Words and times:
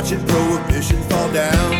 watching 0.00 0.26
prohibition 0.26 0.96
fall 1.10 1.30
down. 1.30 1.72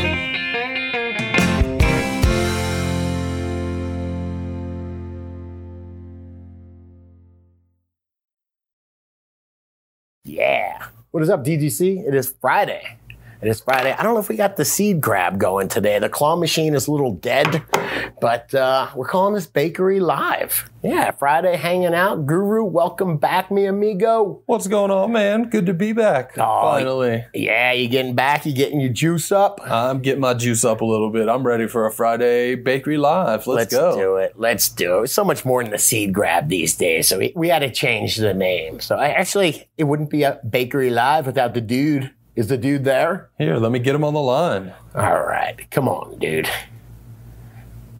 Yeah. 10.23 10.89
What 11.13 11.23
is 11.23 11.31
up, 11.31 11.43
DGC? 11.43 12.07
It 12.07 12.15
is 12.15 12.35
Friday. 12.43 13.00
It 13.43 13.49
is 13.49 13.63
Friday. 13.63 13.93
I 13.93 14.03
don't 14.03 14.13
know 14.13 14.21
if 14.21 14.29
we 14.29 14.37
got 14.37 14.57
the 14.59 14.67
seed 14.67 15.01
grab 15.01 15.39
going 15.39 15.69
today. 15.69 15.99
The 15.99 16.11
claw 16.11 16.37
machine 16.37 16.75
is 16.75 16.89
a 16.89 16.93
little 16.93 17.15
dead, 17.15 17.65
but 18.21 18.55
uh, 18.55 18.91
we're 18.95 19.09
calling 19.09 19.33
this 19.33 19.47
bakery 19.47 19.99
live. 19.99 20.69
Yeah, 20.83 21.13
Friday 21.13 21.57
hanging 21.57 21.95
out. 21.95 22.27
Guru, 22.27 22.65
welcome 22.65 23.17
back, 23.17 23.51
mi 23.51 23.65
amigo. 23.65 24.43
What's 24.45 24.67
going 24.67 24.91
on, 24.91 25.13
man? 25.13 25.49
Good 25.49 25.65
to 25.67 25.73
be 25.73 25.95
back. 25.95 26.37
Oh, 26.37 26.73
Finally. 26.73 27.25
Yeah, 27.33 27.73
you 27.73 27.89
getting 27.89 28.15
back? 28.15 28.45
You 28.45 28.53
getting 28.53 28.79
your 28.79 28.93
juice 28.93 29.33
up? 29.33 29.59
I'm 29.65 30.01
getting 30.01 30.21
my 30.21 30.35
juice 30.35 30.63
up 30.63 30.83
a 30.83 30.85
little 30.85 31.09
bit. 31.09 31.27
I'm 31.31 31.47
ready 31.47 31.67
for 31.67 31.87
a 31.87 31.91
Friday 31.91 32.57
Bakery 32.57 32.99
Live. 32.99 33.47
Let's, 33.47 33.73
go. 33.73 33.87
Let's 33.87 33.97
do 33.97 34.17
it. 34.17 34.33
Let's 34.37 34.69
do 34.69 35.03
it. 35.05 35.09
So 35.09 35.25
much 35.25 35.47
more 35.47 35.63
than 35.63 35.73
the 35.73 35.79
seed 35.79 36.13
grab 36.13 36.51
these 36.51 36.75
days. 36.75 37.09
So 37.09 37.19
we, 37.19 37.33
we 37.35 37.49
had 37.49 37.61
to 37.61 37.71
change 37.71 38.17
the 38.17 38.35
name. 38.35 38.81
So 38.81 38.97
I 38.97 39.09
actually, 39.09 39.67
it 39.79 39.85
wouldn't 39.85 40.11
be 40.11 40.25
a 40.25 40.41
bakery 40.47 40.91
live 40.91 41.25
without 41.25 41.55
the 41.55 41.63
dude. 41.63 42.11
Is 42.41 42.47
the 42.47 42.57
dude 42.57 42.85
there? 42.85 43.29
Here, 43.37 43.57
let 43.59 43.71
me 43.71 43.79
get 43.81 43.95
him 43.95 44.03
on 44.03 44.15
the 44.15 44.21
line. 44.21 44.73
All 44.95 45.23
right, 45.25 45.71
come 45.71 45.87
on, 45.87 46.19
dude. 46.19 46.49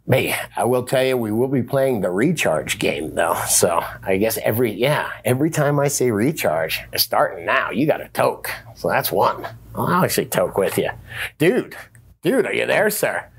Me, 0.07 0.33
I 0.57 0.63
will 0.63 0.81
tell 0.81 1.03
you, 1.03 1.15
we 1.15 1.31
will 1.31 1.47
be 1.47 1.61
playing 1.61 2.01
the 2.01 2.09
recharge 2.09 2.79
game 2.79 3.13
though. 3.13 3.39
So 3.47 3.83
I 4.01 4.17
guess 4.17 4.39
every 4.39 4.71
yeah, 4.71 5.11
every 5.23 5.51
time 5.51 5.79
I 5.79 5.89
say 5.89 6.09
recharge, 6.09 6.81
it's 6.91 7.03
starting 7.03 7.45
now. 7.45 7.69
You 7.69 7.85
got 7.85 8.01
a 8.01 8.07
toke, 8.07 8.49
so 8.73 8.87
that's 8.87 9.11
one. 9.11 9.43
Well, 9.75 9.85
I'll 9.85 10.05
actually 10.05 10.25
toke 10.25 10.57
with 10.57 10.75
you, 10.75 10.89
dude. 11.37 11.75
Dude, 12.23 12.47
are 12.47 12.53
you 12.53 12.65
there, 12.65 12.89
sir? 12.89 13.29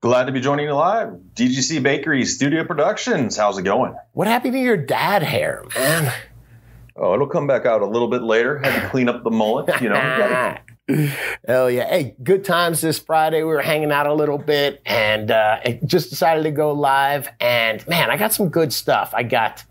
Glad 0.00 0.24
to 0.24 0.32
be 0.32 0.40
joining 0.40 0.66
you 0.66 0.74
live. 0.74 1.20
DGC 1.36 1.84
Bakery 1.84 2.24
Studio 2.24 2.64
Productions. 2.64 3.36
How's 3.36 3.58
it 3.58 3.62
going? 3.62 3.94
What 4.10 4.26
happened 4.26 4.54
to 4.54 4.58
your 4.58 4.76
dad 4.76 5.22
hair, 5.22 5.62
man? 5.76 6.12
Oh, 6.98 7.14
it'll 7.14 7.26
come 7.26 7.46
back 7.46 7.66
out 7.66 7.82
a 7.82 7.86
little 7.86 8.08
bit 8.08 8.22
later. 8.22 8.58
Had 8.58 8.82
to 8.82 8.88
clean 8.88 9.08
up 9.08 9.22
the 9.22 9.30
mullet, 9.30 9.80
you 9.80 9.88
know. 9.90 10.56
Hell 11.46 11.70
yeah. 11.70 11.88
Hey, 11.88 12.14
good 12.22 12.44
times 12.44 12.80
this 12.80 12.98
Friday. 12.98 13.38
We 13.38 13.48
were 13.48 13.60
hanging 13.60 13.92
out 13.92 14.06
a 14.06 14.14
little 14.14 14.38
bit 14.38 14.80
and 14.86 15.30
uh, 15.30 15.58
just 15.84 16.10
decided 16.10 16.44
to 16.44 16.50
go 16.52 16.72
live. 16.72 17.28
And 17.40 17.86
man, 17.88 18.10
I 18.10 18.16
got 18.16 18.32
some 18.32 18.48
good 18.48 18.72
stuff. 18.72 19.12
I 19.12 19.24
got, 19.24 19.64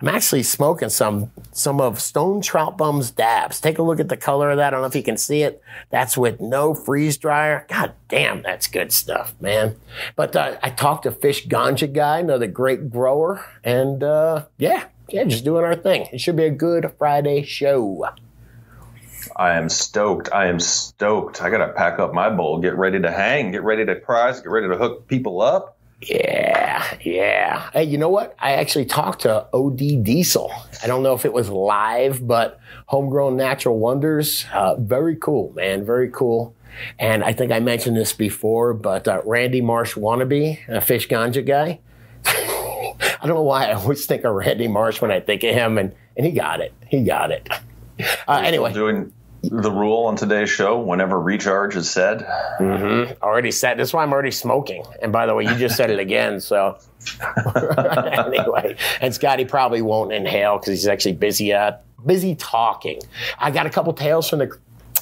I'm 0.00 0.08
actually 0.08 0.42
smoking 0.42 0.90
some, 0.90 1.32
some 1.50 1.80
of 1.80 2.00
Stone 2.00 2.42
Trout 2.42 2.76
Bum's 2.76 3.10
dabs. 3.10 3.60
Take 3.60 3.78
a 3.78 3.82
look 3.82 3.98
at 3.98 4.08
the 4.08 4.16
color 4.16 4.50
of 4.50 4.58
that. 4.58 4.68
I 4.68 4.70
don't 4.70 4.82
know 4.82 4.86
if 4.86 4.94
you 4.94 5.02
can 5.02 5.16
see 5.16 5.42
it. 5.42 5.62
That's 5.88 6.16
with 6.16 6.40
no 6.40 6.74
freeze 6.74 7.16
dryer. 7.16 7.66
God 7.68 7.94
damn, 8.08 8.42
that's 8.42 8.66
good 8.66 8.92
stuff, 8.92 9.34
man. 9.40 9.76
But 10.14 10.36
uh, 10.36 10.58
I 10.62 10.70
talked 10.70 11.04
to 11.04 11.10
Fish 11.10 11.48
Ganja 11.48 11.92
Guy, 11.92 12.20
another 12.20 12.46
great 12.46 12.90
grower. 12.90 13.44
And 13.64 14.02
uh, 14.04 14.44
yeah, 14.58 14.84
yeah, 15.12 15.24
just 15.24 15.44
doing 15.44 15.64
our 15.64 15.76
thing. 15.76 16.08
It 16.12 16.20
should 16.20 16.36
be 16.36 16.44
a 16.44 16.50
good 16.50 16.92
Friday 16.98 17.42
show. 17.42 18.08
I 19.36 19.54
am 19.54 19.68
stoked. 19.68 20.32
I 20.32 20.46
am 20.46 20.60
stoked. 20.60 21.42
I 21.42 21.50
gotta 21.50 21.72
pack 21.72 21.98
up 21.98 22.12
my 22.12 22.30
bowl, 22.30 22.58
get 22.58 22.76
ready 22.76 23.00
to 23.00 23.10
hang, 23.10 23.52
get 23.52 23.62
ready 23.62 23.84
to 23.84 23.94
prize, 23.94 24.40
get 24.40 24.50
ready 24.50 24.68
to 24.68 24.76
hook 24.76 25.06
people 25.08 25.40
up. 25.40 25.76
Yeah, 26.02 26.96
yeah. 27.02 27.70
Hey, 27.72 27.84
you 27.84 27.98
know 27.98 28.08
what? 28.08 28.34
I 28.38 28.52
actually 28.52 28.86
talked 28.86 29.22
to 29.22 29.46
OD 29.52 30.02
Diesel. 30.02 30.50
I 30.82 30.86
don't 30.86 31.02
know 31.02 31.14
if 31.14 31.26
it 31.26 31.32
was 31.32 31.50
live, 31.50 32.26
but 32.26 32.58
Homegrown 32.86 33.36
Natural 33.36 33.78
Wonders. 33.78 34.46
Uh, 34.52 34.76
very 34.76 35.16
cool, 35.16 35.52
man. 35.54 35.84
Very 35.84 36.10
cool. 36.10 36.54
And 36.98 37.22
I 37.22 37.34
think 37.34 37.52
I 37.52 37.60
mentioned 37.60 37.96
this 37.96 38.14
before, 38.14 38.72
but 38.72 39.06
uh, 39.06 39.20
Randy 39.26 39.60
Marsh 39.60 39.94
wannabe, 39.94 40.58
a 40.68 40.80
fish 40.80 41.06
ganja 41.06 41.44
guy. 41.44 41.80
I 43.22 43.26
don't 43.26 43.36
know 43.36 43.42
why 43.42 43.66
I 43.66 43.72
always 43.74 44.06
think 44.06 44.24
of 44.24 44.34
Randy 44.34 44.68
Marsh 44.68 45.00
when 45.00 45.10
I 45.10 45.20
think 45.20 45.42
of 45.44 45.54
him, 45.54 45.78
and, 45.78 45.94
and 46.16 46.24
he 46.24 46.32
got 46.32 46.60
it. 46.60 46.72
He 46.88 47.04
got 47.04 47.30
it. 47.30 47.48
Uh, 48.26 48.42
anyway, 48.44 48.72
Doing 48.72 49.12
the 49.42 49.70
rule 49.70 50.06
on 50.06 50.16
today's 50.16 50.50
show, 50.50 50.78
whenever 50.78 51.20
recharge 51.20 51.76
is 51.76 51.90
said. 51.90 52.22
already 53.22 53.50
said. 53.50 53.78
That's 53.78 53.92
why 53.92 54.02
I'm 54.02 54.12
already 54.12 54.30
smoking. 54.30 54.84
And 55.02 55.12
by 55.12 55.26
the 55.26 55.34
way, 55.34 55.44
you 55.44 55.54
just 55.56 55.76
said 55.76 55.90
it 55.90 55.98
again. 55.98 56.40
So 56.40 56.78
anyway, 57.46 58.76
and 59.00 59.14
Scotty 59.14 59.44
probably 59.44 59.82
won't 59.82 60.12
inhale 60.12 60.58
because 60.58 60.70
he's 60.70 60.86
actually 60.86 61.14
busy 61.14 61.52
uh, 61.52 61.72
busy 62.04 62.34
talking. 62.34 63.00
I 63.38 63.50
got 63.50 63.66
a 63.66 63.70
couple 63.70 63.92
tales 63.92 64.28
from 64.28 64.40
the 64.40 64.58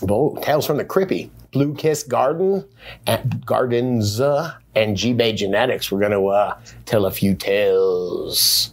oh, 0.08 0.38
tales 0.42 0.66
from 0.66 0.76
the 0.76 0.84
Crippy, 0.84 1.30
Blue 1.52 1.74
Kiss 1.74 2.02
Garden, 2.02 2.64
and 3.06 3.44
Gardens, 3.44 4.20
uh, 4.20 4.54
and 4.74 4.96
G 4.96 5.12
Bay 5.12 5.32
Genetics. 5.32 5.90
We're 5.90 6.00
gonna 6.00 6.24
uh, 6.24 6.58
tell 6.84 7.06
a 7.06 7.10
few 7.10 7.34
tales. 7.34 8.72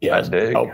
Yeah, 0.00 0.20
dig. 0.20 0.54
Oh, 0.56 0.70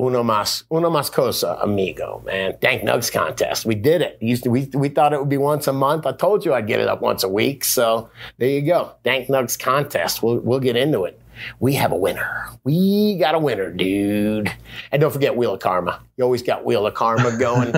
uno 0.00 0.22
mas, 0.22 0.64
uno 0.70 0.88
mas 0.88 1.10
cosa, 1.10 1.58
amigo, 1.62 2.22
man. 2.24 2.56
Dank 2.60 2.82
Nugs 2.82 3.12
contest. 3.12 3.66
We 3.66 3.74
did 3.74 4.00
it. 4.00 4.16
Used 4.20 4.44
to, 4.44 4.50
we, 4.50 4.70
we 4.72 4.88
thought 4.88 5.12
it 5.12 5.18
would 5.18 5.28
be 5.28 5.36
once 5.36 5.66
a 5.66 5.72
month. 5.72 6.06
I 6.06 6.12
told 6.12 6.44
you 6.44 6.54
I'd 6.54 6.66
get 6.66 6.80
it 6.80 6.88
up 6.88 7.02
once 7.02 7.22
a 7.22 7.28
week. 7.28 7.64
So 7.64 8.08
there 8.38 8.48
you 8.48 8.62
go. 8.62 8.92
Dank 9.04 9.28
Nugs 9.28 9.58
contest. 9.58 10.22
We'll, 10.22 10.38
we'll 10.38 10.60
get 10.60 10.76
into 10.76 11.04
it. 11.04 11.19
We 11.58 11.74
have 11.74 11.92
a 11.92 11.96
winner. 11.96 12.48
We 12.64 13.16
got 13.18 13.34
a 13.34 13.38
winner, 13.38 13.70
dude. 13.70 14.52
And 14.92 15.00
don't 15.00 15.12
forget 15.12 15.36
Wheel 15.36 15.54
of 15.54 15.60
Karma. 15.60 16.00
You 16.16 16.24
always 16.24 16.42
got 16.42 16.64
Wheel 16.64 16.86
of 16.86 16.94
Karma 16.94 17.36
going. 17.38 17.74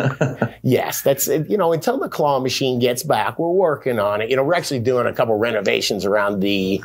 yes, 0.62 1.02
that's 1.02 1.28
it. 1.28 1.48
You 1.48 1.56
know, 1.56 1.72
until 1.72 1.98
the 1.98 2.08
claw 2.08 2.40
machine 2.40 2.78
gets 2.78 3.02
back, 3.02 3.38
we're 3.38 3.48
working 3.48 3.98
on 3.98 4.20
it. 4.20 4.30
You 4.30 4.36
know, 4.36 4.44
we're 4.44 4.54
actually 4.54 4.80
doing 4.80 5.06
a 5.06 5.12
couple 5.12 5.36
renovations 5.36 6.04
around 6.04 6.40
the 6.40 6.82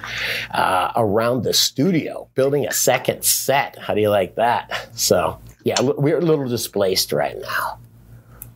uh, 0.52 0.92
around 0.96 1.44
the 1.44 1.54
studio, 1.54 2.30
building 2.36 2.68
a 2.68 2.72
second 2.72 3.24
set. 3.24 3.78
How 3.78 3.94
do 3.94 4.02
you 4.02 4.10
like 4.10 4.36
that? 4.36 4.90
So 4.94 5.40
yeah, 5.64 5.82
we're 5.82 6.20
a 6.20 6.22
little 6.22 6.48
displaced 6.48 7.12
right 7.12 7.38
now. 7.40 7.80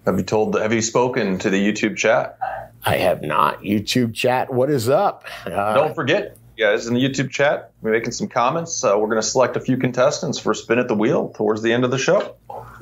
Have 0.06 0.18
you 0.18 0.24
told? 0.24 0.60
Have 0.60 0.74
you 0.74 0.82
spoken 0.82 1.38
to 1.40 1.50
the 1.50 1.60
YouTube 1.60 1.98
chat? 1.98 2.38
I 2.84 2.96
have 2.98 3.22
not. 3.22 3.62
YouTube 3.62 4.14
chat, 4.14 4.52
what 4.52 4.70
is 4.70 4.90
up? 4.90 5.26
Uh, 5.46 5.74
Don't 5.76 5.94
forget, 5.94 6.38
guys, 6.62 6.86
in 6.88 6.94
the 6.94 7.00
YouTube 7.04 7.32
chat, 7.32 7.72
we're 7.82 7.92
making 7.92 8.12
some 8.12 8.28
comments. 8.28 8.84
Uh, 8.84 8.94
we're 8.98 9.08
going 9.08 9.22
to 9.22 9.28
select 9.28 9.58
a 9.58 9.60
few 9.60 9.78
contestants 9.78 10.38
for 10.38 10.54
spin 10.54 10.78
at 10.80 10.88
the 10.88 10.94
wheel 10.96 11.30
towards 11.36 11.62
the 11.64 11.74
end 11.74 11.84
of 11.84 11.90
the 11.92 11.98
show. 11.98 12.36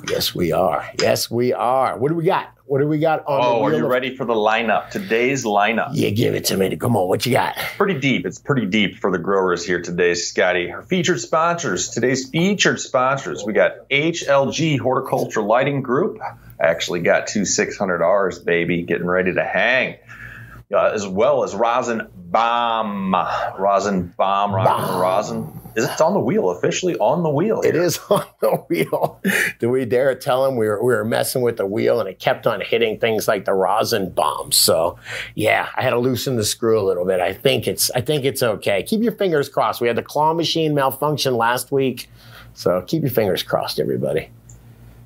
yes, 0.08 0.34
we 0.34 0.52
are. 0.52 0.86
Yes, 1.00 1.30
we 1.30 1.52
are. 1.54 1.98
What 1.98 2.10
do 2.10 2.14
we 2.14 2.24
got? 2.24 2.50
What 2.66 2.78
do 2.80 2.86
we 2.86 2.98
got 2.98 3.24
on 3.26 3.40
the 3.40 3.46
Oh, 3.46 3.62
are 3.64 3.72
you 3.74 3.84
of- 3.86 3.90
ready 3.90 4.14
for 4.14 4.24
the 4.24 4.34
lineup? 4.34 4.90
Today's 4.90 5.44
lineup. 5.44 5.90
Yeah, 5.94 6.10
give 6.10 6.34
it 6.34 6.44
to 6.46 6.56
me. 6.56 6.76
Come 6.76 6.94
on, 6.96 7.08
what 7.08 7.24
you 7.26 7.32
got? 7.32 7.56
pretty 7.78 7.98
deep. 7.98 8.24
It's 8.26 8.38
pretty 8.38 8.66
deep 8.66 8.98
for 8.98 9.10
the 9.10 9.18
growers 9.18 9.64
here 9.64 9.80
today, 9.80 10.14
Scotty. 10.14 10.70
Our 10.70 10.82
featured 10.82 11.18
sponsors. 11.20 11.88
Today's 11.88 12.28
featured 12.28 12.78
sponsors. 12.80 13.44
We 13.44 13.54
got 13.54 13.88
HLG 13.90 14.78
Horticulture 14.78 15.42
Lighting 15.42 15.80
Group. 15.82 16.18
I 16.22 16.66
actually 16.66 17.00
got 17.00 17.26
two 17.26 17.40
600Rs, 17.44 18.44
baby, 18.44 18.82
getting 18.82 19.06
ready 19.06 19.32
to 19.34 19.42
hang. 19.42 19.96
Uh, 20.72 20.90
as 20.94 21.06
well 21.06 21.42
as 21.42 21.54
Rosin 21.54 22.06
Bomb. 22.14 23.12
Rosin 23.58 24.14
Bomb, 24.16 24.54
Rosin, 24.54 24.64
Bomb. 24.64 25.00
Rosin. 25.00 25.60
Is 25.76 25.84
it 25.84 26.00
on 26.00 26.14
the 26.14 26.20
wheel, 26.20 26.50
officially 26.50 26.96
on 26.98 27.22
the 27.22 27.28
wheel? 27.28 27.60
It 27.62 27.74
here. 27.74 27.82
is 27.82 27.98
on 28.10 28.24
the 28.40 28.56
wheel. 28.68 29.20
Do 29.58 29.70
we 29.70 29.84
dare 29.84 30.14
tell 30.14 30.44
him 30.46 30.56
we 30.56 30.66
were, 30.66 30.82
we 30.82 30.92
were 30.92 31.04
messing 31.04 31.42
with 31.42 31.56
the 31.56 31.66
wheel 31.66 32.00
and 32.00 32.08
it 32.08 32.18
kept 32.18 32.46
on 32.46 32.60
hitting 32.60 32.98
things 32.98 33.28
like 33.28 33.44
the 33.44 33.52
rosin 33.52 34.10
bomb? 34.10 34.52
So, 34.52 34.98
yeah, 35.34 35.68
I 35.74 35.82
had 35.82 35.90
to 35.90 35.98
loosen 35.98 36.36
the 36.36 36.44
screw 36.44 36.80
a 36.80 36.86
little 36.86 37.04
bit. 37.04 37.20
I 37.20 37.32
think 37.32 37.66
it's 37.66 37.90
I 37.92 38.00
think 38.00 38.24
it's 38.24 38.42
okay. 38.42 38.82
Keep 38.82 39.02
your 39.02 39.12
fingers 39.12 39.48
crossed. 39.48 39.80
We 39.80 39.88
had 39.88 39.96
the 39.96 40.02
claw 40.02 40.34
machine 40.34 40.74
malfunction 40.74 41.36
last 41.36 41.72
week, 41.72 42.08
so 42.54 42.82
keep 42.82 43.02
your 43.02 43.10
fingers 43.10 43.42
crossed, 43.42 43.78
everybody. 43.80 44.30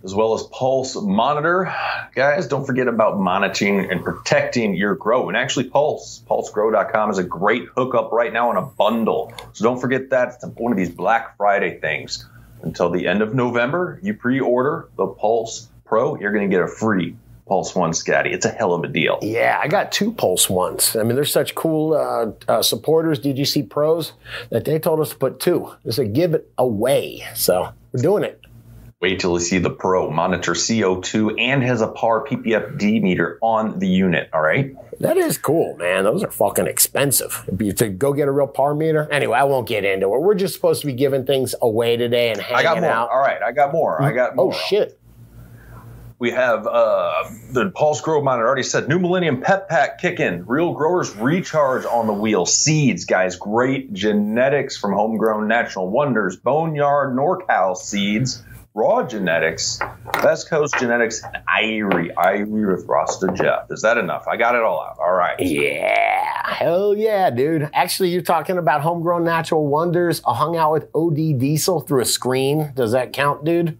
As 0.04 0.14
well 0.14 0.34
as 0.34 0.42
Pulse 0.44 0.96
Monitor. 0.96 1.74
Guys, 2.14 2.46
don't 2.46 2.66
forget 2.66 2.88
about 2.88 3.18
monitoring 3.18 3.90
and 3.90 4.04
protecting 4.04 4.74
your 4.74 4.94
grow. 4.94 5.28
And 5.28 5.36
actually, 5.36 5.70
Pulse, 5.70 6.22
pulsegrow.com 6.28 7.10
is 7.10 7.16
a 7.16 7.24
great 7.24 7.64
hookup 7.74 8.12
right 8.12 8.32
now 8.32 8.50
in 8.50 8.58
a 8.58 8.62
bundle. 8.62 9.32
So 9.54 9.64
don't 9.64 9.80
forget 9.80 10.10
that. 10.10 10.34
It's 10.34 10.44
one 10.44 10.72
of 10.72 10.76
these 10.76 10.90
Black 10.90 11.38
Friday 11.38 11.80
things. 11.80 12.26
Until 12.62 12.90
the 12.90 13.06
end 13.06 13.22
of 13.22 13.34
November, 13.34 13.98
you 14.02 14.14
pre 14.14 14.40
order 14.40 14.88
the 14.96 15.06
Pulse 15.06 15.68
Pro, 15.84 16.18
you're 16.18 16.32
going 16.32 16.50
to 16.50 16.54
get 16.54 16.62
a 16.62 16.68
free 16.68 17.16
Pulse 17.46 17.74
One 17.74 17.92
Scotty. 17.92 18.30
It's 18.30 18.46
a 18.46 18.50
hell 18.50 18.72
of 18.72 18.84
a 18.84 18.88
deal. 18.88 19.18
Yeah, 19.22 19.58
I 19.62 19.68
got 19.68 19.92
two 19.92 20.12
Pulse 20.12 20.48
ones. 20.48 20.96
I 20.96 21.02
mean, 21.02 21.14
they're 21.14 21.24
such 21.24 21.54
cool 21.54 21.94
uh, 21.94 22.32
uh, 22.50 22.62
supporters, 22.62 23.20
DGC 23.20 23.68
pros, 23.68 24.12
that 24.50 24.64
they 24.64 24.78
told 24.78 25.00
us 25.00 25.10
to 25.10 25.16
put 25.16 25.40
two. 25.40 25.74
They 25.84 25.92
said 25.92 26.14
give 26.14 26.34
it 26.34 26.50
away. 26.56 27.26
So 27.34 27.70
we're 27.92 28.02
doing 28.02 28.24
it. 28.24 28.40
Wait 29.00 29.20
till 29.20 29.32
you 29.34 29.40
see 29.40 29.58
the 29.58 29.70
Pro 29.70 30.10
monitor 30.10 30.52
CO2 30.52 31.38
and 31.38 31.62
has 31.62 31.80
a 31.82 31.88
PAR 31.88 32.24
PPFD 32.24 33.02
meter 33.02 33.38
on 33.42 33.78
the 33.78 33.88
unit. 33.88 34.30
All 34.32 34.40
right. 34.40 34.74
That 35.00 35.16
is 35.16 35.36
cool, 35.36 35.76
man. 35.76 36.04
Those 36.04 36.22
are 36.22 36.30
fucking 36.30 36.66
expensive. 36.66 37.44
To 37.76 37.88
go 37.90 38.12
get 38.12 38.28
a 38.28 38.30
real 38.30 38.46
par 38.46 38.74
meter. 38.74 39.06
Anyway, 39.12 39.36
I 39.36 39.44
won't 39.44 39.68
get 39.68 39.84
into 39.84 40.06
it. 40.06 40.20
We're 40.20 40.34
just 40.34 40.54
supposed 40.54 40.80
to 40.82 40.86
be 40.86 40.94
giving 40.94 41.26
things 41.26 41.54
away 41.60 41.96
today 41.96 42.30
and 42.30 42.40
hanging 42.40 42.56
I 42.56 42.62
got 42.62 42.80
more. 42.80 42.90
out. 42.90 43.10
All 43.10 43.18
right. 43.18 43.42
I 43.42 43.52
got 43.52 43.72
more. 43.72 44.00
I 44.00 44.12
got 44.12 44.36
more. 44.36 44.54
Oh 44.54 44.56
shit! 44.56 44.98
We 46.18 46.30
have 46.30 46.66
uh, 46.66 47.24
the 47.50 47.70
Pulse 47.74 48.00
Grow 48.00 48.22
Monitor 48.22 48.46
already 48.46 48.62
said 48.62 48.88
New 48.88 48.98
Millennium 49.00 49.42
Pet 49.42 49.68
Pack 49.68 50.00
kicking. 50.00 50.46
Real 50.46 50.72
growers 50.72 51.14
recharge 51.16 51.84
on 51.84 52.06
the 52.06 52.14
wheel. 52.14 52.46
Seeds, 52.46 53.04
guys. 53.04 53.36
Great 53.36 53.92
genetics 53.92 54.76
from 54.76 54.92
Homegrown 54.94 55.48
Natural 55.48 55.86
Wonders. 55.90 56.36
Boneyard 56.36 57.14
NorCal 57.14 57.76
seeds. 57.76 58.42
Raw 58.76 59.06
genetics, 59.06 59.78
West 60.24 60.50
Coast 60.50 60.74
genetics, 60.80 61.22
and 61.22 61.36
Irie. 61.46 62.12
Irie 62.14 62.74
with 62.74 62.86
Rasta 62.88 63.32
Jeff. 63.32 63.70
Is 63.70 63.82
that 63.82 63.98
enough? 63.98 64.26
I 64.26 64.36
got 64.36 64.56
it 64.56 64.62
all 64.62 64.82
out. 64.82 64.98
All 64.98 65.12
right. 65.12 65.38
Yeah, 65.38 66.52
hell 66.52 66.96
yeah, 66.96 67.30
dude. 67.30 67.70
Actually, 67.72 68.08
you're 68.08 68.20
talking 68.20 68.58
about 68.58 68.80
homegrown 68.80 69.22
natural 69.22 69.64
wonders. 69.68 70.20
I 70.26 70.34
hung 70.34 70.56
out 70.56 70.72
with 70.72 70.88
OD 70.92 71.38
Diesel 71.38 71.82
through 71.82 72.00
a 72.00 72.04
screen. 72.04 72.72
Does 72.74 72.90
that 72.90 73.12
count, 73.12 73.44
dude? 73.44 73.78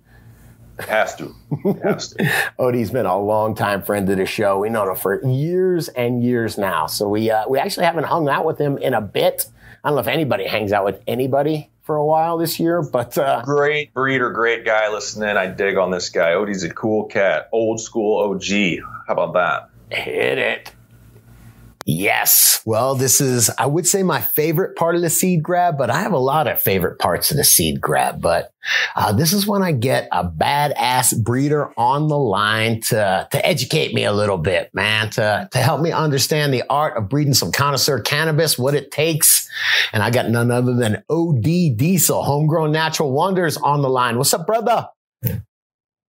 Has 0.79 1.17
to. 1.17 1.35
Has 1.82 2.11
to. 2.11 2.25
Odie's 2.61 2.93
been 2.93 3.06
a 3.06 3.19
long 3.19 3.56
time 3.56 3.82
friend 3.82 4.08
of 4.08 4.17
the 4.17 4.26
show. 4.26 4.61
We 4.61 4.69
know 4.69 4.88
him 4.88 4.94
for 4.94 5.26
years 5.26 5.88
and 5.88 6.23
years 6.23 6.56
now. 6.56 6.87
So 6.87 7.08
we 7.08 7.32
uh, 7.32 7.49
we 7.49 7.58
actually 7.58 7.87
haven't 7.87 8.05
hung 8.05 8.29
out 8.29 8.44
with 8.44 8.58
him 8.61 8.79
in 8.79 8.94
a 8.94 9.00
bit. 9.00 9.46
I 9.82 9.88
don't 9.88 9.96
know 9.96 10.02
if 10.02 10.06
anybody 10.06 10.46
hangs 10.46 10.73
out 10.73 10.85
with 10.85 11.02
anybody 11.08 11.70
for 11.84 11.96
a 11.96 12.04
while 12.04 12.38
this 12.38 12.58
year, 12.58 12.82
but 12.82 13.16
uh, 13.19 13.42
great 13.44 13.92
breeder, 13.94 14.31
great 14.31 14.64
guy. 14.64 14.90
Listening, 14.90 15.36
I 15.36 15.46
dig 15.46 15.76
on 15.76 15.90
this 15.90 16.08
guy. 16.08 16.31
Odie's 16.31 16.64
a 16.64 16.70
cool 16.70 17.04
cat, 17.04 17.48
old 17.52 17.81
school 17.81 18.31
OG. 18.31 18.81
How 19.06 19.12
about 19.12 19.34
that? 19.34 19.96
Hit 19.96 20.38
it. 20.38 20.73
Yes. 21.86 22.62
Well, 22.64 22.94
this 22.94 23.20
is, 23.20 23.50
I 23.58 23.66
would 23.66 23.86
say 23.86 24.02
my 24.02 24.22
favorite 24.22 24.75
part 24.75 24.94
of 24.94 25.02
the 25.02 25.10
seed 25.10 25.42
grab, 25.42 25.76
but 25.76 25.90
I 25.90 26.00
have 26.00 26.12
a 26.12 26.19
lot 26.19 26.46
of 26.46 26.60
favorite 26.60 26.98
parts 26.98 27.31
of 27.31 27.36
the 27.36 27.44
seed 27.44 27.78
grab. 27.78 28.22
But 28.22 28.52
uh, 28.96 29.12
this 29.12 29.34
is 29.34 29.46
when 29.46 29.62
I 29.62 29.72
get 29.72 30.08
a 30.10 30.25
badass 30.25 31.22
breeder 31.22 31.78
on 31.78 32.08
the 32.08 32.16
line 32.16 32.81
to, 32.82 33.28
to 33.31 33.46
educate 33.46 33.92
me 33.92 34.04
a 34.04 34.14
little 34.14 34.38
bit, 34.38 34.70
man, 34.72 35.10
to, 35.10 35.46
to 35.52 35.58
help 35.58 35.82
me 35.82 35.92
understand 35.92 36.54
the 36.54 36.64
art 36.70 36.96
of 36.96 37.10
breeding 37.10 37.34
some 37.34 37.52
connoisseur 37.52 38.00
cannabis, 38.00 38.58
what 38.58 38.75
it 38.75 38.90
takes. 38.90 39.46
And 39.92 40.02
I 40.02 40.08
got 40.08 40.31
none 40.31 40.50
other 40.50 40.75
than 40.75 41.04
OD 41.10 41.76
Diesel, 41.76 42.22
homegrown 42.22 42.72
natural 42.72 43.12
wonders 43.12 43.58
on 43.58 43.82
the 43.82 43.90
line. 43.90 44.16
What's 44.16 44.32
up, 44.32 44.46
brother? 44.46 44.88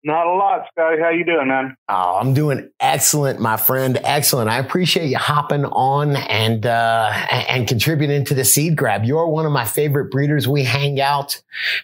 Not 0.02 0.28
a 0.28 0.32
lot, 0.32 0.66
Scotty. 0.72 1.02
How 1.02 1.10
you 1.10 1.26
doing, 1.26 1.50
man? 1.50 1.76
Oh, 1.90 2.18
I'm 2.22 2.34
doing 2.34 2.70
excellent, 2.80 3.42
my 3.42 3.58
friend. 3.58 4.00
Excellent. 4.02 4.50
I 4.50 4.58
appreciate 4.58 5.10
you 5.10 5.18
hopping 5.18 5.66
on 5.66 6.16
and 6.16 6.66
uh, 6.66 7.12
and 7.30 7.68
contributing 7.68 8.24
to 8.26 8.34
the 8.34 8.46
seed 8.46 8.78
grab. 8.78 9.04
You're 9.04 9.28
one 9.28 9.46
of 9.46 9.52
my 9.52 9.66
favorite 9.66 10.10
breeders. 10.10 10.48
We 10.48 10.64
hang 10.64 11.02
out, 11.02 11.42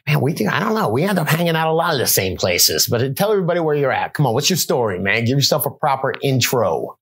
man. 0.08 0.22
We 0.22 0.34
do. 0.34 0.48
I 0.48 0.62
don't 0.62 0.76
know. 0.76 0.88
We 0.88 1.04
end 1.04 1.20
up 1.20 1.28
hanging 1.28 1.58
out 1.58 1.68
a 1.68 1.74
lot 1.74 1.94
of 1.94 2.00
the 2.00 2.08
same 2.08 2.38
places. 2.38 2.88
But 2.88 3.18
tell 3.18 3.34
everybody 3.34 3.60
where 3.60 3.76
you're 3.76 3.92
at. 3.92 4.14
Come 4.14 4.26
on, 4.26 4.34
what's 4.34 4.50
your 4.50 4.58
story, 4.58 4.98
man? 4.98 5.26
Give 5.26 5.38
yourself 5.38 5.66
a 5.66 5.72
proper 5.72 6.14
intro. 6.22 6.98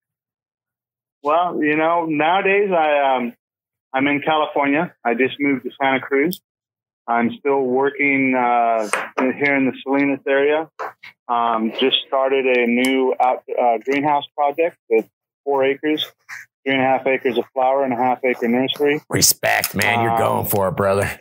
Well, 1.21 1.63
you 1.63 1.77
know, 1.77 2.06
nowadays 2.07 2.71
I 2.71 3.18
um, 3.18 3.33
I'm 3.94 4.07
in 4.07 4.19
California. 4.21 4.95
I 5.06 5.13
just 5.13 5.36
moved 5.39 5.63
to 5.63 5.69
Santa 5.80 6.00
Cruz. 6.00 6.42
I'm 7.07 7.31
still 7.38 7.61
working 7.61 8.33
uh, 8.35 8.89
here 9.17 9.55
in 9.55 9.65
the 9.65 9.73
Salinas 9.83 10.21
area. 10.27 10.69
Um, 11.27 11.73
just 11.79 11.97
started 12.07 12.45
a 12.45 12.65
new 12.65 13.13
out, 13.19 13.44
uh, 13.50 13.77
greenhouse 13.83 14.25
project 14.35 14.77
with 14.89 15.09
four 15.44 15.63
acres, 15.63 16.05
three 16.63 16.73
and 16.73 16.81
a 16.81 16.85
half 16.85 17.05
acres 17.05 17.38
of 17.38 17.45
flower 17.53 17.83
and 17.83 17.94
a 17.94 17.97
half 17.97 18.19
acre 18.23 18.47
nursery. 18.47 19.01
Respect, 19.09 19.75
man. 19.75 20.01
You're 20.01 20.11
um, 20.11 20.17
going 20.17 20.47
for 20.47 20.69
it, 20.69 20.75
brother. 20.77 21.19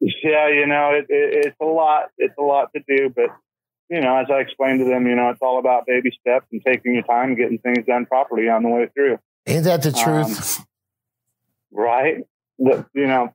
Yeah, 0.00 0.48
you 0.48 0.66
know, 0.66 0.92
it, 0.92 1.06
it, 1.08 1.46
it's 1.46 1.56
a 1.60 1.64
lot. 1.64 2.10
It's 2.18 2.34
a 2.38 2.42
lot 2.42 2.70
to 2.74 2.82
do, 2.86 3.12
but 3.14 3.30
you 3.90 4.00
know, 4.00 4.16
as 4.16 4.26
I 4.30 4.40
explained 4.40 4.80
to 4.80 4.84
them, 4.84 5.06
you 5.06 5.16
know, 5.16 5.30
it's 5.30 5.40
all 5.40 5.58
about 5.58 5.86
baby 5.86 6.10
steps 6.20 6.46
and 6.52 6.62
taking 6.64 6.94
your 6.94 7.02
time 7.02 7.30
and 7.30 7.36
getting 7.36 7.58
things 7.58 7.86
done 7.86 8.06
properly 8.06 8.48
on 8.48 8.62
the 8.62 8.68
way 8.68 8.88
through. 8.94 9.18
Ain't 9.46 9.64
that 9.64 9.82
the 9.82 9.92
truth? 9.92 10.58
Um, 10.58 10.66
right. 11.72 12.24
The, 12.58 12.86
you 12.94 13.06
know, 13.06 13.32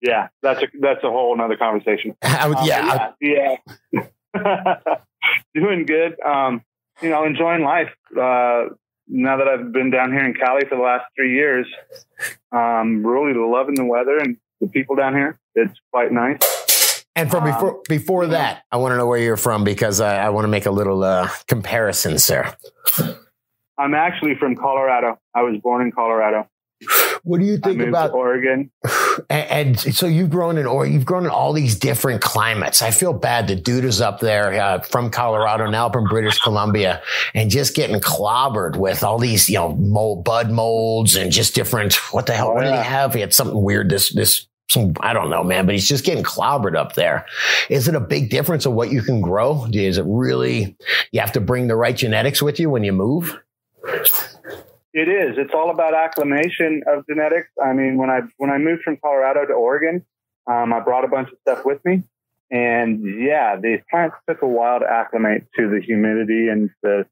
yeah, 0.00 0.28
that's 0.42 0.62
a 0.62 0.66
that's 0.80 1.02
a 1.04 1.10
whole 1.10 1.34
another 1.34 1.56
conversation. 1.56 2.16
Would, 2.22 2.58
yeah, 2.64 2.88
um, 2.88 3.14
yeah, 3.20 3.56
yeah. 3.92 4.78
doing 5.54 5.86
good. 5.86 6.20
Um, 6.20 6.62
you 7.00 7.10
know, 7.10 7.24
enjoying 7.24 7.62
life. 7.62 7.90
Uh, 8.12 8.74
now 9.08 9.36
that 9.36 9.48
I've 9.48 9.72
been 9.72 9.90
down 9.90 10.12
here 10.12 10.24
in 10.24 10.34
Cali 10.34 10.64
for 10.68 10.76
the 10.76 10.82
last 10.82 11.04
three 11.16 11.34
years, 11.34 11.66
um, 12.52 13.04
really 13.04 13.34
loving 13.34 13.74
the 13.74 13.84
weather 13.84 14.18
and 14.18 14.36
the 14.60 14.68
people 14.68 14.96
down 14.96 15.14
here. 15.14 15.38
It's 15.54 15.78
quite 15.92 16.12
nice. 16.12 16.38
And 17.14 17.30
from 17.30 17.44
before 17.44 17.76
um, 17.76 17.80
before 17.88 18.26
that, 18.28 18.62
I 18.70 18.78
want 18.78 18.92
to 18.92 18.96
know 18.96 19.06
where 19.06 19.18
you're 19.18 19.36
from 19.36 19.64
because 19.64 20.00
I, 20.00 20.24
I 20.24 20.30
want 20.30 20.44
to 20.44 20.48
make 20.48 20.64
a 20.64 20.70
little 20.70 21.04
uh, 21.04 21.28
comparison, 21.46 22.18
sir. 22.18 22.54
I'm 23.78 23.94
actually 23.94 24.34
from 24.36 24.56
Colorado. 24.56 25.18
I 25.34 25.42
was 25.42 25.60
born 25.62 25.82
in 25.82 25.92
Colorado. 25.92 26.48
What 27.24 27.40
do 27.40 27.46
you 27.46 27.58
think 27.58 27.80
about 27.80 28.12
Oregon? 28.12 28.70
And, 29.28 29.78
and, 29.78 29.94
so 29.94 30.06
you've 30.06 30.30
grown 30.30 30.56
in 30.56 30.66
or 30.66 30.86
you've 30.86 31.04
grown 31.04 31.24
in 31.24 31.30
all 31.30 31.52
these 31.52 31.78
different 31.78 32.22
climates. 32.22 32.80
I 32.80 32.90
feel 32.90 33.12
bad. 33.12 33.46
The 33.46 33.54
dude 33.54 33.84
is 33.84 34.00
up 34.00 34.20
there 34.20 34.58
uh, 34.58 34.80
from 34.80 35.10
Colorado, 35.10 35.66
now 35.66 35.90
from 35.90 36.04
British 36.04 36.38
Columbia, 36.38 37.02
and 37.34 37.50
just 37.50 37.74
getting 37.76 38.00
clobbered 38.00 38.76
with 38.76 39.04
all 39.04 39.18
these, 39.18 39.50
you 39.50 39.56
know, 39.56 39.74
mold, 39.76 40.24
bud 40.24 40.50
molds 40.50 41.14
and 41.14 41.30
just 41.30 41.54
different. 41.54 41.94
What 42.12 42.26
the 42.26 42.32
hell? 42.32 42.48
Oh, 42.48 42.54
what 42.54 42.64
yeah. 42.64 42.70
did 42.70 42.78
he 42.78 42.84
have? 42.84 43.14
He 43.14 43.20
had 43.20 43.34
something 43.34 43.62
weird. 43.62 43.90
This 43.90 44.12
this 44.14 44.46
some, 44.72 44.94
I 45.00 45.12
don't 45.12 45.30
know, 45.30 45.44
man, 45.44 45.66
but 45.66 45.74
he's 45.74 45.88
just 45.88 46.04
getting 46.04 46.24
clobbered 46.24 46.76
up 46.76 46.94
there. 46.94 47.26
Is 47.68 47.88
it 47.88 47.94
a 47.94 48.00
big 48.00 48.30
difference 48.30 48.64
of 48.64 48.72
what 48.72 48.90
you 48.90 49.02
can 49.02 49.20
grow? 49.20 49.66
Is 49.70 49.98
it 49.98 50.04
really, 50.06 50.76
you 51.12 51.20
have 51.20 51.32
to 51.32 51.40
bring 51.40 51.68
the 51.68 51.76
right 51.76 51.96
genetics 51.96 52.42
with 52.42 52.58
you 52.58 52.70
when 52.70 52.82
you 52.82 52.92
move? 52.92 53.38
It 54.94 55.08
is. 55.08 55.38
It's 55.38 55.54
all 55.54 55.70
about 55.70 55.94
acclimation 55.94 56.82
of 56.86 57.06
genetics. 57.06 57.48
I 57.62 57.72
mean, 57.72 57.96
when 57.96 58.10
I 58.10 58.20
when 58.36 58.50
I 58.50 58.58
moved 58.58 58.82
from 58.82 58.98
Colorado 58.98 59.46
to 59.46 59.52
Oregon, 59.54 60.04
um, 60.46 60.72
I 60.72 60.80
brought 60.80 61.04
a 61.04 61.08
bunch 61.08 61.30
of 61.30 61.38
stuff 61.40 61.64
with 61.64 61.82
me, 61.84 62.02
and 62.50 63.02
yeah, 63.22 63.56
the 63.56 63.78
plants 63.90 64.16
took 64.28 64.42
a 64.42 64.46
while 64.46 64.80
to 64.80 64.86
acclimate 64.86 65.44
to 65.58 65.70
the 65.70 65.80
humidity 65.80 66.48
and 66.48 66.68
the 66.82 67.06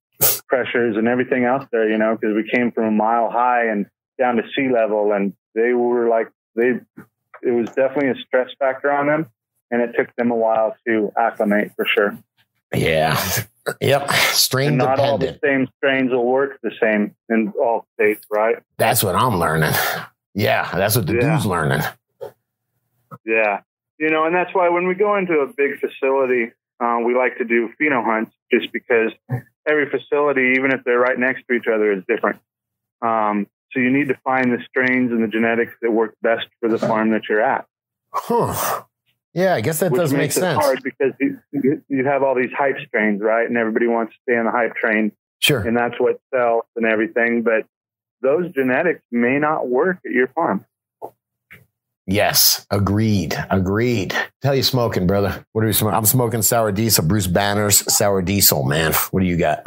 pressures 0.47 0.97
and 0.99 1.09
everything 1.09 1.44
else 1.44 1.65
there. 1.73 1.88
You 1.88 1.97
know, 1.97 2.19
because 2.21 2.37
we 2.37 2.50
came 2.50 2.71
from 2.71 2.85
a 2.85 2.91
mile 2.91 3.31
high 3.31 3.69
and 3.69 3.87
down 4.19 4.37
to 4.37 4.43
sea 4.55 4.69
level, 4.71 5.12
and 5.12 5.32
they 5.55 5.73
were 5.73 6.09
like 6.09 6.29
they. 6.55 6.81
It 7.43 7.53
was 7.53 7.69
definitely 7.69 8.11
a 8.11 8.23
stress 8.27 8.50
factor 8.59 8.93
on 8.93 9.06
them, 9.06 9.31
and 9.71 9.81
it 9.81 9.94
took 9.97 10.15
them 10.17 10.31
a 10.31 10.37
while 10.37 10.77
to 10.87 11.11
acclimate 11.17 11.73
for 11.75 11.87
sure. 11.87 12.19
Yeah, 12.75 13.17
Yep. 13.81 14.10
Strain 14.32 14.77
not 14.77 14.96
dependent. 14.96 15.10
all 15.10 15.19
the 15.19 15.39
same 15.44 15.69
strains 15.77 16.10
will 16.10 16.27
work 16.27 16.58
the 16.62 16.72
same 16.81 17.15
in 17.29 17.53
all 17.60 17.86
states, 17.94 18.24
right? 18.31 18.56
That's 18.79 19.03
what 19.03 19.15
I'm 19.15 19.39
learning. 19.39 19.72
Yeah, 20.34 20.70
that's 20.72 20.94
what 20.96 21.06
the 21.06 21.15
yeah. 21.15 21.32
dude's 21.32 21.46
learning. 21.46 21.82
Yeah. 23.27 23.60
You 23.98 24.10
know, 24.10 24.24
and 24.24 24.34
that's 24.34 24.55
why 24.55 24.69
when 24.69 24.86
we 24.86 24.94
go 24.94 25.17
into 25.17 25.41
a 25.41 25.46
big 25.46 25.81
facility, 25.81 26.53
uh, 26.82 26.98
we 27.05 27.15
like 27.15 27.36
to 27.39 27.44
do 27.44 27.69
pheno 27.81 28.05
hunts 28.05 28.32
just 28.50 28.72
because 28.72 29.12
every 29.69 29.91
facility, 29.91 30.55
even 30.56 30.72
if 30.72 30.82
they're 30.84 30.98
right 30.98 31.19
next 31.19 31.44
to 31.48 31.55
each 31.55 31.67
other, 31.67 31.93
is 31.93 32.03
different. 32.08 32.39
Um, 33.03 33.46
so 33.72 33.81
you 33.81 33.91
need 33.91 34.08
to 34.08 34.19
find 34.24 34.53
the 34.53 34.58
strains 34.69 35.12
and 35.12 35.22
the 35.22 35.29
genetics 35.29 35.74
that 35.82 35.91
work 35.91 36.15
best 36.22 36.46
for 36.60 36.69
the 36.69 36.79
farm 36.79 37.10
that 37.10 37.22
you're 37.29 37.43
at. 37.43 37.67
Huh. 38.12 38.84
Yeah, 39.32 39.55
I 39.55 39.60
guess 39.60 39.81
that 39.81 39.93
does 39.93 40.13
make 40.13 40.32
sense. 40.32 40.63
hard 40.63 40.82
because 40.82 41.13
you, 41.20 41.82
you 41.89 42.05
have 42.05 42.22
all 42.22 42.34
these 42.34 42.53
hype 42.56 42.79
strains, 42.87 43.20
right? 43.20 43.46
And 43.46 43.56
everybody 43.56 43.87
wants 43.87 44.13
to 44.15 44.19
stay 44.22 44.37
on 44.37 44.46
the 44.46 44.51
hype 44.51 44.75
train. 44.75 45.13
Sure. 45.39 45.60
And 45.60 45.77
that's 45.77 45.99
what 45.99 46.20
sells 46.34 46.65
and 46.77 46.84
everything. 46.84 47.43
But 47.43 47.65
those 48.22 48.53
genetics 48.53 49.03
may 49.10 49.39
not 49.39 49.69
work 49.69 49.99
at 50.05 50.13
your 50.13 50.29
farm. 50.29 50.65
Yes, 52.06 52.67
agreed. 52.70 53.37
Agreed. 53.51 54.15
Tell 54.43 54.55
you 54.55 54.65
smoking, 54.65 55.06
brother. 55.06 55.44
What 55.53 55.63
are 55.63 55.69
you 55.69 55.72
smoking? 55.72 55.96
I'm 55.96 56.06
smoking 56.06 56.43
sour 56.43 56.72
diesel, 56.72 57.05
Bruce 57.05 57.29
Banner's 57.29 57.94
sour 57.94 58.20
diesel, 58.20 58.65
man. 58.65 58.93
What 59.13 59.20
do 59.20 59.27
you 59.27 59.37
got? 59.37 59.63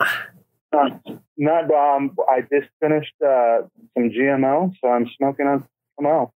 Uh, 0.73 0.89
not 1.37 1.71
um 1.71 2.15
I 2.29 2.41
just 2.41 2.69
finished 2.81 3.13
uh, 3.25 3.61
some 3.93 4.09
GMO, 4.09 4.73
so 4.81 4.89
I'm 4.89 5.07
smoking 5.15 5.47
on 5.47 5.65
GMO. 5.99 6.31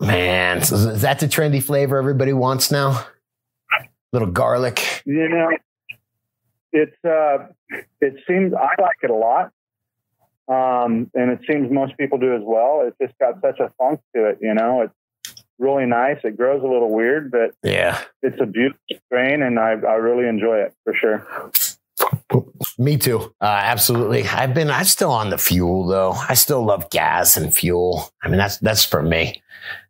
Man, 0.00 0.62
so 0.62 0.76
is 0.76 1.02
that 1.02 1.20
the 1.20 1.26
trendy 1.26 1.62
flavor 1.62 1.96
everybody 1.96 2.32
wants 2.32 2.70
now? 2.70 3.06
Little 4.12 4.30
garlic. 4.30 5.02
You 5.06 5.28
know, 5.28 5.50
it's 6.72 7.04
uh, 7.04 7.46
it 8.00 8.14
seems 8.28 8.54
I 8.54 8.80
like 8.80 8.98
it 9.02 9.10
a 9.10 9.14
lot, 9.14 9.52
um, 10.48 11.10
and 11.14 11.30
it 11.30 11.40
seems 11.48 11.70
most 11.70 11.96
people 11.96 12.18
do 12.18 12.34
as 12.34 12.42
well. 12.44 12.84
It's 12.86 12.96
just 13.00 13.18
got 13.18 13.40
such 13.40 13.60
a 13.60 13.72
funk 13.78 14.00
to 14.14 14.26
it. 14.26 14.38
You 14.40 14.54
know, 14.54 14.82
it's 14.82 15.44
really 15.58 15.86
nice. 15.86 16.18
It 16.24 16.36
grows 16.36 16.62
a 16.62 16.66
little 16.66 16.90
weird, 16.90 17.30
but 17.30 17.54
yeah, 17.62 18.02
it's 18.22 18.40
a 18.40 18.46
beautiful 18.46 18.80
strain, 19.06 19.42
and 19.42 19.58
I 19.58 19.72
I 19.72 19.94
really 19.94 20.28
enjoy 20.28 20.58
it 20.58 20.74
for 20.84 20.94
sure. 20.94 21.26
Me 22.78 22.96
too. 22.96 23.32
Uh, 23.40 23.44
absolutely. 23.44 24.26
I've 24.26 24.52
been, 24.52 24.68
I'm 24.68 24.84
still 24.84 25.12
on 25.12 25.30
the 25.30 25.38
fuel 25.38 25.86
though. 25.86 26.12
I 26.12 26.34
still 26.34 26.64
love 26.64 26.90
gas 26.90 27.36
and 27.36 27.54
fuel. 27.54 28.10
I 28.22 28.28
mean, 28.28 28.38
that's, 28.38 28.58
that's 28.58 28.84
for 28.84 29.02
me. 29.02 29.42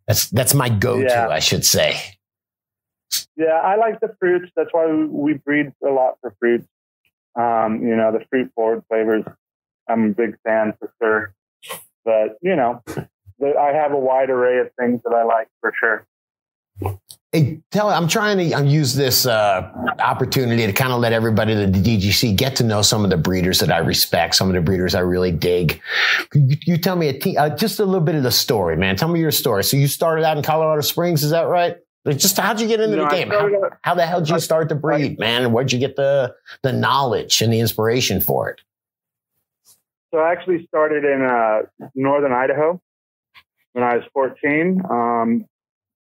That's 0.06 0.28
that's 0.28 0.54
my 0.54 0.68
go-to, 0.68 1.04
yeah. 1.04 1.28
I 1.28 1.38
should 1.38 1.64
say. 1.64 1.98
Yeah, 3.36 3.60
I 3.62 3.76
like 3.76 4.00
the 4.00 4.14
fruits. 4.20 4.50
That's 4.56 4.70
why 4.72 4.86
we 4.86 5.34
breed 5.34 5.72
a 5.84 5.90
lot 5.90 6.18
for 6.20 6.34
fruits. 6.38 6.66
Um, 7.36 7.82
you 7.82 7.96
know, 7.96 8.12
the 8.12 8.24
fruit 8.30 8.52
forward 8.54 8.84
flavors, 8.88 9.24
I'm 9.88 10.10
a 10.10 10.14
big 10.14 10.36
fan 10.44 10.74
for 10.78 10.92
sure. 11.02 11.34
But, 12.04 12.38
you 12.42 12.54
know, 12.54 12.82
I 13.42 13.72
have 13.72 13.92
a 13.92 13.98
wide 13.98 14.30
array 14.30 14.60
of 14.60 14.70
things 14.78 15.00
that 15.04 15.14
I 15.14 15.24
like 15.24 15.48
for 15.60 15.72
sure. 15.78 16.06
Hey, 17.34 17.60
tell 17.72 17.90
I'm 17.90 18.06
trying 18.06 18.38
to 18.38 18.64
use 18.64 18.94
this 18.94 19.26
uh, 19.26 19.68
opportunity 19.98 20.64
to 20.66 20.72
kind 20.72 20.92
of 20.92 21.00
let 21.00 21.12
everybody 21.12 21.52
at 21.52 21.72
the 21.72 21.80
DGC 21.80 22.36
get 22.36 22.54
to 22.56 22.62
know 22.64 22.80
some 22.80 23.02
of 23.02 23.10
the 23.10 23.16
breeders 23.16 23.58
that 23.58 23.72
I 23.72 23.78
respect, 23.78 24.36
some 24.36 24.46
of 24.46 24.54
the 24.54 24.60
breeders 24.60 24.94
I 24.94 25.00
really 25.00 25.32
dig. 25.32 25.80
You, 26.32 26.56
you 26.64 26.78
tell 26.78 26.94
me 26.94 27.08
a 27.08 27.36
uh, 27.36 27.56
just 27.56 27.80
a 27.80 27.84
little 27.84 28.00
bit 28.00 28.14
of 28.14 28.22
the 28.22 28.30
story, 28.30 28.76
man. 28.76 28.94
Tell 28.94 29.08
me 29.08 29.18
your 29.18 29.32
story. 29.32 29.64
So 29.64 29.76
you 29.76 29.88
started 29.88 30.24
out 30.24 30.36
in 30.36 30.44
Colorado 30.44 30.80
Springs, 30.82 31.24
is 31.24 31.32
that 31.32 31.48
right? 31.48 31.76
Like, 32.04 32.18
Just 32.18 32.36
how'd 32.38 32.60
you 32.60 32.68
get 32.68 32.78
into 32.78 32.98
No, 32.98 33.04
the 33.06 33.10
game? 33.10 33.30
How, 33.30 33.46
out- 33.46 33.78
how 33.82 33.94
the 33.96 34.06
hell 34.06 34.20
did 34.20 34.28
you 34.28 34.38
start 34.38 34.68
to 34.68 34.76
breed, 34.76 35.18
man? 35.18 35.50
Where'd 35.50 35.72
you 35.72 35.80
get 35.80 35.96
the 35.96 36.36
the 36.62 36.72
knowledge 36.72 37.42
and 37.42 37.52
the 37.52 37.58
inspiration 37.58 38.20
for 38.20 38.48
it? 38.50 38.60
So 40.12 40.20
I 40.20 40.30
actually 40.30 40.64
started 40.68 41.04
in 41.04 41.20
uh, 41.22 41.88
northern 41.96 42.30
Idaho 42.30 42.80
when 43.72 43.82
I 43.82 43.96
was 43.96 44.04
14. 44.12 44.82
Um, 44.88 45.46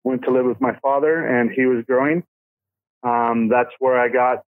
went 0.03 0.24
to 0.24 0.31
live 0.31 0.46
with 0.46 0.60
my 0.62 0.77
father, 0.81 1.25
and 1.25 1.51
he 1.51 1.65
was 1.65 1.84
growing. 1.86 2.24
Um, 3.03 3.50
that's 3.50 3.72
where 3.79 4.00
I 4.00 4.10
got 4.10 4.43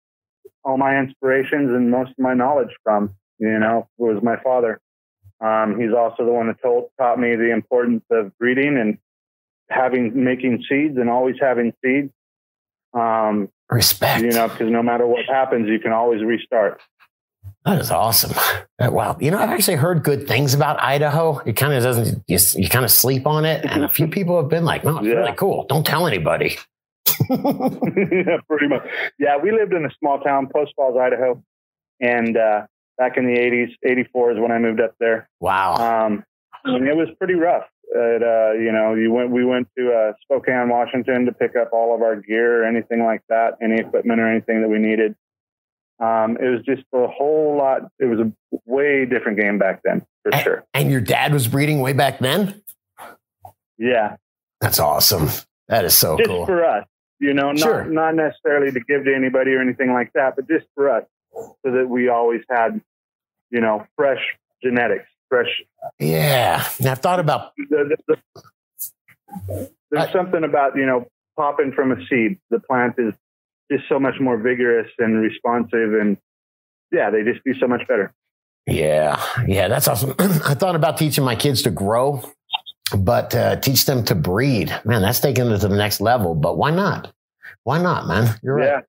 all 0.65 0.79
my 0.79 0.99
inspirations 0.99 1.71
and 1.71 1.91
most 1.91 2.11
of 2.11 2.19
my 2.19 2.35
knowledge 2.35 2.75
from. 2.83 3.15
You 3.39 3.59
know, 3.59 3.89
was 3.99 4.21
my 4.23 4.37
father. 4.43 4.81
Um, 5.41 5.79
he's 5.81 5.93
also 5.97 6.25
the 6.25 6.33
one 6.33 6.49
that 6.49 6.61
told, 6.61 6.91
taught 6.99 7.21
me 7.21 7.37
the 7.37 7.53
importance 7.53 8.03
of 8.11 8.37
breeding 8.39 8.77
and 8.77 8.99
having 9.71 10.25
making 10.25 10.65
seeds 10.69 10.97
and 10.97 11.09
always 11.09 11.37
having 11.41 11.73
seeds. 11.85 12.11
Um, 12.95 13.49
Respect. 13.71 14.25
you 14.25 14.31
know, 14.31 14.49
because 14.49 14.71
no 14.71 14.83
matter 14.83 15.07
what 15.07 15.27
happens, 15.27 15.69
you 15.69 15.79
can 15.79 15.93
always 15.93 16.23
restart. 16.23 16.81
That 17.69 17.81
is 17.81 17.91
awesome. 17.91 18.33
Uh, 18.81 18.93
Wow. 18.93 19.17
You 19.19 19.33
know, 19.33 19.39
I've 19.39 19.51
actually 19.51 19.77
heard 19.77 20.05
good 20.05 20.29
things 20.29 20.55
about 20.55 20.81
Idaho. 20.81 21.41
It 21.41 21.55
kind 21.55 21.73
of 21.73 21.83
doesn't, 21.83 22.23
you, 22.29 22.39
you 22.55 22.69
kind 22.69 22.85
of 22.85 22.93
sleep 22.93 23.27
on 23.27 23.45
it. 23.45 23.65
And 23.65 23.83
a 23.83 23.89
few 23.89 24.07
people 24.07 24.41
have 24.41 24.49
been 24.49 24.65
like, 24.65 24.85
no, 24.85 24.99
it's 24.99 25.07
Yeah. 25.09 25.15
really 25.15 25.33
cool. 25.33 25.67
Don't 25.69 25.85
tell 25.85 26.07
anybody. 26.07 26.57
yeah, 27.29 28.37
pretty 28.49 28.69
much. 28.69 28.87
Yeah, 29.19 29.37
we 29.43 29.51
lived 29.51 29.73
in 29.73 29.85
a 29.85 29.91
small 29.99 30.21
town, 30.21 30.49
Post 30.55 30.75
Falls, 30.77 30.97
Idaho, 30.97 31.43
and 32.01 32.37
uh, 32.37 32.67
back 32.99 33.17
in 33.17 33.27
the 33.27 33.37
'80s, 33.39 33.71
'84 33.85 34.33
is 34.35 34.39
when 34.39 34.53
I 34.53 34.59
moved 34.59 34.81
up 34.81 34.95
there. 35.01 35.29
wow. 35.41 35.75
Um, 35.75 36.25
and 36.65 36.87
it 36.87 36.95
was 36.97 37.09
pretty 37.19 37.35
rough. 37.35 37.65
It, 37.91 38.23
uh, 38.23 38.53
you 38.53 38.71
know, 38.71 38.95
you 38.95 39.11
went. 39.13 39.31
We 39.31 39.45
went 39.45 39.69
to 39.77 39.93
uh, 39.93 40.13
Spokane, 40.23 40.69
Washington, 40.69 41.27
to 41.27 41.33
pick 41.33 41.57
up 41.57 41.71
all 41.73 41.95
of 41.95 42.03
our 42.03 42.17
gear 42.17 42.63
or 42.63 42.67
anything 42.67 43.03
like 43.05 43.23
that, 43.29 43.55
any 43.63 43.81
equipment 43.81 44.21
or 44.21 44.29
anything 44.31 44.63
that 44.63 44.69
we 44.69 44.79
needed. 44.79 45.17
Um, 46.01 46.37
it 46.41 46.49
was 46.49 46.63
just 46.65 46.83
a 46.95 47.07
whole 47.09 47.57
lot. 47.59 47.83
It 47.99 48.05
was 48.07 48.21
a 48.21 48.33
way 48.67 49.05
different 49.05 49.39
game 49.39 49.59
back 49.59 49.81
then, 49.85 50.07
for 50.23 50.33
And- 50.35 50.43
sure. 50.43 50.65
And 50.75 50.91
your 50.91 51.01
dad 51.01 51.33
was 51.33 51.49
breeding 51.49 51.81
way 51.81 51.93
back 51.93 52.19
then? 52.21 52.63
Yeah, 53.79 54.17
That's 54.61 54.79
awesome. 54.81 55.29
That 55.69 55.85
is 55.85 55.97
so 55.97 56.17
just 56.17 56.29
cool. 56.31 56.47
for 56.47 56.65
us, 56.65 56.85
you 57.21 57.33
know, 57.35 57.53
not 57.53 57.59
Sure. 57.61 57.85
not 57.85 58.15
necessarily 58.15 58.73
to 58.73 58.81
give 58.81 59.05
to 59.05 59.15
anybody 59.15 59.53
or 59.53 59.61
anything 59.61 59.93
like 59.93 60.13
that, 60.15 60.35
but 60.37 60.49
just 60.49 60.67
for 60.75 60.89
us, 60.91 61.05
so 61.33 61.57
that 61.65 61.87
we 61.89 62.09
always 62.09 62.41
had, 62.51 62.81
you 63.51 63.61
know, 63.61 63.87
fresh 63.97 64.21
genetics, 64.63 65.07
fresh. 65.29 65.63
yeah. 65.99 66.65
And 66.79 66.89
I've 66.89 66.99
thought 67.01 67.21
about, 67.21 67.53
The, 67.71 67.97
the, 68.07 68.17
the, 69.47 69.71
there's 69.91 70.07
I- 70.09 70.13
something 70.13 70.43
about 70.45 70.77
you 70.77 70.87
know 70.87 71.07
popping 71.37 71.73
from 71.73 71.93
a 71.93 72.05
seed. 72.07 72.39
The 72.51 72.61
plant 72.61 72.95
is 72.99 73.15
just 73.71 73.85
so 73.89 73.99
much 73.99 74.15
more 74.21 74.37
vigorous 74.39 74.89
and 74.99 75.21
responsive, 75.21 75.95
and 75.95 76.17
yeah, 76.93 77.11
they 77.11 77.23
just 77.23 77.43
do 77.45 77.55
so 77.61 77.67
much 77.67 77.87
better. 77.89 78.13
yeah. 78.67 79.21
Yeah. 79.47 79.69
That's 79.69 79.89
awesome. 79.89 80.15
I 80.19 80.55
thought 80.55 80.77
about 80.77 80.99
teaching 80.99 81.25
my 81.25 81.37
kids 81.37 81.63
to 81.63 81.71
grow, 81.71 82.23
but 82.97 83.35
uh, 83.35 83.57
teach 83.57 83.85
them 83.87 84.05
to 84.05 84.15
breed. 84.15 84.69
Man, 84.85 85.03
that's 85.03 85.21
taking 85.21 85.47
it 85.51 85.59
to 85.61 85.69
the 85.69 85.77
next 85.77 86.01
level. 86.01 86.35
But 86.35 86.57
why 86.57 86.71
not? 86.71 87.13
Why 87.65 87.81
not, 87.81 88.07
man? 88.07 88.35
You're 88.43 88.55
right. 88.55 88.67
Yeah, 88.67 88.81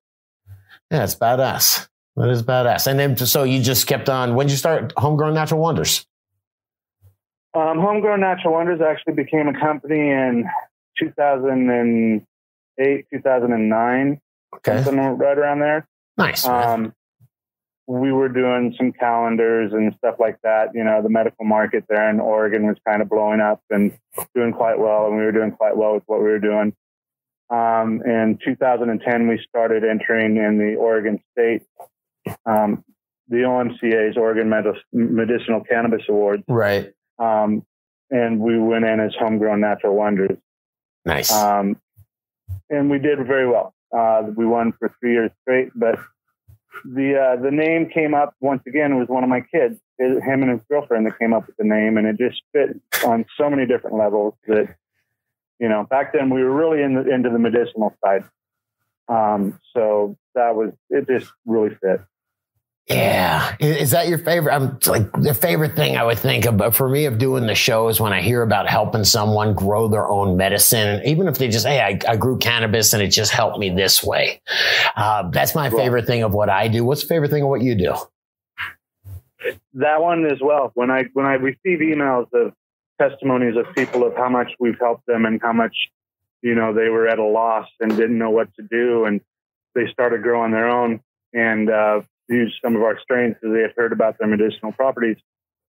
Yeah, 0.90 1.04
it's 1.04 1.14
badass. 1.14 1.88
That 2.16 2.28
is 2.30 2.42
badass. 2.42 2.86
And 2.86 2.98
then, 2.98 3.16
so 3.16 3.44
you 3.44 3.62
just 3.62 3.86
kept 3.86 4.08
on. 4.08 4.34
When 4.34 4.46
did 4.46 4.52
you 4.52 4.58
start 4.58 4.92
Homegrown 4.96 5.34
Natural 5.34 5.60
Wonders? 5.60 6.06
um, 7.54 7.78
Homegrown 7.78 8.20
Natural 8.20 8.54
Wonders 8.54 8.80
actually 8.80 9.14
became 9.14 9.48
a 9.48 9.58
company 9.58 10.10
in 10.10 10.44
2008, 10.98 13.06
2009, 13.12 14.20
Okay, 14.54 14.82
something 14.82 15.18
right 15.18 15.38
around 15.38 15.60
there. 15.60 15.88
nice. 16.16 16.46
Um, 16.46 16.94
we 17.86 18.12
were 18.12 18.28
doing 18.28 18.72
some 18.78 18.92
calendars 18.92 19.72
and 19.72 19.92
stuff 19.98 20.14
like 20.20 20.40
that. 20.42 20.68
You 20.74 20.84
know, 20.84 21.02
the 21.02 21.08
medical 21.08 21.44
market 21.44 21.84
there 21.88 22.08
in 22.08 22.20
Oregon 22.20 22.66
was 22.66 22.76
kind 22.86 23.02
of 23.02 23.08
blowing 23.08 23.40
up 23.40 23.62
and 23.68 23.92
doing 24.32 24.52
quite 24.52 24.78
well, 24.78 25.06
and 25.06 25.16
we 25.16 25.24
were 25.24 25.32
doing 25.32 25.50
quite 25.50 25.76
well 25.76 25.94
with 25.94 26.04
what 26.06 26.20
we 26.20 26.26
were 26.26 26.38
doing. 26.38 26.72
Um, 27.50 28.00
in 28.04 28.38
2010, 28.44 29.26
we 29.26 29.40
started 29.48 29.82
entering 29.82 30.36
in 30.36 30.56
the 30.58 30.76
Oregon 30.76 31.20
State, 31.32 31.62
um, 32.46 32.84
the 33.28 33.38
OMCA's 33.38 34.16
Oregon 34.16 34.48
Medi- 34.48 34.80
Medicinal 34.92 35.64
Cannabis 35.64 36.02
Awards, 36.08 36.44
right. 36.46 36.92
um, 37.18 37.66
and 38.08 38.38
we 38.38 38.56
went 38.56 38.84
in 38.84 39.00
as 39.00 39.12
Homegrown 39.18 39.60
Natural 39.60 39.96
Wonders. 39.96 40.38
Nice. 41.04 41.32
Um, 41.32 41.76
and 42.68 42.88
we 42.88 43.00
did 43.00 43.18
very 43.26 43.48
well. 43.48 43.74
Uh, 43.96 44.22
we 44.36 44.46
won 44.46 44.72
for 44.78 44.94
three 45.00 45.12
years 45.12 45.30
straight, 45.42 45.70
but 45.74 45.98
the 46.84 47.18
uh, 47.18 47.42
the 47.42 47.50
name 47.50 47.88
came 47.88 48.14
up 48.14 48.34
once 48.40 48.62
again. 48.66 48.92
It 48.92 48.96
was 48.96 49.08
one 49.08 49.24
of 49.24 49.28
my 49.28 49.40
kids, 49.40 49.78
It- 49.98 50.22
him 50.22 50.42
and 50.42 50.50
his 50.52 50.60
girlfriend, 50.70 51.06
that 51.06 51.18
came 51.18 51.32
up 51.32 51.46
with 51.46 51.56
the 51.56 51.64
name, 51.64 51.98
and 51.98 52.06
it 52.06 52.16
just 52.16 52.40
fit 52.52 52.80
on 53.04 53.24
so 53.36 53.50
many 53.50 53.66
different 53.66 53.96
levels 53.96 54.34
that 54.46 54.74
you 55.58 55.68
know. 55.68 55.84
Back 55.84 56.12
then, 56.12 56.30
we 56.30 56.42
were 56.44 56.52
really 56.54 56.82
in 56.82 56.94
the, 56.94 57.12
into 57.12 57.30
the 57.30 57.38
medicinal 57.38 57.94
side, 58.04 58.24
um, 59.08 59.58
so 59.74 60.16
that 60.34 60.54
was 60.54 60.72
it. 60.88 61.08
Just 61.08 61.32
really 61.44 61.74
fit. 61.82 62.00
Yeah. 62.90 63.56
Is 63.60 63.92
that 63.92 64.08
your 64.08 64.18
favorite? 64.18 64.52
I'm 64.52 64.78
like 64.86 65.12
the 65.12 65.32
favorite 65.32 65.76
thing 65.76 65.96
I 65.96 66.02
would 66.02 66.18
think 66.18 66.44
of, 66.46 66.56
but 66.56 66.74
for 66.74 66.88
me 66.88 67.04
of 67.04 67.18
doing 67.18 67.46
the 67.46 67.54
show 67.54 67.88
is 67.88 68.00
when 68.00 68.12
I 68.12 68.20
hear 68.20 68.42
about 68.42 68.68
helping 68.68 69.04
someone 69.04 69.54
grow 69.54 69.86
their 69.86 70.08
own 70.08 70.36
medicine, 70.36 70.88
and 70.88 71.06
even 71.06 71.28
if 71.28 71.38
they 71.38 71.48
just, 71.48 71.66
Hey, 71.66 71.80
I, 71.80 71.98
I 72.10 72.16
grew 72.16 72.38
cannabis 72.38 72.92
and 72.92 73.02
it 73.02 73.08
just 73.08 73.30
helped 73.30 73.58
me 73.58 73.70
this 73.70 74.02
way. 74.02 74.42
Uh, 74.96 75.30
that's 75.30 75.54
my 75.54 75.70
favorite 75.70 76.06
thing 76.06 76.24
of 76.24 76.34
what 76.34 76.50
I 76.50 76.68
do. 76.68 76.84
What's 76.84 77.02
the 77.02 77.08
favorite 77.08 77.30
thing 77.30 77.44
of 77.44 77.48
what 77.48 77.62
you 77.62 77.76
do? 77.76 77.94
that 79.74 80.02
one 80.02 80.26
as 80.26 80.38
well. 80.42 80.72
When 80.74 80.90
I 80.90 81.04
when 81.12 81.26
I 81.26 81.34
receive 81.34 81.78
emails 81.78 82.26
of 82.32 82.52
testimonies 83.00 83.54
of 83.56 83.72
people 83.74 84.04
of 84.04 84.16
how 84.16 84.28
much 84.28 84.52
we've 84.58 84.78
helped 84.78 85.06
them 85.06 85.24
and 85.24 85.40
how 85.40 85.52
much 85.52 85.74
you 86.42 86.54
know 86.54 86.74
they 86.74 86.88
were 86.88 87.06
at 87.06 87.18
a 87.18 87.24
loss 87.24 87.68
and 87.78 87.90
didn't 87.96 88.18
know 88.18 88.30
what 88.30 88.52
to 88.56 88.62
do, 88.62 89.04
and 89.04 89.20
they 89.74 89.86
started 89.92 90.22
growing 90.22 90.50
their 90.50 90.68
own 90.68 91.00
and 91.32 91.70
uh, 91.70 92.00
used 92.30 92.56
some 92.64 92.76
of 92.76 92.82
our 92.82 92.98
strains 93.00 93.34
because 93.40 93.54
they 93.54 93.62
had 93.62 93.72
heard 93.76 93.92
about 93.92 94.18
their 94.18 94.28
medicinal 94.28 94.72
properties. 94.72 95.16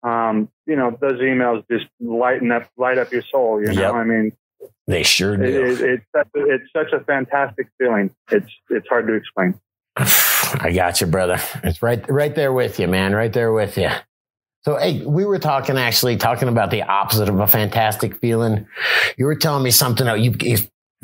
Um, 0.04 0.50
you 0.66 0.76
know, 0.76 0.96
those 1.02 1.20
emails 1.20 1.64
just 1.70 1.86
lighten 2.00 2.52
up, 2.52 2.70
light 2.78 2.98
up 2.98 3.12
your 3.12 3.24
soul. 3.24 3.60
You 3.62 3.74
know, 3.74 3.82
Yep. 3.82 3.94
I 3.94 4.04
mean, 4.04 4.32
They 4.88 5.04
sure 5.04 5.36
do. 5.38 5.44
it, 5.44 5.82
it's 5.82 6.06
such 6.16 6.28
a, 6.36 6.46
it's 6.54 6.72
such 6.74 6.92
a 6.94 7.04
fantastic 7.04 7.68
feeling. 7.80 8.12
It's 8.32 8.52
it's 8.70 8.88
hard 8.88 9.08
to 9.08 9.14
explain. 9.14 9.60
I 9.98 10.72
got 10.76 11.02
you, 11.02 11.08
brother. 11.08 11.40
It's 11.64 11.82
right, 11.82 12.08
right 12.10 12.34
there 12.36 12.54
with 12.54 12.80
you, 12.80 12.88
man. 12.88 13.14
Right 13.14 13.34
there 13.34 13.52
with 13.52 13.78
you. 13.78 13.90
So, 14.64 14.78
hey, 14.78 15.04
we 15.06 15.26
were 15.26 15.40
talking 15.40 15.78
actually 15.78 16.18
talking 16.18 16.48
about 16.50 16.72
the 16.72 16.84
opposite 16.84 17.30
of 17.30 17.40
a 17.40 17.48
fantastic 17.48 18.16
feeling. 18.18 18.68
You 19.18 19.26
were 19.26 19.36
telling 19.36 19.64
me 19.64 19.72
something. 19.72 20.08
You, 20.22 20.36
you 20.42 20.58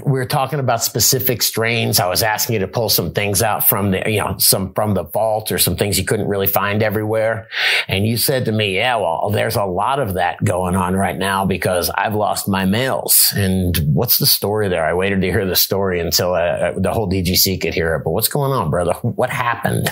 we 0.06 0.14
were 0.14 0.26
talking 0.26 0.60
about 0.60 0.84
specific 0.84 1.42
strains. 1.42 2.00
I 2.00 2.08
was 2.08 2.24
asking 2.24 2.54
you 2.54 2.60
to 2.60 2.68
pull 2.68 2.90
some 2.90 3.12
things 3.12 3.42
out 3.42 3.68
from 3.68 3.92
the, 3.92 4.04
you 4.06 4.20
know, 4.20 4.36
some 4.38 4.74
from 4.74 4.94
the 4.94 5.04
vault 5.04 5.52
or 5.52 5.58
some 5.58 5.76
things 5.76 5.98
you 5.98 6.06
couldn't 6.06 6.28
really 6.28 6.48
find 6.48 6.84
everywhere. 6.84 7.48
And 7.88 8.06
you 8.06 8.18
said 8.18 8.46
to 8.46 8.52
me, 8.52 8.76
yeah, 8.76 8.96
well, 8.98 9.30
there's 9.32 9.56
a 9.56 9.66
lot 9.66 10.00
of 10.00 10.16
that 10.16 10.44
going 10.44 10.76
on 10.76 10.96
right 10.96 11.18
now 11.18 11.46
because 11.46 11.90
I've 11.92 12.16
lost 12.16 12.48
my 12.48 12.66
males. 12.66 13.34
And 13.36 13.78
what's 13.94 14.18
the 14.18 14.26
story 14.26 14.70
there? 14.70 14.86
I 14.86 14.94
waited 14.94 15.22
to 15.22 15.32
hear 15.32 15.46
the 15.46 15.56
story 15.56 16.00
until 16.00 16.34
uh, 16.34 16.74
the 16.78 16.92
whole 16.92 17.10
DGC 17.10 17.62
could 17.62 17.74
hear 17.74 17.96
it. 17.96 18.04
But 18.04 18.12
what's 18.12 18.30
going 18.30 18.52
on, 18.52 18.70
brother? 18.70 18.94
What 19.02 19.30
happened? 19.30 19.88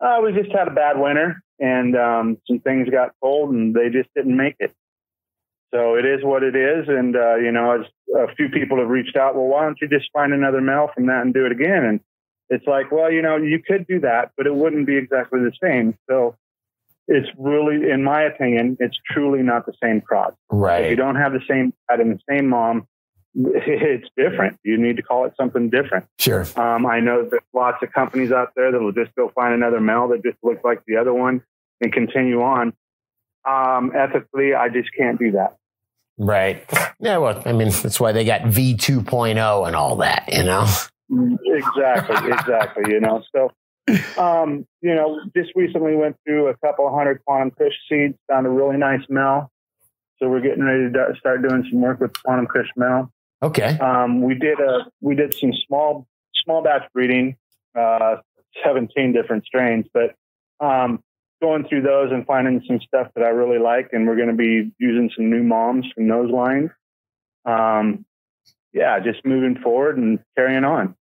Uh, 0.00 0.18
we 0.24 0.32
just 0.32 0.50
had 0.50 0.66
a 0.66 0.72
bad 0.72 0.98
winter, 0.98 1.42
and 1.60 1.96
um, 1.96 2.38
some 2.48 2.58
things 2.58 2.88
got 2.90 3.10
cold, 3.22 3.54
and 3.54 3.72
they 3.72 3.88
just 3.88 4.08
didn't 4.16 4.36
make 4.36 4.56
it. 4.58 4.74
So 5.72 5.94
it 5.94 6.04
is 6.04 6.22
what 6.22 6.42
it 6.42 6.54
is, 6.54 6.86
and 6.88 7.16
uh, 7.16 7.36
you 7.36 7.50
know, 7.50 7.80
as 7.80 7.86
a 8.14 8.34
few 8.34 8.48
people 8.50 8.78
have 8.78 8.88
reached 8.88 9.16
out, 9.16 9.34
well, 9.34 9.46
why 9.46 9.62
don't 9.62 9.78
you 9.80 9.88
just 9.88 10.10
find 10.12 10.32
another 10.34 10.60
male 10.60 10.90
from 10.94 11.06
that 11.06 11.22
and 11.22 11.32
do 11.32 11.46
it 11.46 11.52
again? 11.52 11.84
And 11.84 12.00
it's 12.50 12.66
like, 12.66 12.92
well, 12.92 13.10
you 13.10 13.22
know, 13.22 13.36
you 13.38 13.58
could 13.66 13.86
do 13.86 14.00
that, 14.00 14.32
but 14.36 14.46
it 14.46 14.54
wouldn't 14.54 14.86
be 14.86 14.96
exactly 14.96 15.40
the 15.40 15.52
same. 15.62 15.96
So 16.10 16.36
it's 17.08 17.28
really, 17.38 17.90
in 17.90 18.04
my 18.04 18.22
opinion, 18.22 18.76
it's 18.80 18.96
truly 19.10 19.42
not 19.42 19.64
the 19.64 19.72
same 19.82 20.02
cross. 20.02 20.34
If 20.84 20.90
you 20.90 20.96
don't 20.96 21.16
have 21.16 21.32
the 21.32 21.40
same 21.48 21.72
dad 21.88 22.00
and 22.00 22.18
the 22.18 22.20
same 22.28 22.48
mom, 22.48 22.86
it's 23.34 24.08
different. 24.14 24.58
You 24.62 24.76
need 24.76 24.96
to 24.96 25.02
call 25.02 25.24
it 25.24 25.32
something 25.38 25.70
different. 25.70 26.06
Sure. 26.18 26.46
Um, 26.54 26.84
I 26.84 27.00
know 27.00 27.26
there's 27.28 27.42
lots 27.54 27.82
of 27.82 27.92
companies 27.92 28.30
out 28.30 28.52
there 28.54 28.70
that 28.70 28.78
will 28.78 28.92
just 28.92 29.14
go 29.14 29.32
find 29.34 29.54
another 29.54 29.80
male 29.80 30.08
that 30.08 30.22
just 30.22 30.36
looks 30.42 30.62
like 30.64 30.82
the 30.86 30.96
other 30.96 31.14
one 31.14 31.42
and 31.80 31.92
continue 31.92 32.42
on. 32.42 32.74
Um, 33.48 33.92
ethically, 33.96 34.54
I 34.54 34.68
just 34.68 34.90
can't 34.96 35.18
do 35.18 35.32
that. 35.32 35.56
Right. 36.22 36.64
Yeah. 37.00 37.18
Well, 37.18 37.42
I 37.44 37.52
mean, 37.52 37.70
that's 37.70 37.98
why 37.98 38.12
they 38.12 38.24
got 38.24 38.46
V 38.46 38.76
2.0 38.76 39.66
and 39.66 39.76
all 39.76 39.96
that, 39.96 40.28
you 40.32 40.44
know? 40.44 40.66
Exactly. 41.10 42.16
exactly. 42.32 42.92
You 42.92 43.00
know, 43.00 43.22
so, 43.34 43.50
um, 44.22 44.64
you 44.80 44.94
know, 44.94 45.20
just 45.36 45.50
recently 45.56 45.96
went 45.96 46.16
through 46.24 46.46
a 46.46 46.56
couple 46.58 46.94
hundred 46.94 47.24
quantum 47.24 47.50
kush 47.50 47.72
seeds, 47.88 48.14
found 48.30 48.46
a 48.46 48.50
really 48.50 48.76
nice 48.76 49.02
male. 49.08 49.50
So 50.18 50.28
we're 50.28 50.40
getting 50.40 50.62
ready 50.62 50.92
to 50.92 51.14
start 51.18 51.42
doing 51.42 51.66
some 51.68 51.80
work 51.80 52.00
with 52.00 52.12
quantum 52.22 52.46
kush 52.46 52.68
male. 52.76 53.10
Okay. 53.42 53.76
Um, 53.78 54.22
we 54.22 54.36
did 54.36 54.60
a 54.60 54.86
we 55.00 55.16
did 55.16 55.34
some 55.34 55.52
small 55.66 56.06
small 56.44 56.62
batch 56.62 56.84
breeding, 56.94 57.36
uh, 57.76 58.18
seventeen 58.64 59.12
different 59.12 59.44
strains, 59.44 59.86
but 59.92 60.14
um, 60.64 61.02
going 61.42 61.66
through 61.68 61.82
those 61.82 62.10
and 62.10 62.24
finding 62.24 62.62
some 62.66 62.80
stuff 62.86 63.08
that 63.14 63.22
I 63.22 63.28
really 63.28 63.58
like, 63.58 63.90
and 63.92 64.06
we're 64.06 64.16
going 64.16 64.28
to 64.28 64.34
be 64.34 64.72
using 64.78 65.10
some 65.14 65.28
new 65.28 65.42
moms 65.42 65.84
from 65.94 66.08
those 66.08 66.30
lines. 66.30 66.70
Um, 67.44 68.06
yeah, 68.72 68.98
just 69.00 69.26
moving 69.26 69.60
forward 69.62 69.98
and 69.98 70.20
carrying 70.36 70.64
on. 70.64 70.94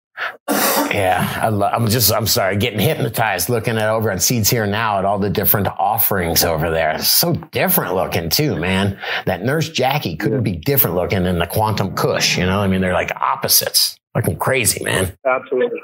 Yeah, 0.50 1.40
I 1.42 1.50
lo- 1.50 1.70
I'm 1.72 1.88
just, 1.88 2.12
I'm 2.12 2.26
sorry, 2.26 2.58
getting 2.58 2.80
hypnotized 2.80 3.48
looking 3.48 3.78
at 3.78 3.90
over 3.90 4.10
at 4.10 4.22
Seeds 4.22 4.50
Here 4.50 4.66
Now 4.66 4.98
at 4.98 5.06
all 5.06 5.20
the 5.20 5.30
different 5.30 5.68
offerings 5.68 6.44
over 6.44 6.72
there. 6.72 6.96
It's 6.96 7.08
so 7.08 7.34
different 7.34 7.94
looking 7.94 8.30
too, 8.30 8.56
man. 8.58 9.00
That 9.26 9.44
Nurse 9.44 9.70
Jackie 9.70 10.16
couldn't 10.16 10.44
be 10.44 10.56
different 10.56 10.96
looking 10.96 11.24
than 11.24 11.38
the 11.38 11.48
Quantum 11.48 11.96
Kush, 11.96 12.38
you 12.38 12.46
know? 12.46 12.60
I 12.60 12.68
mean, 12.68 12.82
they're 12.82 12.94
like 12.94 13.12
opposites. 13.16 13.98
Looking 14.16 14.38
crazy, 14.38 14.84
man. 14.84 15.16
Absolutely. 15.26 15.82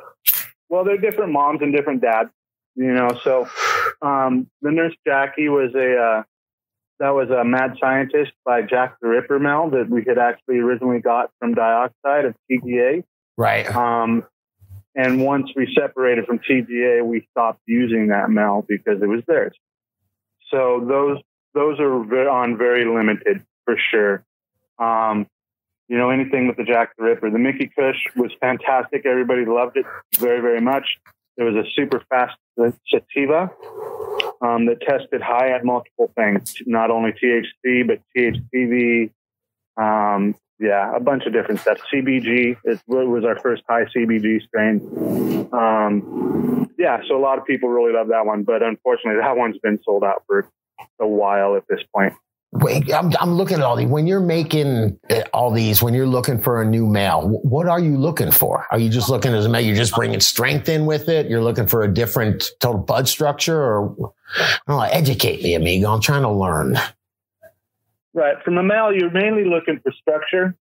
Well, 0.69 0.83
they're 0.83 0.97
different 0.97 1.31
moms 1.31 1.61
and 1.61 1.73
different 1.73 2.01
dads, 2.01 2.29
you 2.75 2.93
know. 2.93 3.19
So, 3.23 3.47
um, 4.01 4.47
the 4.61 4.71
nurse 4.71 4.95
Jackie 5.05 5.49
was 5.49 5.73
a 5.75 5.97
uh, 5.97 6.23
that 6.99 7.09
was 7.09 7.29
a 7.29 7.43
mad 7.43 7.77
scientist 7.79 8.31
by 8.45 8.61
Jack 8.61 8.97
the 9.01 9.07
Ripper 9.07 9.39
Mel 9.39 9.69
that 9.71 9.89
we 9.89 10.03
had 10.07 10.17
actually 10.17 10.59
originally 10.59 10.99
got 10.99 11.31
from 11.39 11.53
dioxide 11.53 12.25
of 12.25 12.35
TGA. 12.49 13.03
Right. 13.37 13.73
Um, 13.75 14.25
and 14.95 15.21
once 15.25 15.51
we 15.55 15.75
separated 15.77 16.25
from 16.25 16.39
TGA, 16.39 17.05
we 17.05 17.27
stopped 17.31 17.59
using 17.65 18.07
that 18.07 18.29
Mel 18.29 18.63
because 18.67 19.01
it 19.01 19.07
was 19.07 19.23
theirs. 19.27 19.55
So 20.51 20.85
those 20.87 21.19
those 21.53 21.79
are 21.79 22.29
on 22.29 22.57
very 22.57 22.85
limited 22.85 23.43
for 23.65 23.77
sure. 23.91 24.23
Um, 24.79 25.27
you 25.87 25.97
know, 25.97 26.09
anything 26.09 26.47
with 26.47 26.57
the 26.57 26.63
Jack 26.63 26.95
the 26.97 27.03
Ripper. 27.03 27.29
The 27.29 27.39
Mickey 27.39 27.71
Kush 27.75 27.97
was 28.15 28.31
fantastic. 28.39 29.05
Everybody 29.05 29.45
loved 29.45 29.77
it 29.77 29.85
very, 30.17 30.41
very 30.41 30.61
much. 30.61 30.85
There 31.37 31.45
was 31.45 31.55
a 31.55 31.69
super 31.75 32.01
fast 32.09 32.37
sativa 32.89 33.51
um, 34.41 34.65
that 34.67 34.81
tested 34.81 35.21
high 35.21 35.51
at 35.51 35.65
multiple 35.65 36.11
things, 36.15 36.55
not 36.65 36.91
only 36.91 37.11
THC, 37.11 37.85
but 37.85 37.99
THCV. 38.15 39.11
Um, 39.77 40.35
yeah, 40.59 40.95
a 40.95 41.01
bunch 41.01 41.25
of 41.25 41.33
different 41.33 41.59
stuff. 41.59 41.79
CBG 41.93 42.55
is, 42.63 42.79
was 42.87 43.25
our 43.25 43.37
first 43.39 43.63
high 43.67 43.85
CBG 43.85 44.41
strain. 44.47 45.49
Um, 45.51 46.71
yeah, 46.77 47.01
so 47.07 47.17
a 47.17 47.19
lot 47.19 47.37
of 47.37 47.45
people 47.45 47.69
really 47.69 47.93
love 47.93 48.07
that 48.07 48.25
one, 48.25 48.43
but 48.43 48.63
unfortunately, 48.63 49.19
that 49.21 49.35
one's 49.35 49.57
been 49.57 49.79
sold 49.83 50.03
out 50.03 50.23
for 50.27 50.47
a 50.99 51.07
while 51.07 51.55
at 51.57 51.63
this 51.67 51.81
point. 51.93 52.13
I'm, 52.63 53.11
I'm 53.19 53.33
looking 53.33 53.57
at 53.57 53.63
all 53.63 53.75
these. 53.75 53.87
When 53.87 54.07
you're 54.07 54.19
making 54.19 54.99
uh, 55.09 55.21
all 55.33 55.51
these, 55.51 55.81
when 55.81 55.93
you're 55.93 56.07
looking 56.07 56.41
for 56.41 56.61
a 56.61 56.65
new 56.65 56.85
male, 56.85 57.27
what 57.43 57.67
are 57.67 57.79
you 57.79 57.97
looking 57.97 58.31
for? 58.31 58.65
Are 58.71 58.79
you 58.79 58.89
just 58.89 59.09
looking 59.09 59.33
as 59.33 59.45
a 59.45 59.49
male? 59.49 59.65
You're 59.65 59.75
just 59.75 59.93
bringing 59.93 60.19
strength 60.19 60.69
in 60.69 60.85
with 60.85 61.09
it. 61.09 61.29
You're 61.29 61.43
looking 61.43 61.67
for 61.67 61.83
a 61.83 61.93
different 61.93 62.51
total 62.59 62.81
bud 62.81 63.07
structure, 63.07 63.59
or 63.61 64.13
I. 64.67 64.89
Educate 64.89 65.43
me, 65.43 65.55
amigo. 65.55 65.91
I'm 65.91 66.01
trying 66.01 66.21
to 66.21 66.31
learn. 66.31 66.77
Right. 68.13 68.41
From 68.43 68.57
a 68.57 68.63
male, 68.63 68.93
you're 68.93 69.11
mainly 69.11 69.43
looking 69.43 69.79
for 69.83 69.91
structure 69.91 70.55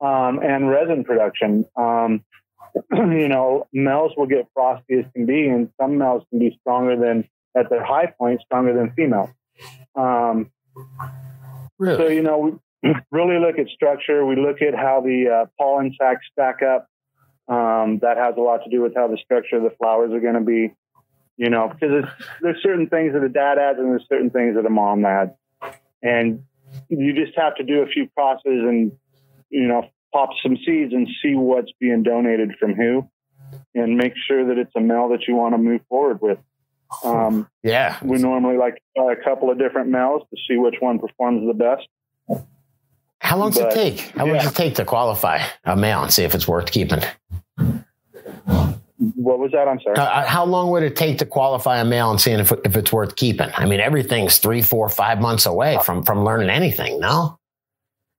um, 0.00 0.38
and 0.42 0.68
resin 0.68 1.04
production. 1.04 1.64
Um, 1.76 2.24
you 2.92 3.28
know, 3.28 3.66
males 3.72 4.12
will 4.16 4.26
get 4.26 4.46
frosty 4.54 5.00
as 5.00 5.04
can 5.14 5.26
be, 5.26 5.48
and 5.48 5.70
some 5.80 5.98
males 5.98 6.22
can 6.30 6.38
be 6.38 6.56
stronger 6.60 6.96
than, 6.96 7.28
at 7.56 7.70
their 7.70 7.84
high 7.84 8.06
point, 8.06 8.40
stronger 8.42 8.74
than 8.74 8.92
females. 8.92 9.30
Um, 9.94 10.50
Really? 11.78 11.96
so, 11.96 12.08
you 12.08 12.22
know, 12.22 12.60
we 12.82 12.94
really 13.10 13.38
look 13.38 13.58
at 13.58 13.68
structure. 13.68 14.24
We 14.24 14.36
look 14.36 14.62
at 14.62 14.74
how 14.74 15.00
the 15.00 15.42
uh, 15.42 15.46
pollen 15.58 15.94
sacs 15.98 16.26
stack 16.32 16.60
up. 16.62 16.88
Um, 17.48 18.00
that 18.02 18.16
has 18.16 18.34
a 18.36 18.40
lot 18.40 18.64
to 18.64 18.70
do 18.70 18.82
with 18.82 18.94
how 18.96 19.06
the 19.06 19.18
structure 19.18 19.56
of 19.56 19.62
the 19.62 19.70
flowers 19.78 20.12
are 20.12 20.20
going 20.20 20.34
to 20.34 20.40
be. 20.40 20.74
You 21.36 21.50
know, 21.50 21.68
because 21.68 22.04
there's 22.40 22.62
certain 22.62 22.88
things 22.88 23.12
that 23.12 23.22
a 23.22 23.28
dad 23.28 23.58
adds 23.58 23.78
and 23.78 23.90
there's 23.90 24.06
certain 24.08 24.30
things 24.30 24.56
that 24.56 24.64
a 24.64 24.70
mom 24.70 25.04
adds. 25.04 25.32
And 26.02 26.44
you 26.88 27.12
just 27.12 27.36
have 27.36 27.56
to 27.56 27.62
do 27.62 27.82
a 27.82 27.86
few 27.86 28.08
crosses 28.16 28.40
and, 28.46 28.92
you 29.50 29.68
know, 29.68 29.86
pop 30.12 30.30
some 30.42 30.56
seeds 30.56 30.94
and 30.94 31.06
see 31.22 31.34
what's 31.34 31.70
being 31.78 32.02
donated 32.02 32.52
from 32.58 32.74
who 32.74 33.08
and 33.74 33.96
make 33.96 34.14
sure 34.26 34.46
that 34.48 34.58
it's 34.58 34.74
a 34.76 34.80
male 34.80 35.10
that 35.10 35.28
you 35.28 35.34
want 35.34 35.54
to 35.54 35.58
move 35.58 35.82
forward 35.88 36.20
with. 36.22 36.38
Um, 37.04 37.48
yeah. 37.62 37.98
we 38.02 38.18
normally 38.18 38.56
like 38.56 38.74
to 38.74 38.80
try 38.96 39.12
a 39.12 39.16
couple 39.16 39.50
of 39.50 39.58
different 39.58 39.90
males 39.90 40.22
to 40.30 40.36
see 40.48 40.56
which 40.56 40.76
one 40.80 40.98
performs 40.98 41.46
the 41.46 41.54
best. 41.54 41.88
How 43.20 43.36
long 43.36 43.50
does 43.50 43.62
it 43.62 43.72
take? 43.72 44.00
How 44.16 44.26
long 44.26 44.36
does 44.36 44.52
it 44.52 44.54
take 44.54 44.74
to 44.76 44.84
qualify 44.84 45.40
a 45.64 45.76
male 45.76 46.02
and 46.02 46.12
see 46.12 46.22
if 46.22 46.34
it's 46.34 46.46
worth 46.46 46.70
keeping? 46.70 47.00
What 48.98 49.38
was 49.38 49.52
that? 49.52 49.68
I'm 49.68 49.80
sorry. 49.80 49.96
Uh, 49.96 50.24
how 50.24 50.44
long 50.44 50.70
would 50.70 50.82
it 50.82 50.96
take 50.96 51.18
to 51.18 51.26
qualify 51.26 51.80
a 51.80 51.84
male 51.84 52.10
and 52.10 52.20
seeing 52.20 52.38
if, 52.38 52.52
if 52.64 52.76
it's 52.76 52.92
worth 52.92 53.16
keeping? 53.16 53.48
I 53.54 53.66
mean, 53.66 53.80
everything's 53.80 54.38
three, 54.38 54.62
four, 54.62 54.88
five 54.88 55.20
months 55.20 55.44
away 55.44 55.78
from 55.84 56.02
from 56.02 56.24
learning 56.24 56.50
anything. 56.50 57.00
No. 57.00 57.38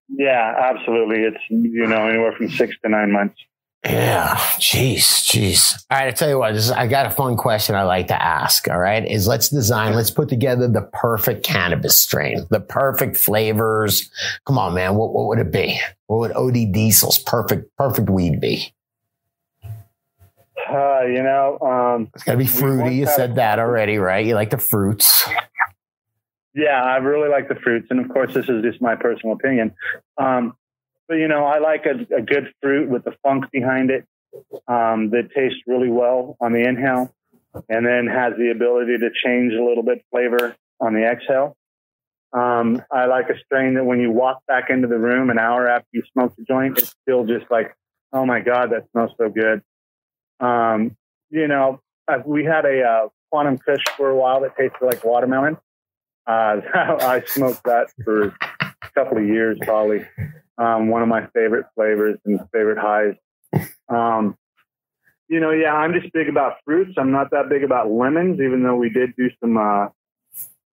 Yeah, 0.09 0.55
absolutely. 0.57 1.23
It's, 1.23 1.37
you 1.49 1.85
know, 1.87 2.07
anywhere 2.07 2.33
from 2.33 2.49
six 2.49 2.75
to 2.83 2.89
nine 2.89 3.11
months. 3.11 3.39
Yeah, 3.85 4.35
jeez, 4.59 5.23
jeez. 5.23 5.85
All 5.89 5.97
right, 5.97 6.07
I 6.07 6.11
tell 6.11 6.27
you 6.27 6.39
what, 6.39 6.53
this 6.53 6.65
is, 6.65 6.71
I 6.71 6.87
got 6.87 7.05
a 7.05 7.09
fun 7.09 7.37
question 7.37 7.75
I 7.75 7.83
like 7.83 8.07
to 8.07 8.21
ask. 8.21 8.67
All 8.67 8.79
right, 8.79 9.05
is 9.05 9.27
let's 9.27 9.49
design, 9.49 9.93
let's 9.93 10.09
put 10.11 10.27
together 10.29 10.67
the 10.67 10.81
perfect 10.93 11.45
cannabis 11.45 11.97
strain, 11.97 12.45
the 12.49 12.59
perfect 12.59 13.15
flavors. 13.17 14.09
Come 14.45 14.57
on, 14.57 14.73
man, 14.73 14.95
what, 14.95 15.13
what 15.13 15.27
would 15.27 15.39
it 15.39 15.51
be? 15.51 15.79
What 16.07 16.19
would 16.19 16.31
OD 16.33 16.73
Diesel's 16.73 17.19
perfect 17.19 17.75
perfect 17.77 18.09
weed 18.09 18.41
be? 18.41 18.73
Uh, 20.69 21.03
you 21.03 21.23
know, 21.23 21.57
um, 21.61 22.09
It's 22.13 22.23
got 22.23 22.33
to 22.33 22.37
be 22.37 22.47
fruity. 22.47 22.95
You 22.95 23.05
said 23.07 23.35
that 23.35 23.59
already, 23.59 23.99
right? 23.99 24.25
You 24.25 24.35
like 24.35 24.49
the 24.49 24.57
fruits. 24.57 25.25
yeah, 26.53 26.83
I 26.83 26.97
really 26.97 27.29
like 27.29 27.47
the 27.47 27.55
fruits. 27.55 27.87
And 27.89 27.99
of 27.99 28.09
course, 28.09 28.33
this 28.33 28.49
is 28.49 28.63
just 28.63 28.81
my 28.81 28.95
personal 28.95 29.35
opinion. 29.35 29.73
Um, 30.17 30.57
but, 31.07 31.15
you 31.15 31.27
know, 31.27 31.45
I 31.45 31.59
like 31.59 31.85
a, 31.85 32.15
a 32.15 32.21
good 32.21 32.53
fruit 32.61 32.89
with 32.89 33.03
the 33.03 33.13
funk 33.23 33.45
behind 33.51 33.91
it 33.91 34.05
um, 34.67 35.09
that 35.11 35.29
tastes 35.35 35.59
really 35.67 35.89
well 35.89 36.37
on 36.39 36.53
the 36.53 36.67
inhale 36.67 37.13
and 37.69 37.85
then 37.85 38.07
has 38.07 38.33
the 38.37 38.51
ability 38.51 38.97
to 38.97 39.09
change 39.23 39.53
a 39.53 39.63
little 39.63 39.83
bit 39.83 40.03
flavor 40.11 40.55
on 40.79 40.93
the 40.93 41.03
exhale. 41.03 41.55
Um, 42.33 42.81
I 42.91 43.05
like 43.05 43.29
a 43.29 43.39
strain 43.39 43.75
that 43.75 43.85
when 43.85 43.99
you 43.99 44.11
walk 44.11 44.45
back 44.47 44.69
into 44.69 44.87
the 44.87 44.97
room 44.97 45.29
an 45.29 45.39
hour 45.39 45.67
after 45.67 45.87
you 45.93 46.03
smoke 46.13 46.35
the 46.35 46.43
joint, 46.43 46.77
it's 46.77 46.93
still 47.01 47.25
just 47.25 47.49
like, 47.49 47.75
oh 48.13 48.25
my 48.25 48.41
God, 48.41 48.71
that 48.71 48.89
smells 48.91 49.11
so 49.17 49.29
good. 49.29 49.61
Um, 50.39 50.97
you 51.29 51.47
know, 51.47 51.81
we 52.25 52.43
had 52.43 52.65
a 52.65 52.81
uh, 52.83 53.07
quantum 53.31 53.57
kush 53.57 53.83
for 53.95 54.09
a 54.09 54.15
while 54.15 54.41
that 54.41 54.55
tasted 54.57 54.85
like 54.85 55.03
watermelon. 55.03 55.57
Uh, 56.27 56.57
I 56.73 57.23
smoked 57.25 57.63
that 57.63 57.87
for 58.03 58.27
a 58.27 58.89
couple 58.93 59.17
of 59.17 59.25
years, 59.25 59.57
probably. 59.61 60.05
Um, 60.57 60.89
one 60.89 61.01
of 61.01 61.07
my 61.07 61.27
favorite 61.27 61.67
flavors 61.75 62.19
and 62.25 62.39
favorite 62.51 62.77
highs. 62.79 63.15
Um, 63.89 64.35
you 65.29 65.39
know, 65.39 65.51
yeah, 65.51 65.73
I'm 65.73 65.93
just 65.93 66.11
big 66.13 66.29
about 66.29 66.53
fruits. 66.65 66.95
I'm 66.97 67.11
not 67.11 67.31
that 67.31 67.49
big 67.49 67.63
about 67.63 67.91
lemons, 67.91 68.39
even 68.39 68.63
though 68.63 68.75
we 68.75 68.89
did 68.89 69.15
do 69.15 69.29
some 69.39 69.57
uh, 69.57 69.87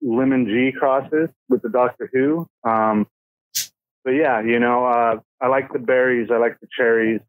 lemon 0.00 0.46
G 0.46 0.72
crosses 0.76 1.28
with 1.48 1.62
the 1.62 1.68
Doctor 1.68 2.08
Who. 2.12 2.46
Um, 2.62 3.06
but 4.04 4.12
yeah, 4.12 4.40
you 4.40 4.58
know, 4.58 4.86
uh, 4.86 5.18
I 5.40 5.48
like 5.48 5.72
the 5.72 5.78
berries. 5.78 6.28
I 6.30 6.36
like 6.36 6.60
the 6.60 6.68
cherries. 6.76 7.20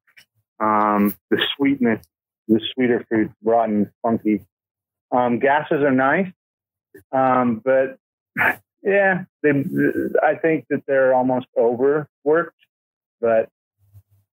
Um, 0.59 1.15
the 1.29 1.41
sweetness, 1.55 2.05
the 2.47 2.61
sweeter 2.73 3.05
fruits, 3.09 3.33
rotten, 3.43 3.91
funky. 4.01 4.45
Um, 5.11 5.39
gases 5.39 5.81
are 5.81 5.91
nice, 5.91 6.31
um, 7.11 7.61
but 7.63 7.97
yeah, 8.85 9.23
they, 9.41 9.49
I 10.23 10.35
think 10.35 10.65
that 10.69 10.83
they're 10.87 11.13
almost 11.13 11.47
overworked. 11.57 12.55
But 13.19 13.49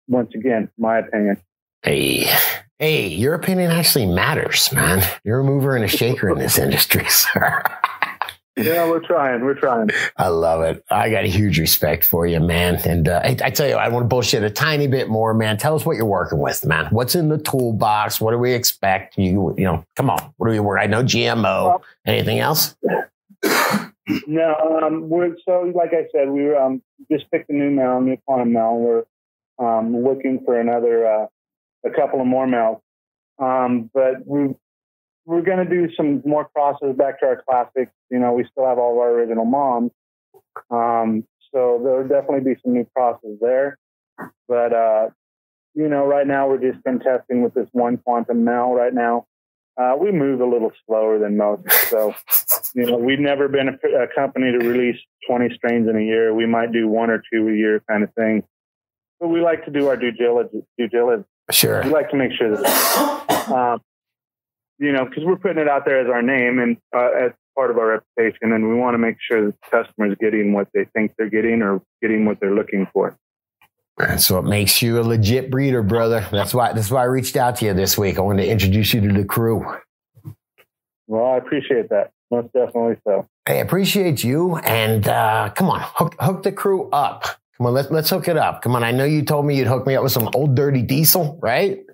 once 0.09 0.35
again, 0.35 0.71
my 0.77 0.99
opinion. 0.99 1.39
Hey, 1.83 2.31
hey, 2.79 3.09
your 3.09 3.35
opinion 3.35 3.71
actually 3.71 4.07
matters, 4.07 4.71
man. 4.73 5.03
You're 5.25 5.41
a 5.41 5.45
mover 5.45 5.75
and 5.75 5.85
a 5.85 5.89
shaker 5.89 6.29
in 6.29 6.39
this 6.39 6.59
industry, 6.59 7.05
sir. 7.09 7.63
Yeah, 8.55 8.87
we're 8.87 9.01
trying. 9.01 9.43
We're 9.43 9.55
trying. 9.55 9.89
I 10.19 10.29
love 10.29 10.61
it. 10.61 10.85
I 10.91 11.09
got 11.09 11.25
a 11.25 11.29
huge 11.29 11.59
respect 11.59 12.05
for 12.05 12.27
you, 12.27 12.39
man. 12.39 12.77
And 12.85 13.09
uh, 13.09 13.23
I, 13.25 13.37
I 13.43 13.51
tell 13.51 13.67
you, 13.67 13.77
I 13.77 13.89
want 13.89 14.05
to 14.05 14.09
bullshit 14.09 14.43
a 14.43 14.51
tiny 14.51 14.87
bit 14.87 15.09
more, 15.09 15.33
man. 15.33 15.57
Tell 15.57 15.75
us 15.75 15.87
what 15.87 15.97
you're 15.97 16.05
working 16.05 16.39
with, 16.39 16.67
man. 16.67 16.87
What's 16.91 17.15
in 17.15 17.31
the 17.31 17.39
toolbox? 17.39 18.21
What 18.21 18.33
do 18.33 18.39
we 18.39 18.53
expect? 18.53 19.17
You, 19.17 19.55
you 19.57 19.65
know, 19.65 19.87
come 19.97 20.11
on. 20.11 20.35
What 20.37 20.49
do 20.49 20.53
we 20.53 20.61
work? 20.61 20.79
I 20.81 20.87
know 20.87 21.03
GMO. 21.03 21.81
Anything 22.05 22.41
else? 22.41 22.77
No, 24.27 24.81
um, 24.83 25.09
we're 25.09 25.37
so 25.45 25.73
like 25.75 25.91
I 25.93 26.07
said, 26.13 26.29
we 26.29 26.55
um, 26.55 26.83
just 27.11 27.31
picked 27.31 27.51
a 27.51 27.53
new 27.53 27.71
male, 27.71 28.01
new 28.01 28.17
quantum 28.27 28.53
male. 28.53 28.77
We're 28.77 29.05
um, 29.59 30.03
looking 30.03 30.43
for 30.45 30.59
another, 30.59 31.07
uh, 31.07 31.27
a 31.85 31.91
couple 31.91 32.21
of 32.21 32.27
more 32.27 32.47
males. 32.47 32.81
Um, 33.39 33.91
but 33.95 34.27
we 34.27 34.55
we're 35.25 35.43
going 35.43 35.59
to 35.59 35.65
do 35.65 35.89
some 35.97 36.23
more 36.25 36.49
crosses 36.55 36.97
back 36.97 37.21
to 37.21 37.27
our 37.27 37.43
classics. 37.49 37.93
You 38.11 38.19
know, 38.19 38.33
we 38.33 38.45
still 38.51 38.67
have 38.67 38.79
all 38.79 38.93
of 38.93 38.99
our 38.99 39.11
original 39.11 39.45
moms. 39.45 39.93
Um, 40.71 41.25
so 41.53 41.81
there'll 41.83 42.09
definitely 42.09 42.55
be 42.55 42.61
some 42.63 42.73
new 42.75 42.87
crosses 42.95 43.39
there. 43.41 43.79
But, 44.49 44.73
uh, 44.73 45.09
you 45.75 45.89
know, 45.89 46.07
right 46.07 46.27
now 46.27 46.49
we're 46.49 46.73
just 46.73 46.83
been 46.85 46.99
testing 46.99 47.43
with 47.43 47.55
this 47.55 47.69
one 47.73 47.99
quantum 47.99 48.45
male 48.45 48.73
right 48.73 48.93
now. 48.93 49.27
Uh, 49.81 49.95
we 49.99 50.13
move 50.13 50.41
a 50.41 50.47
little 50.47 50.71
slower 50.87 51.19
than 51.19 51.37
most. 51.37 51.63
So, 51.89 52.15
you 52.75 52.87
know, 52.87 52.97
we've 52.97 53.19
never 53.19 53.49
been 53.49 53.69
a, 53.69 54.03
a, 54.03 54.07
company 54.15 54.53
to 54.53 54.59
release 54.59 55.01
20 55.27 55.55
strains 55.55 55.89
in 55.89 55.97
a 55.97 56.03
year. 56.03 56.35
We 56.35 56.47
might 56.47 56.73
do 56.73 56.89
one 56.89 57.09
or 57.09 57.23
two 57.33 57.49
a 57.49 57.53
year 57.53 57.83
kind 57.89 58.05
of 58.05 58.13
thing. 58.15 58.43
But 59.19 59.29
we 59.29 59.41
like 59.41 59.65
to 59.65 59.71
do 59.71 59.89
our 59.89 59.97
due 59.97 60.11
diligence. 60.11 60.67
Due 60.77 60.89
diligence. 60.89 61.27
Sure. 61.51 61.83
We 61.83 61.91
like 61.91 62.11
to 62.11 62.17
make 62.17 62.33
sure 62.33 62.57
that, 62.57 63.49
um, 63.51 63.81
you 64.79 64.93
know, 64.93 65.05
because 65.05 65.25
we're 65.25 65.37
putting 65.37 65.59
it 65.59 65.69
out 65.69 65.85
there 65.85 66.01
as 66.01 66.11
our 66.11 66.23
name 66.23 66.59
and 66.59 66.77
uh, 66.95 67.27
as 67.27 67.33
part 67.57 67.71
of 67.71 67.79
our 67.79 68.03
reputation, 68.19 68.53
and 68.53 68.69
we 68.69 68.75
want 68.75 68.95
to 68.95 68.99
make 68.99 69.17
sure 69.21 69.47
that 69.47 69.55
the 69.61 69.71
customer's 69.71 70.17
getting 70.21 70.53
what 70.53 70.69
they 70.75 70.87
think 70.95 71.13
they're 71.17 71.31
getting 71.31 71.63
or 71.63 71.83
getting 72.01 72.25
what 72.25 72.41
they're 72.41 72.55
looking 72.55 72.87
for. 72.93 73.17
That's 74.09 74.31
what 74.31 74.45
makes 74.45 74.83
you 74.83 75.01
a 75.01 75.03
legit 75.03 75.51
breeder, 75.51 75.83
brother. 75.83 76.27
That's 76.31 76.53
why. 76.53 76.73
That's 76.73 76.91
why 76.91 77.03
I 77.03 77.05
reached 77.05 77.37
out 77.37 77.57
to 77.57 77.67
you 77.67 77.75
this 77.75 77.97
week. 77.97 78.19
I 78.19 78.23
wanted 78.23 78.45
to 78.45 78.51
introduce 78.51 78.93
you 78.93 79.01
to 79.01 79.13
the 79.13 79.25
crew. 79.25 79.65
Well, 81.07 81.25
I 81.25 81.37
appreciate 81.37 81.89
that. 81.91 82.11
Most 82.31 82.53
definitely 82.53 82.97
so. 83.05 83.29
I 83.47 83.55
appreciate 83.55 84.25
you, 84.25 84.57
and 84.57 85.07
uh, 85.07 85.51
come 85.55 85.69
on, 85.69 85.81
hook, 85.83 86.17
hook 86.19 86.43
the 86.43 86.53
crew 86.53 86.89
up. 86.91 87.25
Come 87.57 87.67
on, 87.67 87.75
let's 87.75 87.91
let's 87.91 88.11
hook 88.11 88.27
it 88.27 88.37
up. 88.37 88.63
Come 88.63 88.75
on, 88.75 88.83
I 88.83 88.91
know 88.91 89.05
you 89.05 89.23
told 89.23 89.47
me 89.47 89.57
you'd 89.57 89.69
hook 89.69 89.87
me 89.87 89.95
up 89.95 90.03
with 90.03 90.13
some 90.13 90.31
old 90.35 90.55
dirty 90.55 90.83
diesel, 90.83 91.39
right? 91.41 91.85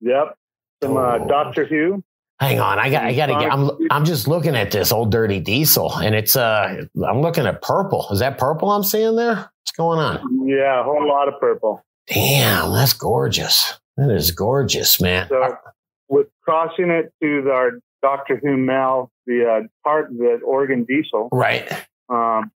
Yep, 0.00 0.36
some 0.82 0.96
uh, 0.96 1.18
oh. 1.18 1.28
Doctor 1.28 1.64
Who. 1.64 2.02
Hang 2.40 2.60
on, 2.60 2.78
I 2.78 2.88
got 2.88 3.04
I 3.04 3.14
got 3.14 3.26
to 3.26 3.32
get. 3.32 3.52
I'm 3.52 3.70
I'm 3.90 4.04
just 4.04 4.28
looking 4.28 4.54
at 4.54 4.70
this 4.70 4.92
old 4.92 5.10
dirty 5.10 5.40
diesel, 5.40 5.92
and 5.96 6.14
it's 6.14 6.36
uh 6.36 6.84
I'm 7.06 7.20
looking 7.20 7.46
at 7.46 7.62
purple. 7.62 8.06
Is 8.12 8.20
that 8.20 8.38
purple 8.38 8.70
I'm 8.70 8.84
seeing 8.84 9.16
there? 9.16 9.34
What's 9.34 9.72
going 9.76 9.98
on? 9.98 10.46
Yeah, 10.46 10.80
a 10.80 10.84
whole 10.84 11.06
lot 11.06 11.26
of 11.26 11.34
purple. 11.40 11.82
Damn, 12.06 12.72
that's 12.72 12.92
gorgeous. 12.92 13.78
That 13.96 14.10
is 14.10 14.30
gorgeous, 14.30 15.00
man. 15.00 15.26
So 15.28 15.56
with 16.08 16.28
crossing 16.42 16.90
it 16.90 17.12
to 17.20 17.50
our 17.50 17.72
Doctor 18.02 18.40
Who 18.40 18.56
Mel, 18.56 19.10
the 19.26 19.44
uh, 19.44 19.66
part 19.84 20.10
the 20.10 20.38
Oregon 20.44 20.84
Diesel, 20.88 21.28
right? 21.32 21.68
Um, 22.08 22.52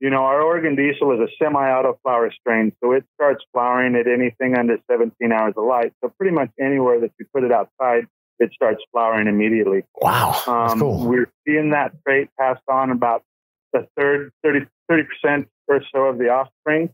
you 0.00 0.08
know, 0.08 0.22
our 0.22 0.40
Oregon 0.40 0.76
Diesel 0.76 1.12
is 1.12 1.20
a 1.20 1.28
semi-auto 1.42 1.98
flower 2.02 2.32
strain, 2.32 2.72
so 2.82 2.92
it 2.92 3.04
starts 3.14 3.44
flowering 3.52 3.96
at 3.96 4.06
anything 4.06 4.56
under 4.56 4.78
17 4.90 5.30
hours 5.30 5.54
of 5.56 5.64
light. 5.64 5.92
So 6.00 6.10
pretty 6.16 6.34
much 6.34 6.50
anywhere 6.58 7.00
that 7.00 7.10
you 7.18 7.26
put 7.34 7.44
it 7.44 7.52
outside, 7.52 8.06
it 8.40 8.52
starts 8.52 8.82
flowering 8.90 9.28
immediately. 9.28 9.84
Wow, 10.00 10.42
um, 10.46 10.80
cool. 10.80 11.06
We're 11.06 11.30
seeing 11.46 11.70
that 11.70 11.92
trait 12.04 12.30
passed 12.38 12.62
on 12.68 12.90
about 12.90 13.22
a 13.74 13.80
third, 13.96 14.32
30 14.42 14.66
percent 14.88 15.48
or 15.68 15.82
so 15.92 16.00
of 16.06 16.18
the 16.18 16.28
offspring. 16.30 16.90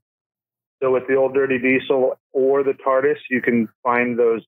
So 0.82 0.92
with 0.92 1.06
the 1.08 1.14
old 1.14 1.32
dirty 1.32 1.58
diesel 1.58 2.18
or 2.32 2.62
the 2.62 2.72
TARDIS, 2.72 3.16
you 3.30 3.40
can 3.40 3.68
find 3.82 4.18
those 4.18 4.42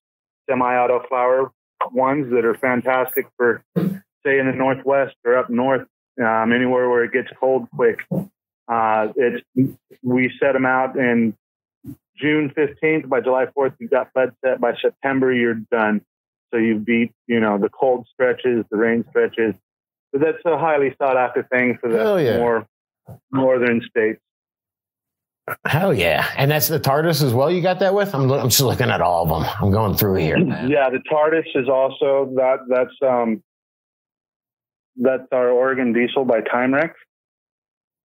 semi-auto 0.49 1.07
flower 1.09 1.51
ones 1.93 2.31
that 2.33 2.45
are 2.45 2.55
fantastic 2.55 3.27
for, 3.37 3.63
say, 3.77 4.39
in 4.39 4.47
the 4.47 4.53
Northwest 4.55 5.15
or 5.25 5.39
up 5.39 5.49
north, 5.49 5.87
um, 6.23 6.53
anywhere 6.53 6.91
where 6.91 7.05
it 7.05 7.13
gets 7.13 7.29
cold 7.41 7.69
quick. 7.75 8.05
Uh, 8.69 9.09
it's, 9.17 9.43
we 10.03 10.31
set 10.39 10.53
them 10.53 10.67
out 10.67 10.97
in 10.97 11.35
June 12.19 12.53
15th. 12.57 13.09
By 13.09 13.21
July 13.21 13.47
4th, 13.57 13.75
you 13.79 13.89
got 13.89 14.13
bud 14.13 14.35
set. 14.45 14.61
By 14.61 14.75
September, 14.81 15.33
you're 15.33 15.55
done. 15.55 16.03
So 16.53 16.59
you 16.59 16.77
beat, 16.77 17.13
you 17.27 17.41
know, 17.41 17.59
the 17.59 17.69
cold 17.69 18.07
stretches, 18.13 18.65
the 18.71 18.77
rain 18.77 19.05
stretches. 19.11 19.55
But 20.13 20.23
that's 20.23 20.39
a 20.47 20.57
highly 20.59 20.95
sought 21.01 21.17
after 21.17 21.43
thing 21.51 21.79
for 21.81 21.91
the 21.91 22.23
yeah. 22.23 22.39
more 22.39 22.67
northern 23.31 23.83
states. 23.89 24.21
Hell 25.67 25.95
yeah. 25.95 26.27
And 26.37 26.51
that's 26.51 26.69
the 26.69 26.81
TARDIS 26.81 27.23
as 27.23 27.33
well 27.33 27.51
you 27.51 27.63
got 27.63 27.81
that 27.81 27.95
with? 27.95 28.15
I'm, 28.15 28.31
I'm 28.31 28.49
just 28.49 28.61
looking 28.61 28.91
at 28.91 29.01
all 29.01 29.23
of 29.23 29.29
them. 29.29 29.51
I'm 29.61 29.71
going 29.71 29.97
through 29.97 30.17
here. 30.17 30.39
Man. 30.39 30.71
Yeah, 30.71 30.91
the 30.91 31.03
TARDIS 31.11 31.47
is 31.55 31.69
also 31.69 32.33
that 32.37 32.59
that's 32.69 32.95
um 33.03 33.43
that's 34.97 35.29
our 35.33 35.51
Oregon 35.51 35.93
diesel 35.93 36.25
by 36.25 36.41
Timewreck. 36.41 36.93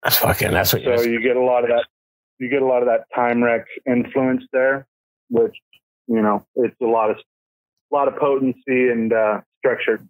That's 0.03 0.18
fucking 0.18 0.53
that's 0.53 0.72
what 0.72 0.83
So 0.83 1.03
you 1.03 1.20
get 1.20 1.37
a 1.37 1.42
lot 1.42 1.64
of 1.64 1.70
that 1.70 1.85
you 2.38 2.49
get 2.49 2.62
a 2.62 2.66
lot 2.66 2.83
of 2.83 2.88
that 2.88 3.05
Timewreck 3.16 3.64
influence 3.87 4.44
there, 4.53 4.87
which, 5.31 5.57
you 6.07 6.20
know, 6.20 6.46
it's 6.57 6.77
a 6.83 6.87
lot 6.87 7.11
of 7.11 7.16
a 7.97 7.99
lot 7.99 8.09
of 8.09 8.17
potency 8.17 8.89
and 8.91 9.13
uh 9.13 9.41
structure. 9.59 10.01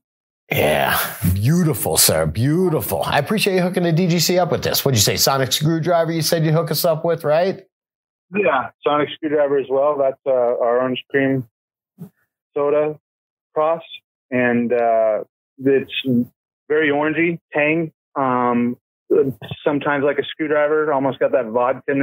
Yeah, 0.51 0.99
beautiful, 1.35 1.97
sir. 1.97 2.27
Beautiful. 2.27 3.03
I 3.03 3.19
appreciate 3.19 3.57
you 3.57 3.63
hooking 3.63 3.83
the 3.83 3.93
DGC 3.93 4.39
up 4.39 4.53
with 4.53 4.63
this. 4.63 4.85
What'd 4.85 4.97
you 4.97 5.03
say? 5.03 5.17
Sonic 5.17 5.53
screwdriver 5.53 6.13
you 6.13 6.23
said 6.23 6.45
you'd 6.45 6.55
hook 6.55 6.71
us 6.71 6.85
up 6.85 7.05
with, 7.05 7.25
right? 7.25 7.63
Yeah, 8.35 8.71
Sonic 8.85 9.09
screwdriver 9.15 9.59
as 9.59 9.67
well. 9.69 9.97
That's 9.99 10.21
uh, 10.27 10.31
our 10.31 10.81
orange 10.81 11.03
cream 11.11 11.49
soda 12.55 12.99
cross. 13.55 13.83
And 14.31 14.73
uh, 14.73 15.25
it's 15.59 15.93
very 16.69 16.91
orangey, 16.91 17.39
tang. 17.53 17.93
Um, 18.17 18.77
sometimes 19.65 20.05
like 20.05 20.19
a 20.19 20.25
screwdriver, 20.25 20.93
almost 20.93 21.19
got 21.19 21.33
that 21.33 21.47
vodka 21.47 21.95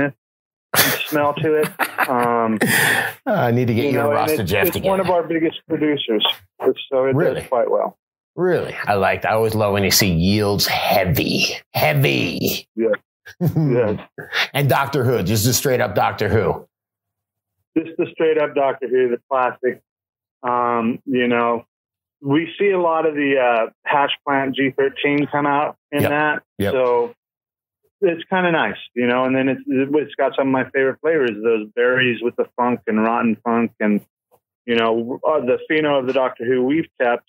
smell 1.08 1.34
to 1.36 1.56
it. 1.56 2.10
Um, 2.10 2.60
I 3.26 3.52
need 3.52 3.68
to 3.68 3.74
get 3.74 3.86
you, 3.86 3.92
you 3.92 3.98
know, 3.98 4.12
a 4.12 4.44
Jeff 4.44 4.68
it's 4.68 4.76
again. 4.76 4.90
one 4.90 5.00
of 5.00 5.10
our 5.10 5.24
biggest 5.24 5.62
producers, 5.68 6.26
so 6.60 7.06
it 7.06 7.16
really? 7.16 7.42
does 7.42 7.50
quite 7.50 7.70
well. 7.70 7.98
Really? 8.36 8.76
I 8.88 8.96
liked, 8.96 9.26
I 9.26 9.34
always 9.34 9.54
love 9.54 9.74
when 9.74 9.84
you 9.84 9.92
see 9.92 10.12
yields 10.12 10.66
heavy, 10.66 11.56
heavy. 11.74 12.68
Yeah. 12.76 12.88
yeah. 13.40 14.06
and 14.54 14.68
Doctor 14.68 15.04
Who, 15.04 15.22
just 15.24 15.46
a 15.46 15.54
straight 15.54 15.82
up 15.82 15.96
Doctor 15.96 16.30
Who. 16.30 16.68
Just 17.78 17.98
the 17.98 18.08
straight 18.12 18.38
up 18.38 18.56
Doctor 18.56 18.88
Who, 18.88 19.10
the 19.10 19.20
classic. 19.30 19.82
Um, 20.42 21.00
you 21.06 21.28
know, 21.28 21.66
we 22.22 22.52
see 22.58 22.72
a 22.72 22.80
lot 22.80 23.06
of 23.06 23.16
the 23.16 23.38
uh, 23.38 23.70
hash 23.86 24.12
plant 24.26 24.58
G13 24.58 25.30
come 25.32 25.46
out 25.46 25.78
in 25.92 26.02
yep. 26.02 26.10
that. 26.10 26.44
Yep. 26.58 26.74
So 26.74 27.14
it's 28.04 28.24
kind 28.30 28.46
of 28.46 28.54
nice, 28.54 28.78
you 28.96 29.08
know, 29.08 29.26
and 29.26 29.36
then 29.36 29.50
it's, 29.50 29.62
it's 29.68 30.16
got 30.16 30.34
some 30.36 30.48
of 30.48 30.52
my 30.52 30.66
favorite 30.70 31.00
flavors, 31.02 31.32
those 31.44 31.68
berries 31.76 32.22
with 32.22 32.36
the 32.36 32.46
funk 32.56 32.82
and 32.88 33.02
rotten 33.02 33.38
funk 33.44 33.72
and, 33.80 34.02
you 34.66 34.76
know, 34.76 35.20
uh, 35.28 35.40
the 35.40 35.58
pheno 35.70 36.00
of 36.00 36.08
the 36.08 36.14
Doctor 36.14 36.46
Who 36.46 36.64
we've 36.64 36.88
kept 37.02 37.26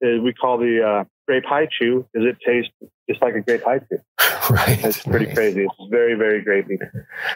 is 0.00 0.20
we 0.20 0.32
call 0.32 0.58
the 0.58 0.82
uh, 0.82 1.04
grape 1.26 1.44
high 1.44 1.68
chew 1.70 2.06
because 2.12 2.28
it 2.28 2.36
tastes 2.44 2.72
just 3.08 3.22
like 3.22 3.34
a 3.34 3.40
grape 3.40 3.62
high 3.64 3.78
chew. 3.90 3.98
Right. 4.50 4.84
It's 4.84 5.02
pretty 5.02 5.26
right. 5.26 5.34
crazy. 5.34 5.64
It's 5.64 5.90
very, 5.90 6.14
very 6.14 6.44
grapey. 6.44 6.78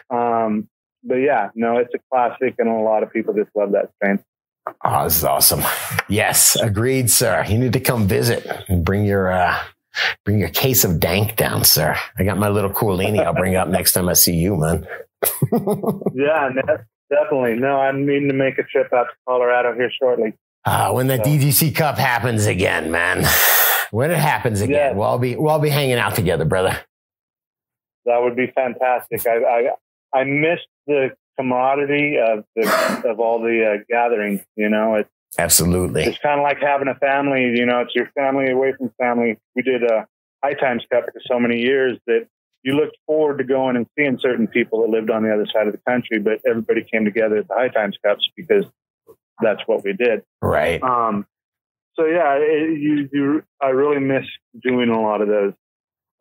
Um, 0.09 0.67
but 1.03 1.15
yeah, 1.15 1.49
no, 1.55 1.77
it's 1.77 1.93
a 1.93 1.99
classic, 2.11 2.55
and 2.59 2.67
a 2.67 2.73
lot 2.73 3.03
of 3.03 3.13
people 3.13 3.33
just 3.33 3.49
love 3.55 3.71
that 3.71 3.89
strain. 3.95 4.19
Oh, 4.83 5.05
this 5.05 5.17
is 5.17 5.23
awesome. 5.23 5.63
Yes, 6.09 6.55
agreed, 6.55 7.09
sir. 7.09 7.45
You 7.47 7.57
need 7.57 7.73
to 7.73 7.79
come 7.79 8.07
visit 8.07 8.45
and 8.67 8.83
bring 8.83 9.05
your 9.05 9.31
uh, 9.31 9.57
bring 10.25 10.39
your 10.39 10.49
case 10.49 10.83
of 10.83 10.99
dank 10.99 11.35
down, 11.35 11.63
sir. 11.63 11.95
I 12.17 12.23
got 12.23 12.37
my 12.37 12.49
little 12.49 12.69
coolini. 12.69 13.23
I'll 13.23 13.33
bring 13.33 13.55
up 13.55 13.67
next 13.69 13.93
time 13.93 14.09
I 14.09 14.13
see 14.13 14.35
you, 14.35 14.55
man. 14.55 14.87
yeah, 16.13 16.49
definitely. 17.09 17.55
No, 17.55 17.77
I'm 17.77 18.05
needing 18.05 18.27
to 18.29 18.33
make 18.33 18.57
a 18.57 18.63
trip 18.63 18.91
out 18.93 19.05
to 19.05 19.15
Colorado 19.27 19.73
here 19.73 19.91
shortly. 19.91 20.33
Uh, 20.65 20.91
when 20.91 21.07
the 21.07 21.17
so. 21.17 21.23
DGC 21.23 21.75
Cup 21.75 21.97
happens 21.97 22.45
again, 22.45 22.91
man. 22.91 23.25
When 23.91 24.11
it 24.11 24.19
happens 24.19 24.61
again, 24.61 24.95
we'll 24.95 25.07
all 25.07 25.17
be 25.17 25.35
we'll 25.35 25.49
all 25.49 25.59
be 25.59 25.69
hanging 25.69 25.95
out 25.95 26.15
together, 26.15 26.45
brother. 26.45 26.79
That 28.05 28.21
would 28.21 28.35
be 28.35 28.47
fantastic. 28.53 29.25
I 29.25 29.69
I, 30.13 30.19
I 30.19 30.23
missed 30.25 30.67
the 30.85 31.09
camaraderie 31.39 32.19
of 32.19 32.43
the 32.55 33.09
of 33.09 33.19
all 33.19 33.41
the 33.41 33.79
uh, 33.79 33.83
gatherings. 33.89 34.41
You 34.55 34.69
know, 34.69 34.95
it's 34.95 35.09
absolutely. 35.37 36.03
It's 36.03 36.19
kind 36.19 36.39
of 36.39 36.43
like 36.43 36.59
having 36.61 36.87
a 36.87 36.95
family. 36.95 37.53
You 37.55 37.65
know, 37.65 37.81
it's 37.81 37.95
your 37.95 38.09
family 38.15 38.49
away 38.51 38.73
from 38.77 38.91
family. 38.99 39.37
We 39.55 39.61
did 39.61 39.83
a 39.83 40.07
High 40.43 40.53
Times 40.53 40.83
Cup 40.91 41.05
for 41.05 41.21
so 41.25 41.39
many 41.39 41.59
years 41.59 41.97
that 42.07 42.27
you 42.63 42.73
looked 42.73 42.97
forward 43.05 43.37
to 43.37 43.43
going 43.43 43.75
and 43.75 43.87
seeing 43.97 44.17
certain 44.19 44.47
people 44.47 44.81
that 44.81 44.89
lived 44.89 45.09
on 45.09 45.23
the 45.23 45.33
other 45.33 45.47
side 45.53 45.67
of 45.67 45.73
the 45.73 45.81
country, 45.87 46.19
but 46.19 46.41
everybody 46.47 46.85
came 46.91 47.05
together 47.05 47.37
at 47.37 47.47
the 47.47 47.55
High 47.55 47.69
Times 47.69 47.97
Cups 48.03 48.29
because 48.35 48.65
that's 49.41 49.61
what 49.65 49.83
we 49.83 49.93
did. 49.93 50.23
Right. 50.41 50.81
Um, 50.83 51.25
so 51.95 52.05
yeah, 52.05 52.35
it, 52.35 52.79
you, 52.79 53.09
you, 53.11 53.43
I 53.61 53.69
really 53.69 53.99
miss 53.99 54.25
doing 54.61 54.89
a 54.89 55.01
lot 55.01 55.21
of 55.21 55.27
those. 55.27 55.53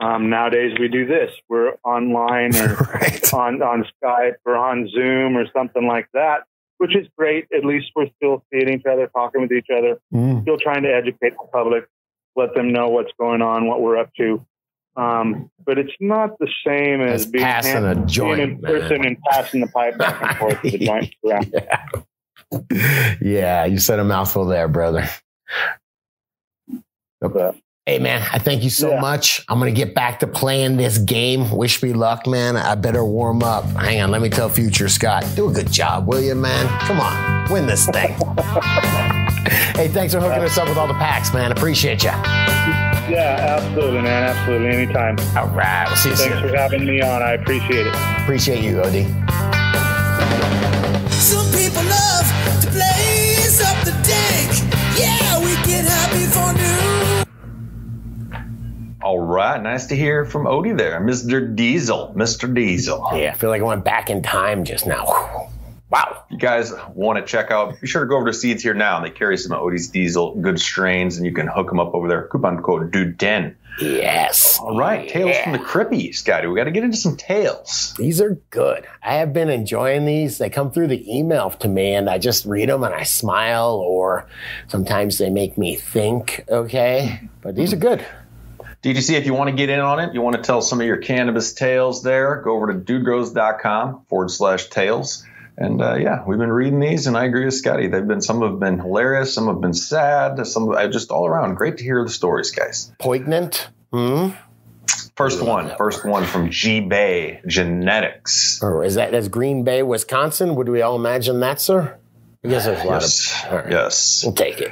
Um, 0.00 0.30
nowadays 0.30 0.76
we 0.78 0.88
do 0.88 1.06
this. 1.06 1.30
We're 1.48 1.74
online 1.84 2.54
or 2.56 2.74
right. 2.94 3.34
on, 3.34 3.62
on 3.62 3.84
Skype 4.02 4.36
or 4.44 4.56
on 4.56 4.88
Zoom 4.88 5.36
or 5.36 5.46
something 5.56 5.86
like 5.86 6.08
that, 6.14 6.44
which 6.78 6.96
is 6.96 7.06
great. 7.16 7.46
At 7.56 7.64
least 7.64 7.86
we're 7.94 8.08
still 8.16 8.44
seeing 8.52 8.68
each 8.72 8.86
other, 8.90 9.06
talking 9.08 9.42
with 9.42 9.52
each 9.52 9.68
other, 9.76 9.98
Mm. 10.12 10.42
still 10.42 10.56
trying 10.58 10.82
to 10.84 10.92
educate 10.94 11.30
the 11.32 11.46
public, 11.52 11.86
let 12.36 12.54
them 12.54 12.72
know 12.72 12.88
what's 12.88 13.12
going 13.18 13.42
on, 13.42 13.66
what 13.66 13.80
we're 13.82 13.98
up 13.98 14.10
to. 14.16 14.44
Um, 14.96 15.50
but 15.64 15.78
it's 15.78 15.92
not 16.00 16.38
the 16.40 16.48
same 16.66 17.00
as 17.02 17.22
As 17.24 17.26
being, 17.30 17.44
passing 17.44 17.84
a 17.84 17.94
being 17.94 18.06
joint, 18.08 18.40
in 18.40 18.60
man. 18.60 18.72
person 18.72 19.06
and 19.06 19.16
passing 19.30 19.60
the 19.60 19.68
pipe 19.68 19.96
back 19.98 20.20
and 20.22 20.36
forth 20.38 20.60
to 20.62 20.70
the 20.70 20.78
joint. 20.78 21.14
Yeah. 21.24 23.14
Yeah, 23.20 23.64
you 23.66 23.78
said 23.78 23.98
a 23.98 24.04
mouthful 24.04 24.46
there, 24.46 24.68
brother. 24.68 25.04
But, 27.20 27.56
Hey 27.88 27.98
man, 27.98 28.20
I 28.34 28.38
thank 28.38 28.64
you 28.64 28.68
so 28.68 28.90
Yeah. 28.90 29.00
much. 29.00 29.42
I'm 29.48 29.58
gonna 29.58 29.70
get 29.70 29.94
back 29.94 30.20
to 30.20 30.26
playing 30.26 30.76
this 30.76 30.98
game. 30.98 31.50
Wish 31.50 31.82
me 31.82 31.94
luck, 31.94 32.26
man. 32.26 32.54
I 32.58 32.74
better 32.74 33.02
warm 33.02 33.42
up. 33.42 33.64
Hang 33.76 34.02
on, 34.02 34.10
let 34.10 34.20
me 34.20 34.28
tell 34.28 34.50
Future 34.50 34.90
Scott. 34.90 35.24
Do 35.34 35.48
a 35.48 35.50
good 35.52 35.72
job, 35.72 36.06
will 36.06 36.20
you, 36.20 36.34
man? 36.34 36.66
Come 36.80 37.00
on, 37.00 37.50
win 37.50 37.66
this 37.66 37.86
thing. 37.86 38.10
hey, 39.74 39.88
thanks 39.88 40.12
for 40.12 40.20
hooking 40.20 40.42
us 40.42 40.58
up 40.58 40.68
with 40.68 40.76
all 40.76 40.86
the 40.86 40.92
packs, 40.92 41.32
man. 41.32 41.50
Appreciate 41.50 42.02
you. 42.04 42.10
yeah, 43.08 43.56
absolutely, 43.58 44.02
man. 44.02 44.36
Absolutely. 44.36 44.68
Anytime. 44.68 45.16
All 45.34 45.48
right, 45.56 45.86
we'll 45.86 45.96
see 45.96 46.10
you 46.10 46.16
Thanks 46.16 46.34
soon. 46.40 46.46
for 46.50 46.54
having 46.58 46.84
me 46.84 47.00
on. 47.00 47.22
I 47.22 47.32
appreciate 47.32 47.86
it. 47.86 47.94
Appreciate 48.18 48.62
you, 48.62 48.82
Odie. 48.82 49.57
All 59.08 59.20
right, 59.20 59.58
nice 59.62 59.86
to 59.86 59.96
hear 59.96 60.26
from 60.26 60.44
Odie 60.44 60.76
there, 60.76 61.00
Mr. 61.00 61.56
Diesel, 61.56 62.12
Mr. 62.14 62.52
Diesel. 62.54 63.08
Yeah, 63.14 63.30
I 63.30 63.38
feel 63.38 63.48
like 63.48 63.62
I 63.62 63.64
went 63.64 63.82
back 63.82 64.10
in 64.10 64.22
time 64.22 64.64
just 64.64 64.86
now. 64.86 65.48
Wow. 65.88 66.24
If 66.26 66.32
you 66.32 66.36
guys 66.36 66.74
want 66.92 67.18
to 67.18 67.24
check 67.24 67.50
out, 67.50 67.80
be 67.80 67.86
sure 67.86 68.02
to 68.02 68.06
go 68.06 68.18
over 68.18 68.26
to 68.26 68.34
Seeds 68.34 68.62
here 68.62 68.74
now. 68.74 69.00
They 69.00 69.08
carry 69.08 69.38
some 69.38 69.52
Odie's 69.52 69.88
Diesel, 69.88 70.34
good 70.34 70.60
strains, 70.60 71.16
and 71.16 71.24
you 71.24 71.32
can 71.32 71.46
hook 71.46 71.68
them 71.68 71.80
up 71.80 71.94
over 71.94 72.06
there. 72.06 72.28
Coupon 72.28 72.62
code 72.62 72.92
DUDEN. 72.92 73.54
Yes. 73.80 74.58
All 74.60 74.76
right, 74.76 75.08
tales 75.08 75.38
from 75.38 75.52
the 75.52 75.58
Crippy, 75.58 76.14
Scotty. 76.14 76.46
We 76.46 76.56
got 76.56 76.64
to 76.64 76.70
get 76.70 76.84
into 76.84 76.98
some 76.98 77.16
tales. 77.16 77.94
These 77.96 78.20
are 78.20 78.38
good. 78.50 78.86
I 79.02 79.14
have 79.14 79.32
been 79.32 79.48
enjoying 79.48 80.04
these. 80.04 80.36
They 80.36 80.50
come 80.50 80.70
through 80.70 80.88
the 80.88 81.16
email 81.16 81.48
to 81.48 81.68
me 81.68 81.94
and 81.94 82.10
I 82.10 82.18
just 82.18 82.44
read 82.44 82.68
them 82.68 82.84
and 82.84 82.94
I 82.94 83.04
smile 83.04 83.76
or 83.76 84.28
sometimes 84.66 85.16
they 85.16 85.30
make 85.30 85.56
me 85.56 85.76
think, 85.76 86.44
okay? 86.50 87.26
But 87.40 87.56
these 87.56 87.72
are 87.72 87.76
good. 87.76 88.04
DGC, 88.94 89.14
if 89.14 89.26
you 89.26 89.34
want 89.34 89.50
to 89.50 89.56
get 89.56 89.68
in 89.68 89.80
on 89.80 90.00
it, 90.00 90.14
you 90.14 90.20
want 90.22 90.36
to 90.36 90.42
tell 90.42 90.60
some 90.62 90.80
of 90.80 90.86
your 90.86 90.96
cannabis 90.96 91.52
tales 91.54 92.02
there, 92.02 92.40
go 92.42 92.52
over 92.56 92.72
to 92.72 92.78
dudegrows.com 92.78 94.04
forward 94.08 94.30
slash 94.30 94.68
tales. 94.68 95.24
And 95.56 95.82
uh, 95.82 95.94
yeah, 95.96 96.22
we've 96.24 96.38
been 96.38 96.52
reading 96.52 96.78
these, 96.78 97.06
and 97.08 97.16
I 97.16 97.24
agree 97.24 97.44
with 97.44 97.54
Scotty. 97.54 97.88
They've 97.88 98.06
been 98.06 98.20
some 98.22 98.42
have 98.42 98.60
been 98.60 98.78
hilarious, 98.78 99.34
some 99.34 99.48
have 99.48 99.60
been 99.60 99.74
sad, 99.74 100.46
some 100.46 100.70
uh, 100.70 100.86
just 100.86 101.10
all 101.10 101.26
around. 101.26 101.54
Great 101.56 101.78
to 101.78 101.84
hear 101.84 102.04
the 102.04 102.10
stories, 102.10 102.52
guys. 102.52 102.92
Poignant. 103.00 103.68
Hmm? 103.92 104.28
First 105.16 105.42
one, 105.42 105.72
first 105.76 106.04
one 106.04 106.24
from 106.26 106.50
G 106.50 106.78
Bay 106.80 107.40
Genetics. 107.44 108.60
Oh, 108.62 108.82
is 108.82 108.94
that 108.94 109.10
that's 109.10 109.26
Green 109.26 109.64
Bay, 109.64 109.82
Wisconsin? 109.82 110.54
Would 110.54 110.68
we 110.68 110.80
all 110.80 110.94
imagine 110.94 111.40
that, 111.40 111.60
sir? 111.60 111.98
I 112.44 112.48
guess 112.48 112.64
there's 112.66 112.80
a 112.82 112.84
lot 112.86 113.02
Yes, 113.02 113.44
of. 113.46 113.52
Right. 113.52 113.70
yes. 113.72 114.22
We'll 114.24 114.34
take 114.34 114.60
it. 114.60 114.70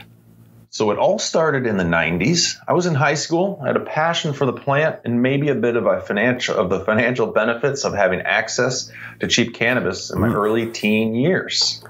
So 0.77 0.91
it 0.91 0.99
all 0.99 1.19
started 1.19 1.67
in 1.67 1.79
the 1.79 1.85
90s. 1.85 2.59
I 2.69 2.75
was 2.75 2.85
in 2.85 2.95
high 2.95 3.15
school, 3.15 3.59
I 3.62 3.69
had 3.69 3.77
a 3.77 3.81
passion 3.87 4.35
for 4.35 4.45
the 4.45 4.53
plant 4.53 5.01
and 5.07 5.23
maybe 5.23 5.49
a 5.49 5.55
bit 5.55 5.75
of 5.75 5.87
a 5.87 6.03
financial 6.03 6.55
of 6.55 6.69
the 6.69 6.81
financial 6.81 7.29
benefits 7.29 7.87
of 7.87 7.95
having 7.95 8.21
access 8.21 8.93
to 9.21 9.27
cheap 9.27 9.55
cannabis 9.55 10.11
in 10.11 10.21
my 10.21 10.29
early 10.29 10.71
teen 10.71 11.15
years. 11.15 11.83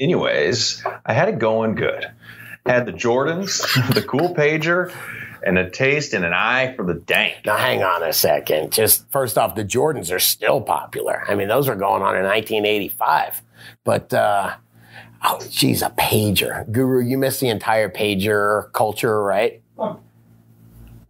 Anyways, 0.00 0.82
I 1.04 1.12
had 1.12 1.28
it 1.28 1.38
going 1.38 1.74
good. 1.74 2.06
Had 2.64 2.86
the 2.86 2.92
Jordans, 2.94 3.60
the 3.94 4.00
cool 4.00 4.34
pager, 4.34 4.90
and 5.42 5.58
a 5.58 5.68
taste 5.68 6.14
and 6.14 6.24
an 6.24 6.32
eye 6.32 6.72
for 6.74 6.86
the 6.86 6.94
dank. 6.94 7.44
Now, 7.44 7.58
hang 7.58 7.82
on 7.82 8.02
a 8.02 8.14
second. 8.14 8.72
Just 8.72 9.10
first 9.10 9.36
off, 9.36 9.56
the 9.56 9.64
Jordans 9.64 10.10
are 10.10 10.18
still 10.18 10.62
popular. 10.62 11.22
I 11.28 11.34
mean, 11.34 11.48
those 11.48 11.68
were 11.68 11.76
going 11.76 12.02
on 12.02 12.16
in 12.16 12.24
1985. 12.24 13.42
But, 13.84 14.14
uh, 14.14 14.54
oh, 15.24 15.38
geez, 15.50 15.82
a 15.82 15.90
pager. 15.90 16.70
Guru, 16.70 17.04
you 17.04 17.18
missed 17.18 17.40
the 17.40 17.48
entire 17.48 17.88
pager 17.88 18.72
culture, 18.72 19.22
right? 19.22 19.62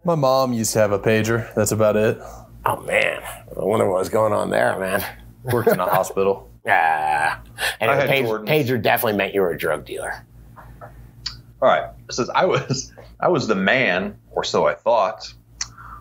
My 0.04 0.14
mom 0.14 0.52
used 0.52 0.72
to 0.72 0.78
have 0.78 0.92
a 0.92 0.98
pager. 0.98 1.52
That's 1.54 1.72
about 1.72 1.96
it. 1.96 2.18
Oh, 2.64 2.80
man. 2.82 3.22
I 3.22 3.64
wonder 3.64 3.88
what 3.88 3.98
was 3.98 4.08
going 4.08 4.32
on 4.32 4.50
there, 4.50 4.78
man. 4.78 5.04
Worked 5.44 5.68
in 5.68 5.80
a 5.80 5.86
hospital. 5.86 6.44
Ah. 6.70 7.40
And 7.80 7.90
I 7.90 7.96
a 7.96 8.00
had 8.00 8.10
page, 8.10 8.26
pager 8.26 8.82
definitely 8.82 9.16
meant 9.16 9.32
you 9.32 9.40
were 9.40 9.52
a 9.52 9.56
drug 9.56 9.86
dealer. 9.86 10.22
All 11.62 11.68
right. 11.68 11.90
It 12.06 12.12
says 12.12 12.28
I 12.28 12.44
was 12.44 12.92
I 13.20 13.28
was 13.28 13.46
the 13.46 13.54
man, 13.54 14.18
or 14.32 14.44
so 14.44 14.66
I 14.66 14.74
thought. 14.74 15.32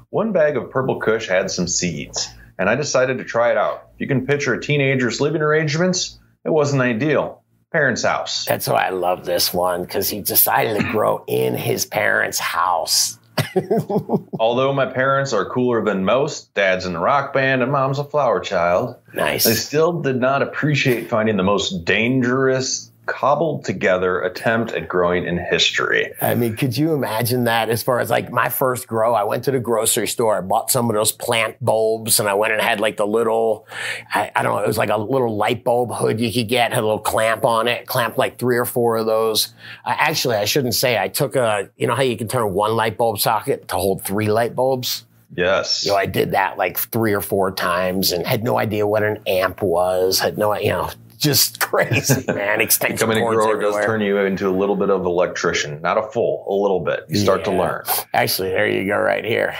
One 0.09 0.33
bag 0.33 0.57
of 0.57 0.69
purple 0.69 0.99
kush 0.99 1.27
had 1.27 1.49
some 1.49 1.67
seeds, 1.67 2.27
and 2.59 2.69
I 2.69 2.75
decided 2.75 3.17
to 3.19 3.23
try 3.23 3.51
it 3.51 3.57
out. 3.57 3.89
If 3.95 4.01
you 4.01 4.07
can 4.07 4.25
picture 4.25 4.53
a 4.53 4.59
teenager's 4.59 5.21
living 5.21 5.41
arrangements, 5.41 6.19
it 6.43 6.49
wasn't 6.49 6.81
ideal. 6.81 7.43
Parents' 7.71 8.03
house. 8.03 8.45
That's 8.45 8.67
why 8.67 8.87
I 8.87 8.89
love 8.91 9.25
this 9.25 9.53
one 9.53 9.81
because 9.81 10.07
he 10.09 10.21
decided 10.21 10.79
to 10.79 10.89
grow 10.91 11.23
in 11.27 11.53
his 11.55 11.85
parents' 11.85 12.39
house. 12.39 13.19
Although 14.39 14.73
my 14.73 14.85
parents 14.85 15.33
are 15.33 15.45
cooler 15.45 15.83
than 15.83 16.05
most, 16.05 16.53
dad's 16.53 16.85
in 16.85 16.93
the 16.93 16.99
rock 16.99 17.33
band 17.33 17.61
and 17.61 17.71
mom's 17.71 17.99
a 17.99 18.03
flower 18.03 18.39
child, 18.39 18.95
Nice. 19.13 19.45
I 19.45 19.53
still 19.53 20.01
did 20.01 20.17
not 20.19 20.41
appreciate 20.41 21.09
finding 21.09 21.37
the 21.37 21.43
most 21.43 21.83
dangerous, 21.85 22.91
cobbled 23.07 23.65
together 23.65 24.21
attempt 24.21 24.73
at 24.73 24.87
growing 24.87 25.25
in 25.25 25.37
history. 25.37 26.13
I 26.21 26.35
mean, 26.35 26.55
could 26.55 26.77
you 26.77 26.93
imagine 26.93 27.45
that 27.45 27.69
as 27.69 27.81
far 27.81 27.99
as 27.99 28.09
like 28.09 28.31
my 28.31 28.49
first 28.49 28.87
grow? 28.87 29.13
I 29.15 29.23
went 29.23 29.45
to 29.45 29.51
the 29.51 29.59
grocery 29.59 30.07
store, 30.07 30.37
I 30.37 30.41
bought 30.41 30.69
some 30.69 30.89
of 30.89 30.95
those 30.95 31.11
plant 31.11 31.57
bulbs, 31.63 32.19
and 32.19 32.29
I 32.29 32.35
went 32.35 32.53
and 32.53 32.61
had 32.61 32.79
like 32.79 32.97
the 32.97 33.07
little, 33.07 33.67
I, 34.13 34.31
I 34.35 34.43
don't 34.43 34.55
know, 34.55 34.63
it 34.63 34.67
was 34.67 34.77
like 34.77 34.89
a 34.89 34.97
little 34.97 35.35
light 35.35 35.63
bulb 35.63 35.91
hood 35.91 36.19
you 36.19 36.31
could 36.31 36.47
get, 36.47 36.73
had 36.73 36.83
a 36.83 36.85
little 36.85 36.99
clamp 36.99 37.45
on 37.45 37.67
it, 37.67 37.87
clamped 37.87 38.17
like 38.17 38.37
three 38.37 38.57
or 38.57 38.65
four 38.65 38.97
of 38.97 39.05
those. 39.05 39.53
I, 39.85 39.93
actually, 39.93 40.35
I 40.35 40.45
shouldn't 40.45 40.75
say, 40.75 40.99
I 40.99 41.07
took 41.07 41.35
a, 41.35 41.69
you 41.77 41.87
know 41.87 41.95
how 41.95 42.03
you 42.03 42.17
can 42.17 42.27
turn 42.27 42.53
one 42.53 42.75
light 42.75 42.97
bulb 42.97 43.19
socket 43.19 43.67
to 43.69 43.75
hold 43.75 44.03
three 44.03 44.27
light 44.27 44.55
bulbs? 44.55 45.05
Yes. 45.35 45.85
You 45.85 45.91
know, 45.91 45.97
I 45.97 46.05
did 46.05 46.31
that 46.31 46.57
like 46.57 46.77
three 46.77 47.13
or 47.13 47.21
four 47.21 47.51
times 47.51 48.11
and 48.11 48.25
had 48.25 48.43
no 48.43 48.57
idea 48.57 48.87
what 48.87 49.03
an 49.03 49.19
amp 49.27 49.61
was, 49.61 50.19
had 50.19 50.37
no, 50.37 50.57
you 50.57 50.69
know, 50.69 50.89
just 51.17 51.59
crazy, 51.67 52.23
man. 52.31 52.61
Extension 52.61 52.95
Becoming 52.95 53.17
a 53.27 53.29
grower 53.29 53.59
does 53.59 53.75
turn 53.85 54.01
you 54.01 54.17
into 54.17 54.47
a 54.47 54.55
little 54.55 54.75
bit 54.75 54.89
of 54.89 55.05
electrician, 55.05 55.81
not 55.81 55.97
a 55.97 56.03
full, 56.03 56.45
a 56.47 56.53
little 56.61 56.79
bit. 56.79 57.05
You 57.09 57.17
start 57.17 57.43
to 57.45 57.51
learn. 57.51 57.83
Actually, 58.13 58.49
there 58.49 58.67
you 58.69 58.85
go, 58.87 58.97
right 58.97 59.25
here. 59.25 59.55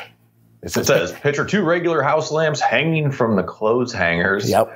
It 0.63 0.69
says, 0.69 1.11
picture 1.11 1.45
two 1.45 1.63
regular 1.63 2.01
house 2.01 2.31
lamps 2.31 2.59
hanging 2.59 3.11
from 3.11 3.35
the 3.35 3.43
clothes 3.43 3.93
hangers 3.93 4.49
Yep. 4.49 4.75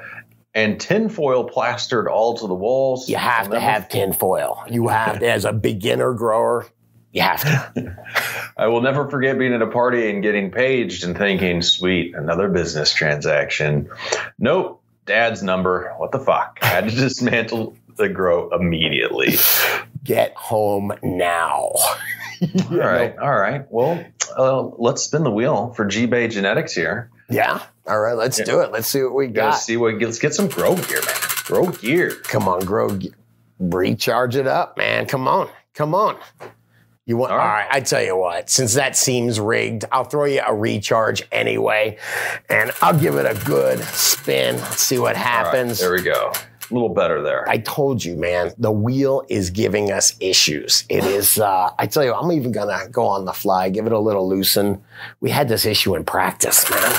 and 0.54 0.80
tinfoil 0.80 1.44
plastered 1.46 2.08
all 2.08 2.38
to 2.38 2.48
the 2.48 2.54
walls. 2.54 3.10
You 3.10 3.18
have 3.18 3.50
to 3.50 3.60
have 3.60 3.90
tin 3.90 4.14
foil. 4.14 4.64
You 4.70 4.88
have 4.90 5.20
to, 5.20 5.30
as 5.30 5.44
a 5.44 5.52
beginner 5.52 6.14
grower, 6.14 6.68
you 7.12 7.22
have 7.24 7.42
to. 7.74 7.98
I 8.58 8.68
will 8.68 8.82
never 8.82 9.10
forget 9.10 9.38
being 9.40 9.54
at 9.54 9.62
a 9.62 9.68
party 9.68 10.10
and 10.10 10.22
getting 10.24 10.52
paged 10.52 11.04
and 11.04 11.18
thinking, 11.18 11.62
sweet, 11.62 12.16
another 12.16 12.48
business 12.48 12.94
transaction. 12.94 13.90
Nope, 14.38 14.81
dad's 15.06 15.44
number. 15.44 15.94
What 15.98 16.12
the 16.12 16.20
fuck? 16.20 16.60
I 16.62 16.68
had 16.68 16.90
to 16.90 16.96
dismantle 16.96 17.76
the 17.98 18.10
grow 18.10 18.50
immediately. 18.50 19.36
Get 20.04 20.34
home 20.36 20.94
now. 21.04 21.72
all 21.72 21.98
right, 22.72 23.18
all 23.18 23.38
right. 23.38 23.66
Well, 23.70 24.04
uh, 24.38 24.62
let's 24.78 25.04
spin 25.04 25.24
the 25.24 25.32
wheel 25.32 25.74
for 25.76 25.86
G 25.86 26.06
Bay 26.06 26.28
Genetics 26.28 26.74
here. 26.74 27.10
Yeah. 27.30 27.62
All 27.88 28.00
right, 28.00 28.16
let's 28.16 28.42
do 28.42 28.62
it. 28.62 28.72
Let's 28.72 28.88
see 28.88 29.02
what 29.04 29.14
we 29.14 29.28
got. 29.28 29.52
see 29.52 29.78
what. 29.78 30.00
Let's 30.00 30.20
get 30.20 30.34
some 30.34 30.48
grow 30.48 30.76
gear, 30.76 31.02
man. 31.06 31.16
Grow 31.46 31.68
gear. 31.68 32.12
Come 32.24 32.48
on, 32.48 32.66
grow. 32.66 32.98
Recharge 33.60 34.36
it 34.36 34.48
up, 34.48 34.78
man. 34.78 35.06
Come 35.06 35.28
on. 35.28 35.50
Come 35.74 35.94
on. 35.96 36.18
You 37.12 37.18
want? 37.18 37.34
All 37.34 37.40
All 37.40 37.46
right. 37.46 37.66
right. 37.66 37.76
I 37.76 37.82
tell 37.82 38.02
you 38.02 38.16
what. 38.16 38.50
Since 38.50 38.74
that 38.76 38.96
seems 38.96 39.38
rigged, 39.38 39.84
I'll 39.92 40.06
throw 40.06 40.24
you 40.24 40.42
a 40.48 40.56
recharge 40.56 41.22
anyway, 41.30 41.98
and 42.50 42.72
I'll 42.82 42.98
give 42.98 43.16
it 43.16 43.26
a 43.26 43.38
good 43.44 43.80
spin. 43.84 44.56
Let's 44.56 44.82
see 44.82 44.98
what 44.98 45.16
right, 45.16 45.22
happens. 45.22 45.82
there 45.82 45.92
we 45.92 46.04
go. 46.04 46.32
A 46.34 46.74
little 46.74 46.88
better 46.88 47.22
there. 47.22 47.50
I 47.50 47.58
told 47.58 48.02
you, 48.06 48.16
man, 48.16 48.54
the 48.58 48.72
wheel 48.72 49.24
is 49.28 49.50
giving 49.50 49.92
us 49.92 50.16
issues. 50.22 50.86
It 50.88 51.04
is, 51.04 51.38
uh, 51.38 51.72
I 51.78 51.86
tell 51.86 52.06
you, 52.06 52.14
I'm 52.14 52.32
even 52.32 52.54
gonna 52.54 52.88
go 52.90 53.06
on 53.08 53.26
the 53.26 53.34
fly, 53.34 53.68
give 53.68 53.86
it 53.86 53.92
a 53.92 54.00
little 54.00 54.26
loosen. 54.30 54.82
We 55.20 55.32
had 55.32 55.50
this 55.50 55.66
issue 55.66 55.96
in 55.96 56.06
practice, 56.06 56.70
man. 56.72 56.96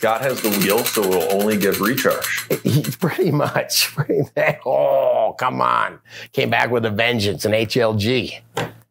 Scott 0.00 0.22
has 0.22 0.40
the 0.40 0.48
wheel, 0.48 0.78
so 0.78 1.02
it'll 1.02 1.42
only 1.42 1.58
give 1.58 1.78
recharge. 1.82 2.48
pretty 3.00 3.30
much. 3.30 3.88
Pretty, 3.94 4.22
oh, 4.64 5.36
come 5.38 5.60
on. 5.60 5.98
Came 6.32 6.48
back 6.48 6.70
with 6.70 6.86
a 6.86 6.90
vengeance, 6.90 7.44
an 7.44 7.52
HLG. 7.52 8.40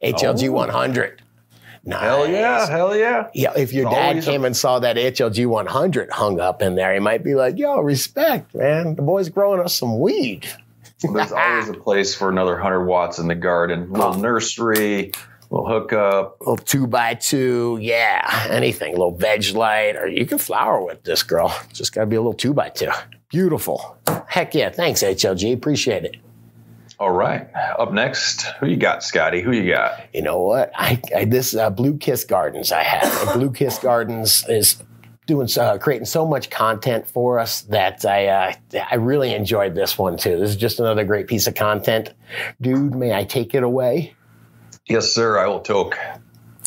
HLG 0.04 0.50
Oh. 0.50 0.52
100. 0.52 1.24
Nice. 1.84 2.00
Hell 2.00 2.28
yeah, 2.28 2.70
hell 2.70 2.96
yeah. 2.96 3.28
Yeah, 3.34 3.54
if 3.58 3.74
your 3.74 3.90
dad 3.90 4.18
a- 4.18 4.22
came 4.22 4.46
and 4.46 4.56
saw 4.56 4.78
that 4.78 4.98
HLG 4.98 5.48
100 5.48 6.12
hung 6.12 6.40
up 6.40 6.62
in 6.62 6.76
there, 6.76 6.94
he 6.94 7.00
might 7.00 7.24
be 7.24 7.34
like, 7.34 7.58
yo, 7.58 7.80
respect, 7.80 8.54
man. 8.54 8.94
The 8.94 9.02
boy's 9.02 9.30
growing 9.30 9.62
us 9.62 9.74
some 9.74 10.00
weed. 10.00 10.46
There's 11.02 11.32
always 11.32 11.70
a 11.70 11.74
place 11.86 12.14
for 12.14 12.30
another 12.30 12.54
100 12.54 12.86
watts 12.86 13.18
in 13.18 13.28
the 13.28 13.34
garden. 13.34 13.92
little 13.92 14.14
oh. 14.14 14.22
nursery, 14.22 15.14
little 15.50 15.68
hookup. 15.68 16.38
little 16.40 16.58
two 16.58 16.88
by 16.88 17.16
two, 17.16 17.78
yeah, 17.82 18.48
anything, 18.50 18.94
a 18.94 18.98
little 18.98 19.16
veg 19.16 19.50
light, 19.56 19.96
or 19.96 20.08
you 20.08 20.26
can 20.26 20.38
flower 20.38 20.84
with 20.84 21.04
this 21.04 21.24
girl. 21.24 21.56
Just 21.74 21.94
got 21.94 22.02
to 22.02 22.08
be 22.08 22.16
a 22.16 22.20
little 22.20 22.34
two 22.34 22.54
by 22.54 22.70
two. 22.70 22.92
Beautiful. 23.30 23.98
Heck 24.28 24.56
yeah. 24.56 24.70
Thanks, 24.70 25.04
HLG. 25.04 25.54
Appreciate 25.54 26.06
it. 26.06 26.18
All 27.00 27.12
right. 27.12 27.48
Up 27.78 27.94
next, 27.94 28.44
who 28.60 28.68
you 28.68 28.76
got, 28.76 29.04
Scotty? 29.04 29.42
Who 29.42 29.54
you 29.54 29.72
got? 29.72 30.02
You 30.14 30.22
know 30.22 30.42
what? 30.42 30.72
I, 30.76 31.02
I 31.16 31.26
this 31.26 31.56
uh, 31.56 31.70
Blue 31.70 31.98
Kiss 31.98 32.26
Gardens 32.26 32.72
I 32.74 32.84
have. 32.84 33.34
Blue 33.36 33.52
Kiss 33.52 33.80
Gardens 33.80 34.44
is 34.50 34.84
doing 35.26 35.48
uh, 35.58 35.78
creating 35.78 36.06
so 36.06 36.26
much 36.26 36.50
content 36.50 37.08
for 37.08 37.40
us 37.40 37.62
that 37.62 38.04
I 38.04 38.28
uh, 38.28 38.54
I 38.92 38.96
really 38.96 39.34
enjoyed 39.34 39.76
this 39.76 39.98
one 39.98 40.18
too. 40.18 40.38
This 40.40 40.50
is 40.50 40.56
just 40.58 40.80
another 40.80 41.06
great 41.06 41.28
piece 41.28 41.48
of 41.48 41.56
content. 41.56 42.14
Dude, 42.60 42.96
may 42.96 43.14
I 43.14 43.24
take 43.24 43.56
it 43.56 43.64
away? 43.64 44.16
Yes, 44.90 45.14
sir. 45.14 45.38
I 45.38 45.48
will 45.48 45.60
toke. 45.60 45.98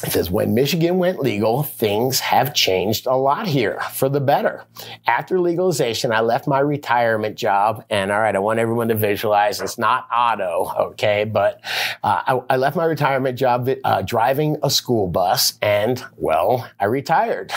It 0.04 0.12
says, 0.12 0.30
when 0.30 0.54
Michigan 0.54 0.98
went 0.98 1.20
legal, 1.20 1.62
things 1.62 2.20
have 2.20 2.54
changed 2.54 3.06
a 3.06 3.16
lot 3.16 3.46
here 3.46 3.80
for 3.92 4.08
the 4.08 4.20
better. 4.20 4.64
After 5.06 5.40
legalization, 5.40 6.12
I 6.12 6.20
left 6.20 6.46
my 6.46 6.58
retirement 6.60 7.36
job. 7.36 7.84
And 7.90 8.10
all 8.10 8.20
right, 8.20 8.34
I 8.34 8.38
want 8.38 8.58
everyone 8.58 8.88
to 8.88 8.94
visualize 8.94 9.60
it's 9.60 9.78
not 9.78 10.08
auto, 10.12 10.72
okay? 10.90 11.24
But 11.24 11.60
uh, 12.02 12.22
I, 12.26 12.54
I 12.54 12.56
left 12.56 12.76
my 12.76 12.84
retirement 12.84 13.38
job 13.38 13.68
uh, 13.84 14.02
driving 14.02 14.56
a 14.62 14.70
school 14.70 15.08
bus, 15.08 15.58
and 15.62 16.04
well, 16.16 16.68
I 16.80 16.86
retired. 16.86 17.52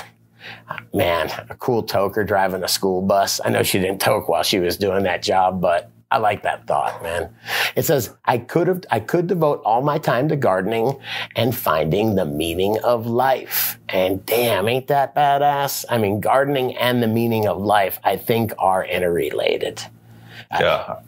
Man, 0.93 1.31
a 1.49 1.55
cool 1.55 1.83
toker 1.83 2.25
driving 2.25 2.63
a 2.63 2.67
school 2.67 3.01
bus. 3.01 3.41
I 3.43 3.49
know 3.49 3.63
she 3.63 3.79
didn't 3.79 4.01
toke 4.01 4.29
while 4.29 4.43
she 4.43 4.59
was 4.59 4.77
doing 4.77 5.03
that 5.03 5.23
job, 5.23 5.61
but 5.61 5.91
I 6.15 6.17
like 6.17 6.43
that 6.43 6.65
thought, 6.65 7.03
man. 7.03 7.35
It 7.75 7.83
says 7.83 8.15
I 8.23 8.37
could 8.37 8.67
have 8.67 8.85
I 8.89 9.01
could 9.01 9.27
devote 9.27 9.61
all 9.65 9.81
my 9.81 9.97
time 9.97 10.29
to 10.29 10.37
gardening 10.37 10.97
and 11.35 11.53
finding 11.53 12.15
the 12.15 12.23
meaning 12.23 12.77
of 12.85 13.05
life. 13.05 13.77
And 13.89 14.25
damn, 14.25 14.69
ain't 14.69 14.87
that 14.87 15.13
badass? 15.13 15.83
I 15.89 15.97
mean, 15.97 16.21
gardening 16.21 16.73
and 16.77 17.03
the 17.03 17.07
meaning 17.09 17.47
of 17.47 17.57
life, 17.57 17.99
I 18.05 18.15
think, 18.15 18.53
are 18.57 18.85
interrelated. 18.85 19.81
Uh, 20.49 20.59
yeah. 20.61 20.99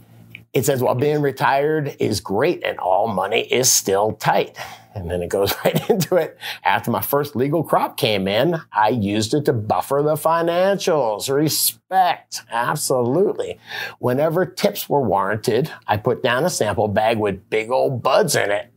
It 0.51 0.65
says, 0.65 0.83
while 0.83 0.93
being 0.93 1.21
retired 1.21 1.95
is 1.99 2.19
great 2.19 2.61
and 2.65 2.77
all 2.77 3.07
money 3.07 3.43
is 3.49 3.71
still 3.71 4.11
tight. 4.11 4.57
And 4.97 5.11
then 5.11 5.21
it 5.21 5.29
goes 5.29 5.53
right 5.65 5.89
into 5.89 6.15
it. 6.15 6.37
After 6.63 6.91
my 6.91 7.01
first 7.01 7.35
legal 7.35 7.63
crop 7.63 7.97
came 7.97 8.27
in, 8.27 8.59
I 8.71 8.89
used 8.89 9.33
it 9.33 9.45
to 9.45 9.53
buffer 9.53 10.01
the 10.03 10.15
financials. 10.15 11.33
Respect. 11.33 12.41
Absolutely. 12.51 13.59
Whenever 13.99 14.45
tips 14.45 14.89
were 14.89 15.01
warranted, 15.01 15.71
I 15.87 15.97
put 15.97 16.23
down 16.23 16.45
a 16.45 16.49
sample 16.49 16.87
bag 16.87 17.19
with 17.19 17.49
big 17.49 17.69
old 17.69 18.01
buds 18.01 18.35
in 18.35 18.51
it. 18.51 18.71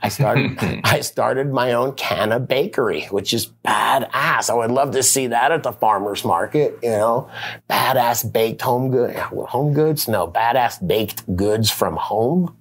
I 0.00 0.08
started 0.08 0.56
I 0.84 1.00
started 1.00 1.52
my 1.52 1.72
own 1.72 1.92
canna 1.94 2.40
bakery, 2.40 3.06
which 3.06 3.34
is 3.34 3.52
badass. 3.64 4.48
I 4.48 4.54
would 4.54 4.70
love 4.70 4.92
to 4.92 5.02
see 5.02 5.28
that 5.28 5.52
at 5.52 5.62
the 5.62 5.72
farmers 5.72 6.24
market, 6.24 6.78
you 6.82 6.90
know. 6.90 7.30
Badass 7.68 8.32
baked 8.32 8.62
home 8.62 8.90
good 8.90 9.16
home 9.16 9.74
goods? 9.74 10.08
No, 10.08 10.28
badass 10.28 10.86
baked 10.86 11.36
goods 11.36 11.70
from 11.70 11.96
home. 11.96 12.56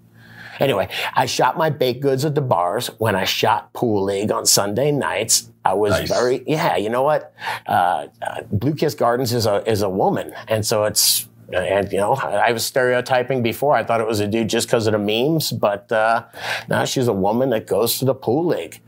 Anyway, 0.59 0.87
I 1.15 1.25
shot 1.25 1.57
my 1.57 1.69
baked 1.69 2.01
goods 2.01 2.25
at 2.25 2.35
the 2.35 2.41
bars 2.41 2.87
when 2.97 3.15
I 3.15 3.23
shot 3.25 3.73
pool 3.73 4.03
league 4.03 4.31
on 4.31 4.45
Sunday 4.45 4.91
nights. 4.91 5.49
I 5.65 5.73
was 5.73 5.91
Nice. 5.91 6.09
very 6.09 6.43
yeah. 6.47 6.77
You 6.77 6.89
know 6.89 7.03
what? 7.03 7.33
Uh, 7.67 8.07
uh, 8.21 8.41
Blue 8.51 8.73
Kiss 8.73 8.95
Gardens 8.95 9.33
is 9.33 9.45
a 9.45 9.69
is 9.69 9.81
a 9.81 9.89
woman, 9.89 10.33
and 10.47 10.65
so 10.65 10.85
it's 10.85 11.27
and 11.53 11.91
you 11.91 11.97
know 11.97 12.13
I 12.13 12.51
was 12.51 12.65
stereotyping 12.65 13.43
before. 13.43 13.75
I 13.75 13.83
thought 13.83 13.99
it 14.01 14.07
was 14.07 14.19
a 14.19 14.27
dude 14.27 14.49
just 14.49 14.67
because 14.67 14.87
of 14.87 14.93
the 14.93 14.99
memes, 14.99 15.51
but 15.51 15.91
uh, 15.91 16.23
now 16.69 16.85
she's 16.85 17.07
a 17.07 17.13
woman 17.13 17.49
that 17.51 17.67
goes 17.67 17.99
to 17.99 18.05
the 18.05 18.13
pool 18.15 18.45
league. 18.45 18.79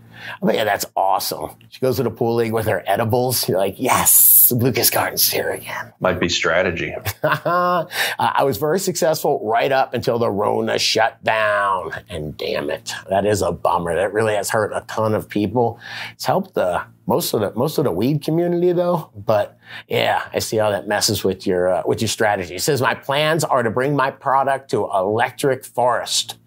I 0.42 0.46
mean, 0.46 0.56
yeah, 0.56 0.64
that's 0.64 0.86
awesome. 0.96 1.52
She 1.70 1.80
goes 1.80 1.98
to 1.98 2.04
the 2.04 2.12
pool 2.12 2.36
league 2.36 2.54
with 2.54 2.66
her 2.68 2.84
edibles. 2.86 3.48
You're 3.48 3.58
like, 3.58 3.76
yes, 3.78 4.52
Lucas 4.52 4.90
Gardens 4.90 5.30
here 5.30 5.50
again. 5.52 5.94
Might 6.00 6.20
be 6.20 6.30
strategy. 6.30 6.96
Uh, 7.24 7.86
I 8.18 8.44
was 8.44 8.58
very 8.58 8.80
successful 8.80 9.40
right 9.44 9.72
up 9.72 9.94
until 9.94 10.20
the 10.20 10.30
Rona 10.30 10.80
shut 10.80 11.24
down. 11.24 11.92
And 12.10 12.36
damn 12.38 12.70
it, 12.70 12.94
that 13.10 13.26
is 13.26 13.42
a 13.42 13.52
bummer. 13.52 13.96
That 13.96 14.14
really 14.14 14.36
has 14.36 14.50
hurt 14.50 14.72
a 14.74 14.82
ton 14.88 15.14
of 15.14 15.30
people. 15.30 15.80
It's 16.14 16.26
helped 16.26 16.54
the 16.54 16.84
most 17.10 17.34
of 17.34 17.42
the 17.42 17.52
most 17.58 17.78
of 17.80 17.86
the 17.86 17.92
weed 17.92 18.24
community 18.24 18.72
though. 18.72 19.10
But 19.16 19.58
yeah, 19.88 20.30
I 20.32 20.40
see 20.40 20.58
how 20.58 20.70
that 20.70 20.88
messes 20.88 21.24
with 21.24 21.46
your 21.48 21.68
uh, 21.68 21.84
with 21.86 22.02
your 22.02 22.08
strategy. 22.08 22.56
It 22.56 22.62
says 22.62 22.82
my 22.82 22.94
plans 22.94 23.44
are 23.44 23.64
to 23.64 23.72
bring 23.72 23.96
my 23.96 24.12
product 24.12 24.70
to 24.72 24.86
Electric 24.86 25.66
Forest. 25.66 26.38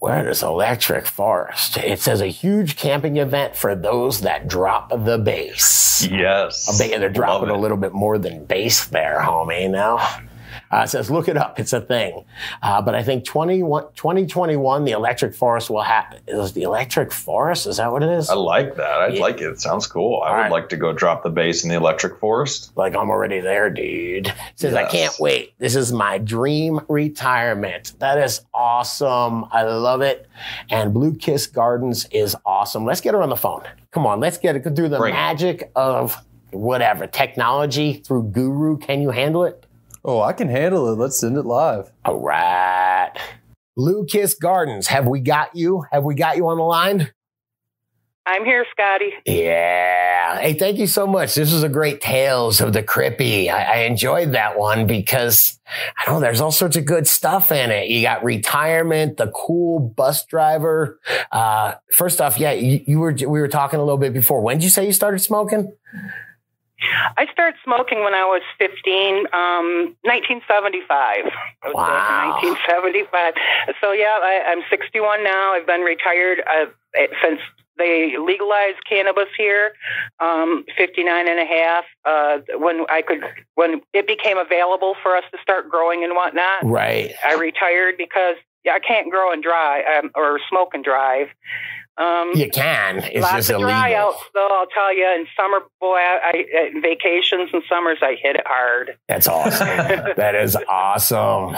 Where 0.00 0.22
does 0.22 0.44
Electric 0.44 1.06
Forest? 1.06 1.76
It 1.78 1.98
says 1.98 2.20
a 2.20 2.28
huge 2.28 2.76
camping 2.76 3.16
event 3.16 3.56
for 3.56 3.74
those 3.74 4.20
that 4.20 4.46
drop 4.46 4.90
the 4.90 5.18
bass. 5.18 6.06
Yes. 6.08 6.68
I 6.68 6.78
bet 6.78 6.92
you 6.92 7.00
they're 7.00 7.08
dropping 7.08 7.50
a 7.50 7.58
little 7.58 7.76
bit 7.76 7.92
more 7.92 8.16
than 8.16 8.44
base 8.44 8.84
there, 8.84 9.18
homie. 9.20 9.68
Now, 9.68 9.96
uh, 10.72 10.78
it 10.84 10.88
says, 10.88 11.10
look 11.10 11.28
it 11.28 11.36
up. 11.36 11.58
It's 11.58 11.72
a 11.72 11.80
thing. 11.80 12.24
Uh, 12.62 12.82
but 12.82 12.94
I 12.94 13.02
think 13.02 13.24
21 13.24 13.84
2021, 13.94 14.84
the 14.84 14.92
electric 14.92 15.34
forest 15.34 15.70
will 15.70 15.82
happen. 15.82 16.20
Is 16.26 16.52
the 16.52 16.62
electric 16.62 17.12
forest? 17.12 17.66
Is 17.66 17.78
that 17.78 17.90
what 17.92 18.02
it 18.02 18.10
is? 18.10 18.28
I 18.30 18.34
like 18.34 18.76
that. 18.76 19.00
I 19.00 19.08
Yeah. 19.08 19.20
like 19.22 19.40
it. 19.40 19.46
It 19.50 19.60
sounds 19.60 19.86
cool. 19.86 20.20
I 20.22 20.28
All 20.28 20.34
would 20.36 20.40
right. 20.42 20.50
like 20.52 20.68
to 20.70 20.76
go 20.76 20.92
drop 20.92 21.22
the 21.22 21.30
bass 21.30 21.62
in 21.64 21.70
the 21.70 21.76
electric 21.76 22.18
forest. 22.20 22.72
Like, 22.76 22.94
I'm 22.94 23.10
already 23.10 23.40
there, 23.40 23.70
dude. 23.70 24.26
It 24.28 24.34
says, 24.56 24.74
I 24.74 24.84
can't 24.84 25.14
wait. 25.18 25.54
This 25.58 25.74
is 25.76 25.92
my 25.92 26.18
dream 26.18 26.80
retirement. 26.88 27.94
That 27.98 28.18
is 28.18 28.42
awesome. 28.54 29.46
I 29.50 29.62
love 29.62 30.00
it. 30.02 30.28
And 30.70 30.92
Blue 30.94 31.14
Kiss 31.14 31.46
Gardens 31.46 32.06
is 32.10 32.36
awesome. 32.44 32.84
Let's 32.84 33.00
get 33.00 33.14
her 33.14 33.22
on 33.22 33.28
the 33.28 33.36
phone. 33.36 33.62
Come 33.90 34.06
on, 34.06 34.20
let's 34.20 34.38
get 34.38 34.54
it 34.56 34.62
through 34.76 34.88
the 34.90 34.98
Bring 34.98 35.14
it. 35.14 35.16
magic 35.16 35.70
of 35.74 36.16
whatever 36.50 37.06
technology 37.06 37.94
through 37.94 38.24
Guru. 38.30 38.76
Can 38.78 39.00
you 39.00 39.10
handle 39.10 39.44
it? 39.44 39.64
Oh, 40.08 40.22
I 40.22 40.32
can 40.32 40.48
handle 40.48 40.90
it. 40.90 40.96
Let's 40.96 41.20
send 41.20 41.36
it 41.36 41.44
live. 41.44 41.92
All 42.06 42.18
right. 42.18 43.12
Blue 43.76 44.06
Kiss 44.06 44.34
Gardens, 44.34 44.86
have 44.86 45.06
we 45.06 45.20
got 45.20 45.54
you? 45.54 45.84
Have 45.92 46.02
we 46.02 46.14
got 46.14 46.38
you 46.38 46.48
on 46.48 46.56
the 46.56 46.62
line? 46.62 47.12
I'm 48.24 48.46
here, 48.46 48.64
Scotty. 48.70 49.12
Yeah. 49.26 50.38
Hey, 50.38 50.54
thank 50.54 50.78
you 50.78 50.86
so 50.86 51.06
much. 51.06 51.34
This 51.34 51.52
was 51.52 51.62
a 51.62 51.68
great 51.68 52.00
Tales 52.00 52.62
of 52.62 52.72
the 52.72 52.82
Crippy. 52.82 53.50
I, 53.50 53.62
I 53.62 53.76
enjoyed 53.80 54.32
that 54.32 54.58
one 54.58 54.86
because 54.86 55.60
I 55.66 56.06
don't 56.06 56.14
know, 56.14 56.20
there's 56.20 56.40
all 56.40 56.52
sorts 56.52 56.78
of 56.78 56.86
good 56.86 57.06
stuff 57.06 57.52
in 57.52 57.70
it. 57.70 57.90
You 57.90 58.00
got 58.00 58.24
retirement, 58.24 59.18
the 59.18 59.30
cool 59.32 59.78
bus 59.78 60.24
driver. 60.24 60.98
Uh, 61.30 61.74
first 61.92 62.22
off, 62.22 62.38
yeah, 62.38 62.52
you, 62.52 62.82
you 62.86 62.98
were, 62.98 63.12
we 63.12 63.40
were 63.40 63.48
talking 63.48 63.78
a 63.78 63.84
little 63.84 63.98
bit 63.98 64.14
before. 64.14 64.40
When 64.40 64.56
did 64.56 64.64
you 64.64 64.70
say 64.70 64.86
you 64.86 64.92
started 64.94 65.18
smoking? 65.18 65.70
I 67.16 67.26
started 67.32 67.58
smoking 67.64 68.04
when 68.04 68.14
I 68.14 68.24
was 68.24 68.42
15, 68.58 69.26
um, 69.32 69.96
1975. 70.02 70.86
I 70.92 71.22
was 71.24 71.74
born 71.74 71.74
Wow. 71.74 72.38
1975. 72.42 73.34
So, 73.80 73.92
yeah, 73.92 74.18
I, 74.22 74.42
I'm 74.46 74.62
61 74.70 75.24
now. 75.24 75.54
I've 75.54 75.66
been 75.66 75.82
retired 75.82 76.40
uh, 76.46 76.66
eh, 76.94 77.08
since 77.22 77.40
they 77.78 78.16
legalized 78.18 78.78
cannabis 78.88 79.28
here, 79.36 79.72
um, 80.20 80.64
59 80.76 81.28
and 81.28 81.38
a 81.38 81.44
half. 81.46 81.84
Uh, 82.04 82.38
when 82.58 82.84
I 82.88 83.02
could, 83.02 83.22
when 83.54 83.80
it 83.92 84.06
became 84.06 84.36
available 84.38 84.94
for 85.02 85.16
us 85.16 85.24
to 85.32 85.38
start 85.42 85.68
growing 85.68 86.02
and 86.04 86.14
whatnot, 86.14 86.64
Right. 86.64 87.12
I 87.24 87.34
retired 87.34 87.94
because 87.96 88.36
yeah, 88.64 88.72
I 88.72 88.80
can't 88.80 89.10
grow 89.10 89.32
and 89.32 89.42
dry 89.42 89.82
um, 89.98 90.10
or 90.16 90.40
smoke 90.48 90.70
and 90.74 90.82
drive. 90.84 91.28
Um, 91.98 92.30
You 92.34 92.48
can. 92.48 92.98
It's 92.98 93.22
Lots 93.22 93.34
just 93.34 93.50
of 93.50 93.54
illegal. 93.56 93.70
dry 93.70 93.94
outs, 93.94 94.22
though. 94.32 94.46
I'll 94.48 94.66
tell 94.68 94.94
you. 94.94 95.04
In 95.18 95.26
summer, 95.36 95.60
boy, 95.80 95.96
I, 95.96 96.44
I 96.62 96.68
in 96.72 96.80
vacations 96.80 97.50
and 97.52 97.62
summers, 97.68 97.98
I 98.02 98.16
hit 98.22 98.36
it 98.36 98.46
hard. 98.46 98.96
That's 99.08 99.26
awesome. 99.26 99.66
that 100.16 100.34
is 100.36 100.56
awesome. 100.68 101.56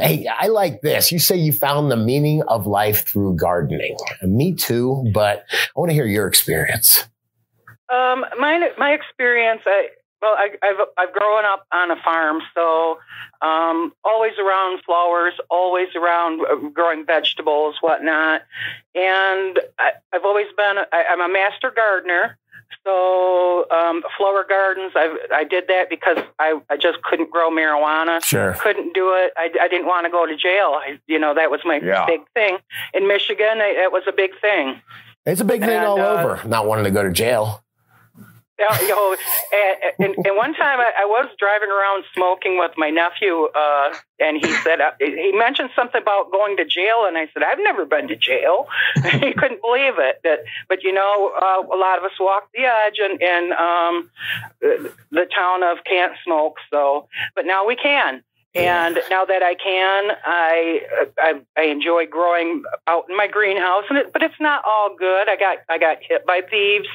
Hey, 0.00 0.26
I 0.28 0.46
like 0.46 0.82
this. 0.82 1.10
You 1.10 1.18
say 1.18 1.36
you 1.36 1.52
found 1.52 1.90
the 1.90 1.96
meaning 1.96 2.42
of 2.44 2.66
life 2.66 3.06
through 3.06 3.36
gardening. 3.36 3.96
Me 4.22 4.54
too, 4.54 5.10
but 5.12 5.44
I 5.52 5.56
want 5.80 5.90
to 5.90 5.94
hear 5.94 6.06
your 6.06 6.28
experience. 6.28 7.04
Um, 7.92 8.24
my 8.38 8.68
my 8.78 8.92
experience, 8.92 9.62
I 9.64 9.88
well, 10.22 10.34
I, 10.36 10.50
I've 10.62 10.76
I've 10.98 11.12
grown 11.12 11.44
up 11.44 11.66
on 11.72 11.90
a 11.90 11.96
farm, 12.02 12.40
so 12.54 12.98
um, 13.42 13.92
always 14.04 14.32
around 14.38 14.82
flowers, 14.84 15.34
always 15.50 15.88
around 15.94 16.40
uh, 16.46 16.56
growing 16.70 17.04
vegetables, 17.06 17.76
whatnot. 17.80 18.42
And 18.94 19.60
I, 19.78 19.92
I've 20.12 20.24
always 20.24 20.46
been 20.56 20.76
I, 20.92 21.04
I'm 21.10 21.20
a 21.20 21.28
master 21.32 21.70
gardener. 21.74 22.38
So 22.84 23.66
um, 23.70 24.02
flower 24.16 24.44
gardens, 24.48 24.92
I 24.96 25.16
I 25.32 25.44
did 25.44 25.64
that 25.68 25.88
because 25.90 26.18
I, 26.38 26.58
I 26.70 26.76
just 26.76 27.02
couldn't 27.02 27.30
grow 27.30 27.50
marijuana. 27.50 28.24
Sure. 28.24 28.54
Couldn't 28.54 28.92
do 28.94 29.12
it. 29.14 29.32
I, 29.36 29.50
I 29.60 29.68
didn't 29.68 29.86
want 29.86 30.04
to 30.06 30.10
go 30.10 30.24
to 30.26 30.36
jail. 30.36 30.74
I, 30.74 30.98
you 31.06 31.18
know 31.18 31.34
that 31.34 31.50
was 31.50 31.60
my 31.64 31.76
Yeah. 31.82 32.06
big 32.06 32.20
thing 32.34 32.58
in 32.94 33.06
Michigan. 33.06 33.60
I, 33.60 33.74
it 33.84 33.92
was 33.92 34.02
a 34.08 34.12
big 34.12 34.30
thing. 34.40 34.80
It's 35.26 35.40
a 35.40 35.44
big 35.44 35.60
thing 35.60 35.70
And, 35.70 35.84
all 35.86 36.00
uh, 36.00 36.22
over. 36.22 36.48
Not 36.48 36.66
wanting 36.66 36.84
to 36.84 36.90
go 36.90 37.02
to 37.02 37.12
jail. 37.12 37.62
Yeah, 38.58 38.80
you 38.80 38.88
know, 38.88 39.16
and, 39.52 39.94
and, 39.98 40.26
and 40.26 40.36
one 40.36 40.54
time 40.54 40.80
I, 40.80 40.90
I 41.00 41.04
was 41.04 41.28
driving 41.38 41.68
around 41.68 42.04
smoking 42.14 42.58
with 42.58 42.72
my 42.78 42.88
nephew, 42.88 43.48
uh, 43.54 43.94
and 44.18 44.38
he 44.38 44.50
said 44.64 44.80
uh, 44.80 44.92
he 44.98 45.32
mentioned 45.32 45.70
something 45.76 46.00
about 46.00 46.32
going 46.32 46.56
to 46.56 46.64
jail, 46.64 47.04
and 47.06 47.18
I 47.18 47.28
said 47.34 47.42
I've 47.42 47.58
never 47.58 47.84
been 47.84 48.08
to 48.08 48.16
jail. 48.16 48.66
he 49.20 49.34
couldn't 49.34 49.60
believe 49.60 49.98
it. 49.98 50.20
That, 50.24 50.38
but 50.70 50.82
you 50.84 50.94
know, 50.94 51.32
uh, 51.36 51.66
a 51.66 51.76
lot 51.76 51.98
of 51.98 52.04
us 52.04 52.18
walk 52.18 52.48
the 52.54 52.62
edge, 52.62 52.96
and 52.98 53.20
in 53.20 53.52
um, 53.52 54.10
the 54.62 54.90
the 55.10 55.26
town 55.34 55.62
of 55.62 55.84
can't 55.84 56.14
smoke. 56.24 56.56
So, 56.70 57.08
but 57.34 57.44
now 57.44 57.66
we 57.66 57.76
can. 57.76 58.22
And 58.56 58.98
now 59.10 59.24
that 59.26 59.42
I 59.42 59.54
can, 59.54 60.16
I, 60.24 60.80
I 61.18 61.40
I 61.58 61.62
enjoy 61.64 62.06
growing 62.06 62.62
out 62.86 63.04
in 63.10 63.16
my 63.16 63.26
greenhouse, 63.26 63.84
and 63.90 63.98
it, 63.98 64.12
but 64.12 64.22
it's 64.22 64.40
not 64.40 64.62
all 64.64 64.96
good. 64.98 65.28
I 65.28 65.36
got 65.36 65.58
I 65.68 65.78
got 65.78 65.98
hit 66.00 66.24
by 66.24 66.40
thieves 66.48 66.88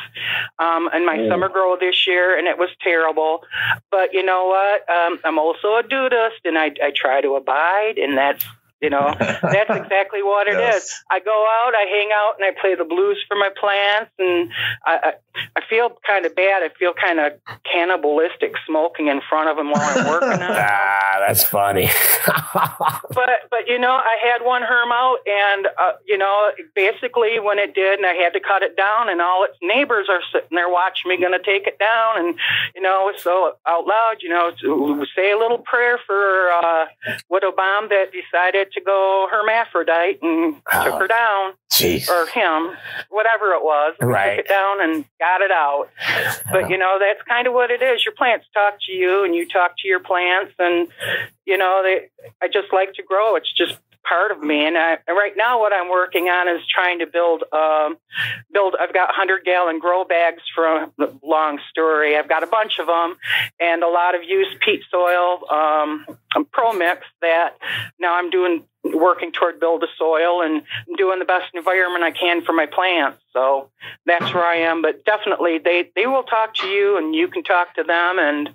um, 0.58 0.90
in 0.94 1.06
my 1.06 1.28
summer 1.30 1.50
grow 1.50 1.78
this 1.80 2.08
year, 2.08 2.38
and 2.38 2.48
it 2.48 2.58
was 2.58 2.70
terrible. 2.82 3.44
But 3.92 4.14
you 4.14 4.24
know 4.24 4.48
what? 4.48 4.90
Um, 4.90 5.20
I'm 5.24 5.38
also 5.38 5.76
a 5.76 5.84
Dudeist, 5.84 6.42
and 6.46 6.58
I 6.58 6.72
I 6.84 6.92
try 6.96 7.22
to 7.22 7.36
abide, 7.36 7.98
and 7.98 8.18
that's 8.18 8.44
you 8.82 8.90
know 8.90 9.14
that's 9.20 9.70
exactly 9.70 10.24
what 10.24 10.48
it 10.48 10.56
is. 10.56 10.60
Yes. 10.60 11.04
I 11.10 11.20
go 11.20 11.32
out, 11.32 11.74
I 11.76 11.86
hang 11.90 12.10
out, 12.14 12.34
and 12.40 12.46
I 12.46 12.60
play 12.60 12.76
the 12.76 12.86
blues 12.86 13.18
for 13.28 13.36
my 13.36 13.50
plants, 13.60 14.12
and 14.20 14.52
I 14.86 14.92
I, 15.04 15.14
I 15.56 15.62
feel 15.70 15.90
kind 16.06 16.26
of 16.26 16.36
bad. 16.36 16.64
I 16.64 16.70
feel 16.78 16.94
kind 16.94 17.20
of 17.20 17.34
cannibalistic 17.72 18.54
smoking 18.66 19.08
in 19.08 19.22
front 19.28 19.50
of 19.50 19.58
them 19.58 19.72
while 19.72 19.82
I'm 19.82 20.08
working 20.08 20.42
on. 20.44 20.52
Ah, 20.62 21.18
that's 21.28 21.44
funny. 21.44 21.90
But 23.14 23.50
but 23.50 23.68
you 23.68 23.80
know, 23.80 23.92
I 23.92 24.18
had 24.22 24.46
one 24.46 24.62
herm 24.62 24.92
out, 24.92 25.18
and 25.26 25.68
uh, 25.68 25.94
you 26.06 26.18
know, 26.18 26.52
basically 26.76 27.40
when 27.40 27.60
it 27.60 27.74
did, 27.74 28.00
and 28.00 28.06
I 28.06 28.14
had 28.14 28.34
to 28.34 28.40
cut 28.40 28.64
it 28.64 28.76
down, 28.76 29.10
and 29.10 29.22
all 29.22 29.44
its 29.44 29.58
neighbors 29.62 30.08
are 30.10 30.22
sitting 30.32 30.56
there 30.56 30.70
watching 30.70 31.10
me 31.10 31.18
going 31.18 31.38
to 31.38 31.44
take 31.44 31.68
it 31.68 31.78
down, 31.80 32.20
and 32.20 32.36
you 32.76 32.82
know, 32.82 33.12
so 33.18 33.54
out 33.68 33.86
loud, 33.86 34.18
you 34.22 34.30
know, 34.30 34.52
say 35.16 35.32
a 35.32 35.38
little 35.38 35.60
prayer 35.60 36.00
for 36.06 36.52
uh, 36.64 36.86
Widow 37.30 37.52
Bomb 37.52 37.90
that 37.90 38.12
decided 38.12 38.71
to 38.74 38.82
go 38.82 39.28
hermaphrodite 39.32 40.20
and 40.22 40.56
took 40.56 40.94
her 40.94 41.04
oh, 41.04 41.08
down, 41.08 41.54
Jeez. 41.72 42.10
or 42.10 42.26
him, 42.28 42.76
whatever 43.10 43.54
it 43.54 43.64
was. 43.64 43.96
We 44.00 44.08
Right. 44.08 44.38
Took 44.38 44.46
it 44.46 44.50
down 44.50 44.82
and 44.82 45.06
got 45.20 45.42
it 45.42 45.52
out. 45.52 45.90
But 46.52 46.70
you 46.70 46.78
know, 46.78 46.98
that's 47.00 47.22
kind 47.28 47.48
of 47.48 47.54
what 47.54 47.72
it 47.72 47.82
is. 47.82 48.06
Your 48.06 48.14
plants 48.14 48.46
talk 48.54 48.76
to 48.88 48.92
you, 48.92 49.24
and 49.24 49.36
you 49.36 49.48
talk 49.48 49.72
to 49.80 49.88
your 49.88 50.00
plants, 50.00 50.54
and 50.60 50.88
you 51.46 51.58
know, 51.58 51.82
they. 51.84 52.10
I 52.42 52.48
just 52.48 52.74
like 52.74 52.94
to 52.94 53.04
grow. 53.04 53.36
It's 53.36 53.52
just 53.52 53.78
part 54.08 54.32
of 54.32 54.42
me. 54.42 54.66
And, 54.66 54.78
I, 54.78 54.98
right 55.08 55.34
now, 55.36 55.60
what 55.60 55.74
I'm 55.74 55.90
working 55.90 56.28
on 56.30 56.48
is 56.48 56.62
trying 56.68 57.00
to 57.00 57.08
build. 57.08 57.44
Um, 57.52 57.98
build. 58.52 58.76
I've 58.80 58.94
got 58.94 59.14
hundred 59.14 59.44
gallon 59.46 59.80
grow 59.80 60.04
bags 60.04 60.44
from 60.54 60.92
long 61.24 61.60
story. 61.70 62.18
I've 62.18 62.30
got 62.30 62.44
a 62.44 62.48
bunch 62.48 62.80
of 62.80 62.88
them, 62.88 63.18
and 63.60 63.84
a 63.84 63.90
lot 63.90 64.16
of 64.16 64.22
used 64.24 64.60
peat 64.62 64.82
soil, 64.90 65.42
um, 65.50 66.06
pro 66.52 66.74
mix 66.74 67.06
that 67.22 67.58
now 68.00 68.18
I'm 68.18 68.30
doing 68.30 68.64
working 68.84 69.32
toward 69.32 69.60
build 69.60 69.84
a 69.84 69.88
soil 69.98 70.42
and 70.42 70.64
doing 70.98 71.20
the 71.20 71.26
best 71.26 71.54
environment 71.54 72.04
I 72.04 72.12
can 72.12 72.44
for 72.44 72.54
my 72.54 72.66
plants. 72.66 73.22
So 73.32 73.70
that's 74.06 74.34
where 74.34 74.44
I 74.44 74.58
am. 74.58 74.82
But 74.82 75.06
definitely, 75.06 75.60
they 75.60 75.90
they 75.96 76.08
will 76.08 76.24
talk 76.24 76.56
to 76.56 76.68
you, 76.68 76.98
and 76.98 77.16
you 77.16 77.28
can 77.28 77.44
talk 77.44 77.76
to 77.76 77.84
them, 77.84 78.20
and 78.20 78.50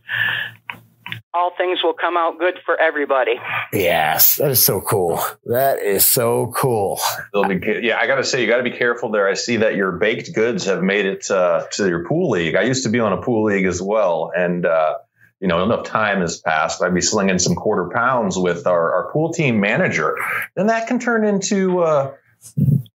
all 1.34 1.52
things 1.56 1.80
will 1.82 1.94
come 1.94 2.16
out 2.16 2.38
good 2.38 2.54
for 2.64 2.80
everybody. 2.80 3.34
Yes, 3.72 4.36
that 4.36 4.50
is 4.50 4.64
so 4.64 4.80
cool. 4.80 5.20
That 5.44 5.82
is 5.82 6.06
so 6.06 6.52
cool. 6.56 7.00
Be, 7.32 7.80
yeah, 7.82 7.98
I 7.98 8.06
got 8.06 8.16
to 8.16 8.24
say, 8.24 8.40
you 8.40 8.46
got 8.46 8.58
to 8.58 8.62
be 8.62 8.70
careful 8.70 9.10
there. 9.10 9.28
I 9.28 9.34
see 9.34 9.58
that 9.58 9.76
your 9.76 9.92
baked 9.92 10.34
goods 10.34 10.64
have 10.64 10.82
made 10.82 11.06
it 11.06 11.30
uh, 11.30 11.66
to 11.72 11.88
your 11.88 12.06
pool 12.06 12.30
league. 12.30 12.54
I 12.54 12.62
used 12.62 12.84
to 12.84 12.90
be 12.90 13.00
on 13.00 13.12
a 13.12 13.20
pool 13.20 13.44
league 13.44 13.66
as 13.66 13.82
well, 13.82 14.30
and 14.34 14.64
uh, 14.64 14.98
you 15.40 15.48
know, 15.48 15.62
enough 15.62 15.84
time 15.84 16.20
has 16.20 16.40
passed. 16.40 16.82
I'd 16.82 16.94
be 16.94 17.02
slinging 17.02 17.38
some 17.38 17.54
quarter 17.54 17.90
pounds 17.92 18.38
with 18.38 18.66
our, 18.66 18.94
our 18.94 19.12
pool 19.12 19.32
team 19.32 19.60
manager, 19.60 20.16
and 20.56 20.70
that 20.70 20.88
can 20.88 20.98
turn 20.98 21.24
into 21.24 21.80
uh, 21.80 22.14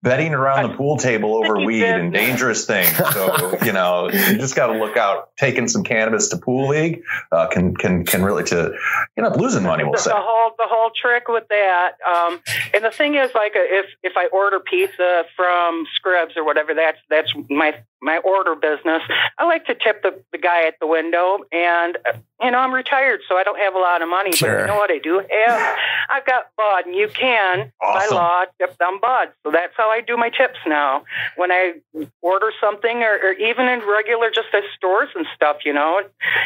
betting 0.04 0.34
around 0.34 0.70
the 0.70 0.76
pool 0.76 0.97
table 0.97 1.36
over 1.36 1.60
weed 1.60 1.84
and 1.84 2.12
dangerous 2.12 2.66
things. 2.66 2.95
So 2.95 3.58
you 3.66 3.74
know, 3.74 4.10
you 4.10 4.38
just 4.38 4.56
got 4.56 4.68
to 4.68 4.78
look 4.78 4.97
out. 4.97 5.30
Taking 5.38 5.68
some 5.68 5.84
cannabis 5.84 6.30
to 6.30 6.38
pool 6.38 6.70
league 6.70 7.04
uh, 7.32 7.47
can 7.47 7.76
can 7.76 8.06
can 8.06 8.24
really 8.24 8.43
to 8.45 8.74
end 9.18 9.28
up 9.28 9.38
losing 9.38 9.64
money. 9.64 9.84
We'll 9.84 9.93
the, 9.93 9.99
say. 9.99 10.12
the 10.12 10.18
whole 10.18 10.52
the 10.58 10.68
whole 10.68 10.91
trick 10.99 11.28
with 11.28 11.47
that. 11.49 11.93
Um, 12.06 12.41
and 12.74 12.84
the 12.84 12.91
thing 12.91 13.16
is, 13.16 13.32
like, 13.34 13.54
if 13.56 13.86
if 14.04 14.14
I 14.16 14.28
order 14.28 14.60
pizza 14.60 15.24
from 15.36 15.86
Scribs 15.99 16.38
or 16.38 16.43
whatever, 16.43 16.74
that's 16.74 16.99
that's 17.10 17.32
my 17.49 17.76
my 18.02 18.18
order 18.18 18.56
business. 18.56 19.02
I 19.38 19.45
like 19.45 19.66
to 19.66 19.76
tip 19.76 20.02
the, 20.02 20.22
the 20.32 20.38
guy 20.38 20.68
at 20.68 20.76
the 20.80 20.88
window, 20.88 21.39
and 21.52 21.97
you 22.41 22.52
know 22.52 22.58
I'm 22.58 22.74
retired, 22.74 23.22
so 23.30 23.36
I 23.36 23.43
don't 23.43 23.60
have 23.60 23.76
a 23.76 23.80
lot 23.80 24.02
of 24.02 24.10
money. 24.10 24.32
Sure. 24.32 24.56
But 24.56 24.62
you 24.62 24.68
know 24.68 24.76
what 24.76 24.91
I 24.91 24.97
do 24.97 25.20
have? 25.20 25.78
I've 26.10 26.26
got 26.26 26.47
bud, 26.58 26.86
and 26.88 26.95
you 26.95 27.08
can 27.08 27.72
Awesome. 27.82 28.10
by 28.10 28.16
law 28.16 28.43
tip 28.60 28.78
them 28.78 28.99
bud. 29.02 29.30
So 29.43 29.52
that's 29.52 29.74
how 29.78 29.89
I 29.89 30.02
do 30.02 30.18
my 30.18 30.30
tips 30.30 30.60
now. 30.66 31.04
When 31.36 31.52
I 31.52 31.74
order 32.22 32.52
something, 32.60 32.97
or, 33.04 33.20
or 33.24 33.34
even 33.34 33.68
in 33.68 33.80
regular 33.88 34.30
just 34.32 34.47
at 34.54 34.64
stores 34.76 35.10
and 35.16 35.26
stuff, 35.36 35.58
you 35.66 35.74
know, 35.74 36.02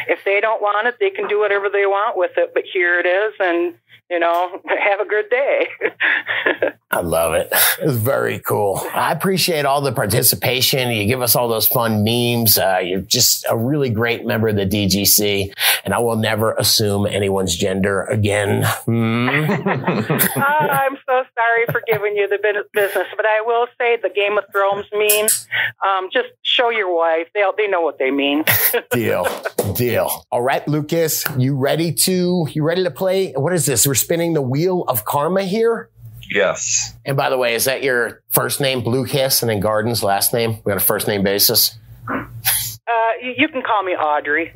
if 0.08 0.24
they 0.24 0.40
don't 0.40 0.60
want 0.60 0.86
it, 0.86 0.96
they 1.00 1.10
can 1.10 1.26
do 1.28 1.38
whatever 1.40 1.68
they 1.68 1.86
want 1.86 2.16
with 2.16 2.32
it. 2.36 2.52
But 2.54 2.64
here 2.70 3.00
it 3.00 3.06
is, 3.06 3.34
and 3.40 3.74
you 4.10 4.20
know, 4.20 4.60
have 4.68 5.00
a 5.00 5.04
good 5.04 5.28
day. 5.30 5.66
I 6.90 7.00
love 7.00 7.34
it. 7.34 7.48
It's 7.80 7.96
very 7.96 8.38
cool. 8.38 8.80
I 8.94 9.10
appreciate 9.12 9.64
all 9.64 9.80
the 9.80 9.92
participation. 9.92 10.90
You 10.92 11.06
give 11.06 11.22
us 11.22 11.34
all 11.34 11.45
those 11.48 11.66
fun 11.66 12.04
memes. 12.04 12.58
Uh, 12.58 12.80
you're 12.82 13.00
just 13.00 13.44
a 13.48 13.56
really 13.56 13.90
great 13.90 14.26
member 14.26 14.48
of 14.48 14.56
the 14.56 14.66
DGC, 14.66 15.52
and 15.84 15.94
I 15.94 15.98
will 15.98 16.16
never 16.16 16.52
assume 16.54 17.06
anyone's 17.06 17.56
gender 17.56 18.02
again. 18.02 18.64
Hmm. 18.84 19.26
Ah, 20.38 20.84
I'm 20.84 20.96
so 21.06 21.22
sorry 21.34 21.66
for 21.70 21.82
giving 21.86 22.16
you 22.16 22.28
the 22.28 22.38
business, 22.72 23.06
but 23.16 23.26
I 23.26 23.42
will 23.44 23.66
say 23.78 23.96
the 23.96 24.10
Game 24.10 24.38
of 24.38 24.44
Thrones 24.52 24.86
meme. 24.92 25.28
Um, 25.86 26.08
just 26.12 26.28
show 26.42 26.70
your 26.70 26.94
wife; 26.94 27.28
they 27.34 27.42
they 27.56 27.68
know 27.68 27.80
what 27.80 27.98
they 27.98 28.10
mean. 28.10 28.44
Deal. 28.90 29.26
Deal. 29.74 30.24
All 30.30 30.42
right, 30.42 30.66
Lucas, 30.68 31.24
you 31.38 31.56
ready 31.56 31.92
to 31.92 32.46
you 32.50 32.62
ready 32.62 32.84
to 32.84 32.90
play? 32.90 33.32
What 33.32 33.52
is 33.52 33.66
this? 33.66 33.86
We're 33.86 33.94
spinning 33.94 34.34
the 34.34 34.42
wheel 34.42 34.84
of 34.88 35.04
karma 35.04 35.44
here. 35.44 35.90
Yes. 36.30 36.94
And 37.04 37.16
by 37.16 37.30
the 37.30 37.38
way, 37.38 37.54
is 37.54 37.64
that 37.64 37.82
your 37.82 38.22
first 38.30 38.60
name, 38.60 38.82
Blue 38.82 39.06
Kiss, 39.06 39.42
and 39.42 39.50
then 39.50 39.60
Gardens 39.60 40.02
last 40.02 40.32
name? 40.32 40.58
We 40.64 40.70
got 40.70 40.76
a 40.76 40.84
first 40.84 41.06
name 41.08 41.22
basis. 41.22 41.76
Uh, 42.08 42.22
you, 43.20 43.34
you 43.36 43.48
can 43.48 43.62
call 43.62 43.82
me 43.82 43.92
Audrey, 43.92 44.52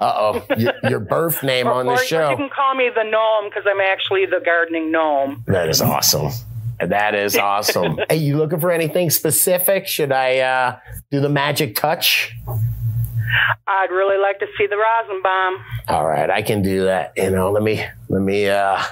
Uh 0.00 0.12
oh, 0.16 0.46
your, 0.56 0.72
your 0.84 1.00
birth 1.00 1.42
name 1.42 1.66
on 1.66 1.86
or, 1.86 1.96
the 1.96 2.16
or 2.16 2.30
you 2.30 2.36
can 2.36 2.48
call 2.48 2.74
me 2.74 2.90
the 2.94 3.04
gnome 3.04 3.50
because 3.50 3.64
I'm 3.70 3.80
actually 3.80 4.24
the 4.26 4.40
gardening 4.44 4.90
gnome. 4.90 5.44
That 5.46 5.68
is 5.68 5.82
awesome. 5.82 6.30
That 6.80 7.14
is 7.14 7.36
awesome. 7.36 7.98
Are 8.08 8.14
you 8.14 8.36
looking 8.38 8.58
for 8.58 8.70
anything 8.70 9.10
specific? 9.10 9.86
Should 9.86 10.12
I 10.12 10.38
uh, 10.38 10.78
do 11.10 11.20
the 11.20 11.28
magic 11.28 11.76
touch? 11.76 12.34
I'd 13.66 13.90
really 13.90 14.18
like 14.18 14.38
to 14.40 14.46
see 14.56 14.66
the 14.66 14.76
rosin 14.76 15.22
bomb. 15.22 15.64
All 15.88 16.06
right, 16.06 16.30
I 16.30 16.42
can 16.42 16.62
do 16.62 16.84
that. 16.84 17.12
You 17.16 17.30
know, 17.30 17.50
let 17.50 17.62
me 17.62 17.84
let 18.08 18.22
me 18.22 18.48
uh 18.48 18.82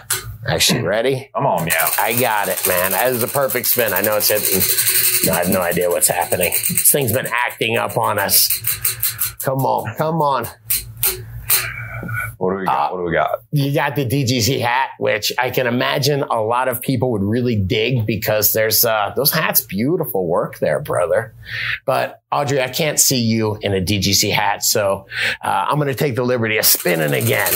actually 0.46 0.82
ready. 0.86 1.30
Come 1.34 1.46
on, 1.46 1.64
meow. 1.64 1.88
I 1.98 2.18
got 2.18 2.48
it, 2.48 2.60
man. 2.66 2.92
That 2.92 3.12
is 3.12 3.22
a 3.22 3.28
perfect 3.28 3.66
spin. 3.66 3.92
I 3.92 4.00
know 4.00 4.16
it's 4.16 4.28
hitting. 4.28 4.60
No, 5.26 5.32
I 5.32 5.44
have 5.44 5.50
no 5.50 5.60
idea 5.60 5.88
what's 5.88 6.08
happening. 6.08 6.52
This 6.68 6.90
thing's 6.90 7.12
been 7.12 7.28
acting 7.30 7.76
up 7.76 7.96
on 7.96 8.18
us. 8.18 8.48
Come 9.42 9.60
on, 9.60 9.94
come 9.96 10.22
on. 10.22 10.46
What 12.42 12.54
do 12.54 12.58
we 12.58 12.64
got? 12.64 12.90
Uh, 12.90 12.94
what 12.94 12.98
do 12.98 13.04
we 13.04 13.12
got? 13.12 13.42
You 13.52 13.72
got 13.72 13.94
the 13.94 14.04
DGC 14.04 14.60
hat, 14.60 14.90
which 14.98 15.32
I 15.38 15.50
can 15.50 15.68
imagine 15.68 16.24
a 16.24 16.42
lot 16.42 16.66
of 16.66 16.80
people 16.80 17.12
would 17.12 17.22
really 17.22 17.54
dig 17.54 18.04
because 18.04 18.52
there's 18.52 18.84
uh, 18.84 19.12
those 19.14 19.30
hats 19.30 19.60
beautiful 19.60 20.26
work 20.26 20.58
there, 20.58 20.80
brother. 20.80 21.34
But 21.86 22.20
Audrey, 22.32 22.60
I 22.60 22.68
can't 22.68 22.98
see 22.98 23.20
you 23.20 23.58
in 23.62 23.74
a 23.74 23.80
DGC 23.80 24.32
hat, 24.32 24.64
so 24.64 25.06
uh, 25.40 25.66
I'm 25.68 25.76
going 25.76 25.86
to 25.86 25.94
take 25.94 26.16
the 26.16 26.24
liberty 26.24 26.58
of 26.58 26.66
spinning 26.66 27.14
again. 27.14 27.52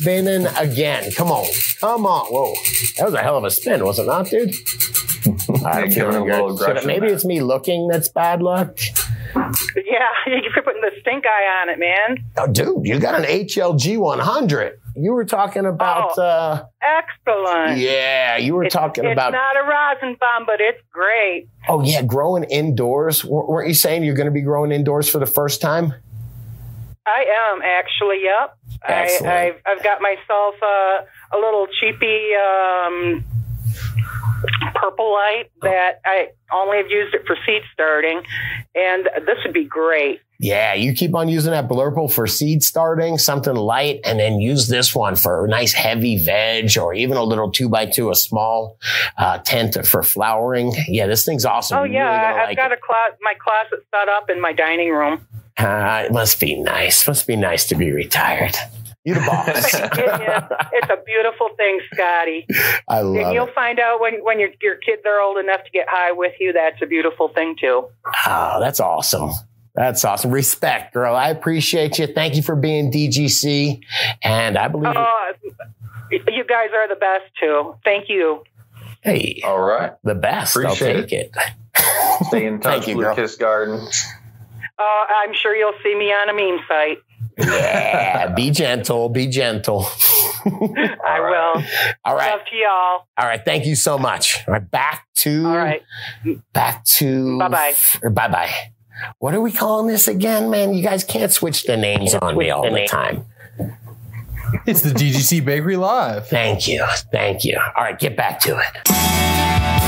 Spinning 0.00 0.46
again. 0.56 1.10
Come 1.12 1.28
on, 1.30 1.46
come 1.80 2.06
on. 2.06 2.26
Whoa, 2.26 2.54
that 2.98 3.04
was 3.06 3.14
a 3.14 3.22
hell 3.22 3.36
of 3.38 3.44
a 3.44 3.50
spin, 3.50 3.84
was 3.84 3.98
it 3.98 4.06
not, 4.06 4.26
dude? 4.28 4.54
I'm 5.64 5.88
Giving 5.88 5.90
feeling 5.90 6.16
a 6.16 6.24
little 6.24 6.56
good. 6.56 6.66
Should 6.66 6.78
I- 6.78 6.86
maybe 6.86 7.06
it's 7.08 7.24
me 7.24 7.40
looking 7.40 7.88
that's 7.88 8.08
bad 8.08 8.42
luck. 8.42 8.78
Yeah, 9.34 9.42
you're 10.26 10.62
putting 10.64 10.80
the 10.80 10.92
stink 11.00 11.24
eye 11.26 11.62
on 11.62 11.68
it, 11.68 11.78
man. 11.78 12.24
Oh, 12.38 12.46
dude, 12.46 12.86
you 12.86 12.98
got 12.98 13.14
an 13.18 13.24
HLG 13.26 13.98
100. 13.98 14.78
You 14.96 15.12
were 15.12 15.24
talking 15.26 15.66
about. 15.66 16.12
Oh. 16.16 16.22
Uh, 16.22 16.64
Excellent. 16.82 17.78
yeah, 17.78 18.36
you 18.38 18.54
were 18.54 18.64
It's- 18.64 18.72
talking 18.72 19.04
it's 19.04 19.12
about. 19.12 19.32
not 19.32 19.56
a 19.56 19.62
rosin 19.68 20.16
bomb, 20.20 20.46
but 20.46 20.60
it's 20.60 20.80
great. 20.92 21.48
oh 21.68 21.82
yeah, 21.82 22.02
growing 22.02 22.44
indoors. 22.44 23.22
W- 23.22 23.44
weren't 23.46 23.68
you 23.68 23.74
saying 23.74 24.04
you're 24.04 24.14
going 24.14 24.26
to 24.28 24.32
be 24.32 24.40
growing 24.42 24.72
indoors 24.72 25.08
for 25.08 25.18
the 25.18 25.26
first 25.26 25.60
time? 25.60 25.92
I 27.06 27.52
am 27.52 27.62
actually. 27.62 28.22
Yep. 28.24 28.58
I. 28.86 29.18
I've 29.24 29.62
I've 29.78 29.82
got 29.82 30.00
myself 30.02 30.54
uh, 30.62 31.36
a 31.36 31.38
little 31.38 31.66
cheapy 31.80 32.34
um, 32.34 33.24
purple 34.74 35.12
light 35.12 35.50
that 35.62 36.00
I 36.04 36.28
only 36.52 36.78
have 36.78 36.90
used 36.90 37.14
it 37.14 37.22
for 37.26 37.36
seed 37.46 37.62
starting, 37.72 38.22
and 38.74 39.08
this 39.26 39.38
would 39.44 39.54
be 39.54 39.64
great. 39.64 40.20
Yeah, 40.38 40.74
you 40.74 40.92
keep 40.92 41.14
on 41.14 41.28
using 41.30 41.52
that 41.52 41.66
blurple 41.66 42.12
for 42.12 42.26
seed 42.26 42.62
starting, 42.62 43.16
something 43.16 43.54
light, 43.54 44.00
and 44.04 44.20
then 44.20 44.38
use 44.38 44.68
this 44.68 44.94
one 44.94 45.16
for 45.16 45.46
a 45.46 45.48
nice 45.48 45.72
heavy 45.72 46.22
veg 46.22 46.76
or 46.76 46.92
even 46.92 47.16
a 47.16 47.22
little 47.22 47.50
two 47.50 47.70
by 47.70 47.86
two, 47.86 48.10
a 48.10 48.14
small 48.14 48.76
uh, 49.16 49.38
tent 49.38 49.86
for 49.86 50.02
flowering. 50.02 50.74
Yeah, 50.88 51.06
this 51.06 51.24
thing's 51.24 51.46
awesome. 51.46 51.78
Oh 51.78 51.84
yeah, 51.84 52.04
really 52.28 52.40
I've 52.40 52.48
like 52.48 52.56
got 52.58 52.72
it. 52.72 52.78
a 52.78 52.80
closet, 52.86 53.18
my 53.22 53.32
closet 53.42 53.86
set 53.94 54.08
up 54.10 54.28
in 54.28 54.40
my 54.40 54.52
dining 54.52 54.90
room. 54.90 55.26
Uh, 55.58 56.02
it 56.06 56.12
must 56.12 56.38
be 56.40 56.54
nice. 56.60 57.06
Must 57.08 57.26
be 57.26 57.36
nice 57.36 57.66
to 57.68 57.74
be 57.74 57.90
retired. 57.92 58.54
You're 59.04 59.16
the 59.16 59.20
boss. 59.26 59.74
It 59.74 59.82
is. 59.84 60.42
It's 60.72 60.90
a 60.90 60.98
beautiful 61.06 61.50
thing, 61.56 61.80
Scotty. 61.94 62.46
I 62.88 62.98
And 63.00 63.12
love 63.12 63.34
you'll 63.34 63.46
it. 63.46 63.54
find 63.54 63.78
out 63.78 64.00
when, 64.00 64.22
when 64.24 64.40
your, 64.40 64.50
your 64.60 64.76
kids 64.76 65.02
are 65.06 65.20
old 65.20 65.38
enough 65.38 65.62
to 65.64 65.70
get 65.70 65.86
high 65.88 66.12
with 66.12 66.32
you, 66.40 66.52
that's 66.52 66.82
a 66.82 66.86
beautiful 66.86 67.28
thing 67.28 67.56
too. 67.60 67.86
Oh, 68.26 68.60
that's 68.60 68.80
awesome. 68.80 69.30
That's 69.74 70.04
awesome. 70.04 70.30
Respect, 70.30 70.92
girl. 70.92 71.14
I 71.14 71.28
appreciate 71.30 71.98
you. 71.98 72.06
Thank 72.08 72.34
you 72.34 72.42
for 72.42 72.56
being 72.56 72.90
DGC. 72.90 73.80
And 74.22 74.58
I 74.58 74.68
believe, 74.68 74.94
Oh, 74.96 75.32
you 76.10 76.44
guys 76.44 76.68
are 76.74 76.88
the 76.88 76.96
best 76.96 77.24
too. 77.40 77.76
Thank 77.84 78.08
you. 78.08 78.42
hey, 79.02 79.40
All 79.44 79.60
right. 79.60 79.92
the 80.02 80.14
best. 80.14 80.56
Appreciate 80.56 80.96
I'll 80.96 81.02
take 81.02 81.12
it. 81.12 81.30
Stay 82.26 82.46
in 82.46 82.60
touch, 82.60 82.72
Thank 82.72 82.88
you, 82.88 82.94
Blue 82.94 83.04
girl. 83.04 83.14
Kiss 83.14 83.36
Garden. 83.36 83.86
Uh, 84.78 84.82
I'm 85.24 85.32
sure 85.34 85.54
you'll 85.56 85.72
see 85.82 85.94
me 85.94 86.12
on 86.12 86.28
a 86.28 86.34
meme 86.34 86.60
site. 86.68 86.98
Yeah, 87.38 88.32
be 88.34 88.50
gentle. 88.62 89.08
Be 89.08 89.26
gentle. 89.26 89.86
I 90.44 91.18
will. 91.20 91.62
All 92.04 92.14
right. 92.16 92.30
Love 92.30 92.40
to 92.50 92.56
y'all. 92.56 93.06
All 93.18 93.26
right. 93.26 93.42
Thank 93.44 93.66
you 93.66 93.74
so 93.74 93.98
much. 93.98 94.44
All 94.46 94.52
right. 94.54 94.70
Back 94.70 95.06
to, 95.16 95.46
All 95.46 95.56
right. 95.56 95.82
back 96.52 96.84
to, 96.84 97.38
Bye-bye. 97.38 97.74
Bye 98.10 98.28
bye. 98.28 98.50
What 99.18 99.34
are 99.34 99.40
we 99.40 99.52
calling 99.52 99.86
this 99.88 100.08
again, 100.08 100.50
man? 100.50 100.72
You 100.72 100.82
guys 100.82 101.04
can't 101.04 101.32
switch 101.32 101.64
the 101.64 101.76
names 101.76 102.14
on 102.14 102.36
me 102.38 102.50
all 102.50 102.70
the 102.70 102.86
time. 102.86 103.26
It's 104.66 104.80
the 104.82 104.90
DGC 104.90 105.44
Bakery 105.44 105.76
Live. 105.76 106.28
Thank 106.28 106.68
you. 106.68 106.84
Thank 107.12 107.44
you. 107.44 107.58
All 107.76 107.84
right. 107.84 107.98
Get 107.98 108.16
back 108.16 108.40
to 108.40 108.56
it. 108.58 109.86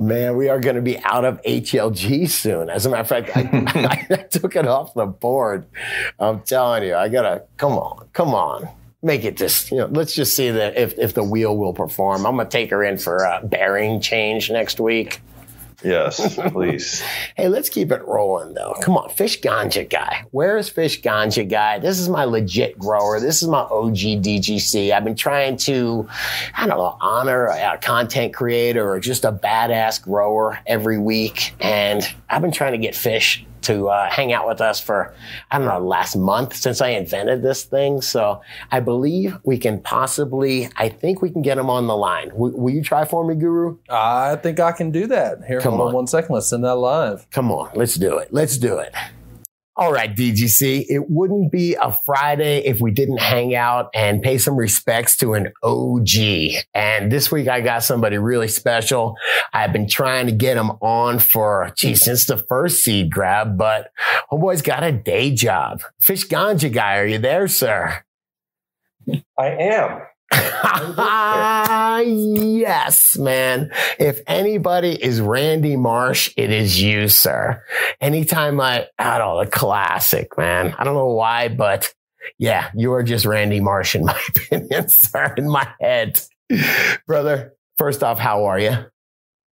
Man, 0.00 0.36
we 0.36 0.48
are 0.48 0.60
going 0.60 0.76
to 0.76 0.82
be 0.82 0.96
out 1.00 1.24
of 1.24 1.42
HLG 1.42 2.30
soon. 2.30 2.70
As 2.70 2.86
a 2.86 2.90
matter 2.90 3.00
of 3.00 3.08
fact, 3.08 3.36
I, 3.36 4.06
I, 4.10 4.16
took 4.22 4.54
it 4.54 4.64
off 4.64 4.94
the 4.94 5.06
board. 5.06 5.66
I'm 6.20 6.40
telling 6.42 6.84
you, 6.84 6.94
I 6.94 7.08
gotta 7.08 7.42
come 7.56 7.72
on, 7.72 8.08
come 8.12 8.32
on, 8.32 8.68
make 9.02 9.24
it 9.24 9.36
just 9.36 9.72
you 9.72 9.78
know. 9.78 9.86
Let's 9.86 10.14
just 10.14 10.36
see 10.36 10.50
that 10.50 10.76
if 10.76 10.96
if 10.98 11.14
the 11.14 11.24
wheel 11.24 11.56
will 11.56 11.72
perform. 11.72 12.26
I'm 12.26 12.36
gonna 12.36 12.48
take 12.48 12.70
her 12.70 12.84
in 12.84 12.96
for 12.96 13.16
a 13.16 13.40
bearing 13.42 14.00
change 14.00 14.52
next 14.52 14.78
week. 14.78 15.20
Yes, 15.84 16.36
please. 16.50 17.00
Hey, 17.36 17.48
let's 17.48 17.68
keep 17.68 17.92
it 17.92 18.04
rolling 18.06 18.54
though. 18.54 18.74
Come 18.82 18.96
on, 18.96 19.10
Fish 19.10 19.40
Ganja 19.40 19.88
guy. 19.88 20.24
Where 20.32 20.56
is 20.56 20.68
Fish 20.68 21.00
Ganja 21.00 21.48
guy? 21.48 21.78
This 21.78 21.98
is 22.00 22.08
my 22.08 22.24
legit 22.24 22.78
grower. 22.78 23.20
This 23.20 23.42
is 23.42 23.48
my 23.48 23.60
OG 23.60 23.96
DGC. 23.96 24.92
I've 24.92 25.04
been 25.04 25.14
trying 25.14 25.56
to, 25.58 26.08
I 26.56 26.66
don't 26.66 26.78
know, 26.78 26.96
honor 27.00 27.46
a 27.46 27.78
content 27.78 28.34
creator 28.34 28.90
or 28.90 28.98
just 28.98 29.24
a 29.24 29.32
badass 29.32 30.02
grower 30.02 30.58
every 30.66 30.98
week. 30.98 31.54
And 31.60 32.02
I've 32.28 32.42
been 32.42 32.52
trying 32.52 32.72
to 32.72 32.78
get 32.78 32.94
Fish 32.96 33.44
to 33.62 33.88
uh, 33.88 34.08
hang 34.10 34.32
out 34.32 34.46
with 34.46 34.60
us 34.60 34.80
for, 34.80 35.14
I 35.50 35.58
don't 35.58 35.66
know, 35.68 35.78
last 35.78 36.16
month 36.16 36.54
since 36.56 36.80
I 36.80 36.88
invented 36.90 37.42
this 37.42 37.64
thing. 37.64 38.00
So 38.00 38.40
I 38.70 38.80
believe 38.80 39.36
we 39.44 39.58
can 39.58 39.80
possibly, 39.80 40.68
I 40.76 40.88
think 40.88 41.22
we 41.22 41.30
can 41.30 41.42
get 41.42 41.58
him 41.58 41.68
on 41.70 41.86
the 41.86 41.96
line. 41.96 42.28
W- 42.30 42.56
will 42.56 42.72
you 42.72 42.82
try 42.82 43.04
for 43.04 43.24
me, 43.26 43.34
Guru? 43.34 43.76
I 43.88 44.36
think 44.36 44.60
I 44.60 44.72
can 44.72 44.90
do 44.90 45.06
that. 45.08 45.44
Here, 45.46 45.60
Come 45.60 45.72
hold 45.74 45.82
on 45.82 45.88
on. 45.88 45.94
one 45.94 46.06
second. 46.06 46.34
Let's 46.34 46.48
send 46.48 46.64
that 46.64 46.76
live. 46.76 47.28
Come 47.30 47.50
on, 47.52 47.70
let's 47.74 47.94
do 47.96 48.18
it. 48.18 48.32
Let's 48.32 48.56
do 48.58 48.78
it. 48.78 48.92
All 49.78 49.92
right, 49.92 50.12
DGC. 50.12 50.86
It 50.88 51.08
wouldn't 51.08 51.52
be 51.52 51.76
a 51.80 51.96
Friday 52.04 52.64
if 52.66 52.80
we 52.80 52.90
didn't 52.90 53.20
hang 53.20 53.54
out 53.54 53.90
and 53.94 54.20
pay 54.20 54.36
some 54.36 54.56
respects 54.56 55.16
to 55.18 55.34
an 55.34 55.52
OG. 55.62 56.64
And 56.74 57.12
this 57.12 57.30
week 57.30 57.46
I 57.46 57.60
got 57.60 57.84
somebody 57.84 58.18
really 58.18 58.48
special. 58.48 59.14
I've 59.52 59.72
been 59.72 59.88
trying 59.88 60.26
to 60.26 60.32
get 60.32 60.56
him 60.56 60.70
on 60.82 61.20
for, 61.20 61.72
geez, 61.76 62.02
since 62.02 62.24
the 62.24 62.38
first 62.38 62.82
seed 62.82 63.12
grab, 63.12 63.56
but 63.56 63.92
homeboy's 64.32 64.62
got 64.62 64.82
a 64.82 64.90
day 64.90 65.32
job. 65.32 65.82
Fish 66.00 66.26
Ganja 66.26 66.72
guy, 66.72 66.98
are 66.98 67.06
you 67.06 67.18
there, 67.18 67.46
sir? 67.46 68.02
I 69.38 69.46
am. 69.46 70.02
yes, 72.04 73.16
man. 73.18 73.70
If 73.98 74.20
anybody 74.26 74.92
is 74.92 75.20
Randy 75.20 75.76
Marsh, 75.76 76.32
it 76.36 76.50
is 76.50 76.80
you, 76.80 77.08
sir. 77.08 77.62
Anytime 78.00 78.60
I, 78.60 78.86
don't 78.98 79.18
know, 79.18 79.44
the 79.44 79.50
classic, 79.50 80.36
man. 80.36 80.74
I 80.78 80.84
don't 80.84 80.94
know 80.94 81.08
why, 81.08 81.48
but 81.48 81.92
yeah, 82.38 82.70
you 82.74 82.92
are 82.92 83.02
just 83.02 83.24
Randy 83.24 83.60
Marsh 83.60 83.94
in 83.94 84.04
my 84.06 84.20
opinion, 84.28 84.88
sir, 84.88 85.34
in 85.36 85.48
my 85.48 85.66
head. 85.80 86.20
Brother, 87.06 87.54
first 87.76 88.02
off, 88.02 88.18
how 88.18 88.44
are 88.44 88.58
you? 88.58 88.76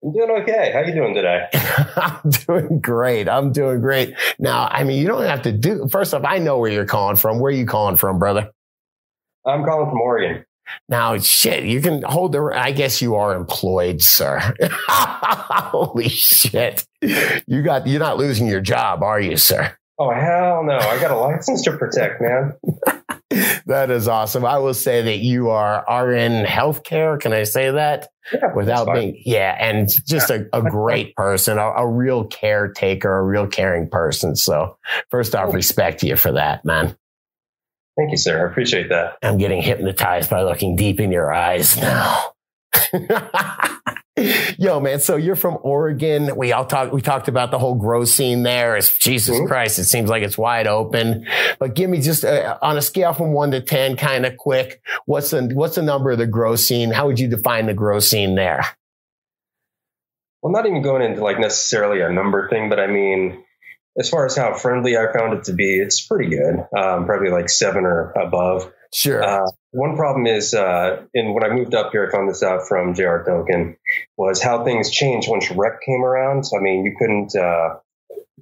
I'm 0.04 0.12
doing 0.12 0.42
okay. 0.42 0.72
How 0.72 0.80
you 0.80 0.94
doing 0.94 1.14
today? 1.14 1.46
I'm 1.96 2.30
doing 2.30 2.80
great. 2.80 3.28
I'm 3.28 3.52
doing 3.52 3.80
great. 3.80 4.14
Now, 4.38 4.66
I 4.68 4.82
mean, 4.84 5.00
you 5.00 5.06
don't 5.06 5.22
have 5.22 5.42
to 5.42 5.52
do, 5.52 5.86
first 5.90 6.12
off, 6.12 6.24
I 6.24 6.38
know 6.38 6.58
where 6.58 6.70
you're 6.70 6.86
calling 6.86 7.16
from. 7.16 7.38
Where 7.38 7.52
are 7.52 7.56
you 7.56 7.66
calling 7.66 7.96
from, 7.96 8.18
brother? 8.18 8.50
I'm 9.46 9.64
calling 9.64 9.90
from 9.90 10.00
Oregon. 10.00 10.44
Now, 10.88 11.18
shit, 11.18 11.64
you 11.64 11.80
can 11.80 12.02
hold 12.02 12.32
the. 12.32 12.42
I 12.54 12.72
guess 12.72 13.00
you 13.02 13.14
are 13.14 13.34
employed, 13.34 14.02
sir. 14.02 14.54
Holy 14.88 16.08
shit! 16.08 16.86
You 17.00 17.62
got. 17.62 17.86
You're 17.86 18.00
not 18.00 18.18
losing 18.18 18.46
your 18.46 18.60
job, 18.60 19.02
are 19.02 19.20
you, 19.20 19.36
sir? 19.36 19.76
Oh 19.98 20.10
hell 20.10 20.64
no! 20.64 20.76
I 20.76 21.00
got 21.00 21.10
a 21.10 21.16
license 21.16 21.62
to 21.62 21.76
protect, 21.76 22.20
man. 22.20 22.54
That 23.66 23.90
is 23.90 24.08
awesome. 24.08 24.44
I 24.44 24.58
will 24.58 24.74
say 24.74 25.02
that 25.02 25.18
you 25.18 25.50
are 25.50 25.88
are 25.88 26.12
in 26.12 26.44
healthcare. 26.44 27.18
Can 27.18 27.32
I 27.32 27.44
say 27.44 27.70
that 27.70 28.08
Yeah, 28.32 28.52
without 28.54 28.92
being? 28.92 29.22
Yeah, 29.24 29.56
and 29.58 29.88
just 30.06 30.30
a, 30.30 30.46
a 30.52 30.62
great 30.62 31.14
person, 31.16 31.58
a, 31.58 31.70
a 31.70 31.88
real 31.88 32.24
caretaker, 32.24 33.18
a 33.18 33.22
real 33.22 33.46
caring 33.46 33.88
person. 33.88 34.36
So, 34.36 34.76
first 35.10 35.34
off, 35.34 35.54
respect 35.54 36.02
you 36.02 36.16
for 36.16 36.32
that, 36.32 36.64
man. 36.64 36.96
Thank 37.96 38.10
you, 38.10 38.16
sir. 38.16 38.46
I 38.46 38.50
appreciate 38.50 38.88
that. 38.88 39.16
I'm 39.22 39.36
getting 39.38 39.60
hypnotized 39.62 40.30
by 40.30 40.42
looking 40.42 40.76
deep 40.76 40.98
in 41.00 41.12
your 41.12 41.32
eyes 41.32 41.76
now. 41.76 42.32
Yo, 44.58 44.78
man. 44.78 45.00
So 45.00 45.16
you're 45.16 45.36
from 45.36 45.58
Oregon. 45.62 46.36
We 46.36 46.52
all 46.52 46.64
talked. 46.66 46.92
We 46.92 47.00
talked 47.00 47.28
about 47.28 47.50
the 47.50 47.58
whole 47.58 47.74
grow 47.74 48.04
scene 48.04 48.42
there. 48.42 48.76
It's 48.76 48.96
Jesus 48.98 49.38
Mhm. 49.38 49.46
Christ. 49.48 49.78
It 49.78 49.84
seems 49.84 50.08
like 50.10 50.22
it's 50.22 50.36
wide 50.38 50.66
open. 50.66 51.26
But 51.58 51.74
give 51.74 51.88
me 51.90 52.00
just 52.00 52.24
uh, 52.24 52.58
on 52.62 52.76
a 52.76 52.82
scale 52.82 53.14
from 53.14 53.32
one 53.32 53.50
to 53.52 53.60
ten, 53.60 53.96
kind 53.96 54.24
of 54.26 54.36
quick. 54.36 54.80
What's 55.06 55.30
the 55.30 55.50
what's 55.54 55.74
the 55.76 55.82
number 55.82 56.10
of 56.10 56.18
the 56.18 56.26
grow 56.26 56.56
scene? 56.56 56.90
How 56.90 57.06
would 57.06 57.18
you 57.18 57.26
define 57.28 57.66
the 57.66 57.74
grow 57.74 58.00
scene 58.00 58.34
there? 58.34 58.64
Well, 60.42 60.52
not 60.52 60.66
even 60.66 60.82
going 60.82 61.02
into 61.02 61.22
like 61.22 61.38
necessarily 61.38 62.00
a 62.02 62.10
number 62.10 62.48
thing, 62.48 62.68
but 62.68 62.78
I 62.78 62.86
mean, 62.88 63.42
as 63.98 64.08
far 64.08 64.24
as 64.26 64.36
how 64.36 64.54
friendly 64.54 64.96
I 64.96 65.12
found 65.12 65.34
it 65.34 65.44
to 65.44 65.52
be, 65.52 65.78
it's 65.78 66.00
pretty 66.06 66.30
good. 66.30 66.54
Um, 66.76 67.06
probably 67.06 67.30
like 67.30 67.48
seven 67.48 67.84
or 67.84 68.12
above. 68.12 68.72
Sure. 68.94 69.22
Uh, 69.22 69.46
one 69.70 69.96
problem 69.96 70.26
is, 70.26 70.52
uh, 70.54 71.02
in 71.14 71.32
when 71.34 71.44
I 71.44 71.48
moved 71.54 71.74
up 71.74 71.92
here, 71.92 72.06
I 72.06 72.12
found 72.12 72.28
this 72.28 72.42
out 72.42 72.68
from 72.68 72.94
JR 72.94 73.18
Duncan, 73.24 73.76
was 74.16 74.42
how 74.42 74.64
things 74.64 74.90
changed 74.90 75.28
once 75.30 75.50
rec 75.50 75.80
came 75.84 76.04
around. 76.04 76.44
So, 76.44 76.58
I 76.58 76.60
mean, 76.60 76.84
you 76.84 76.94
couldn't 76.98 77.34
uh, 77.34 77.76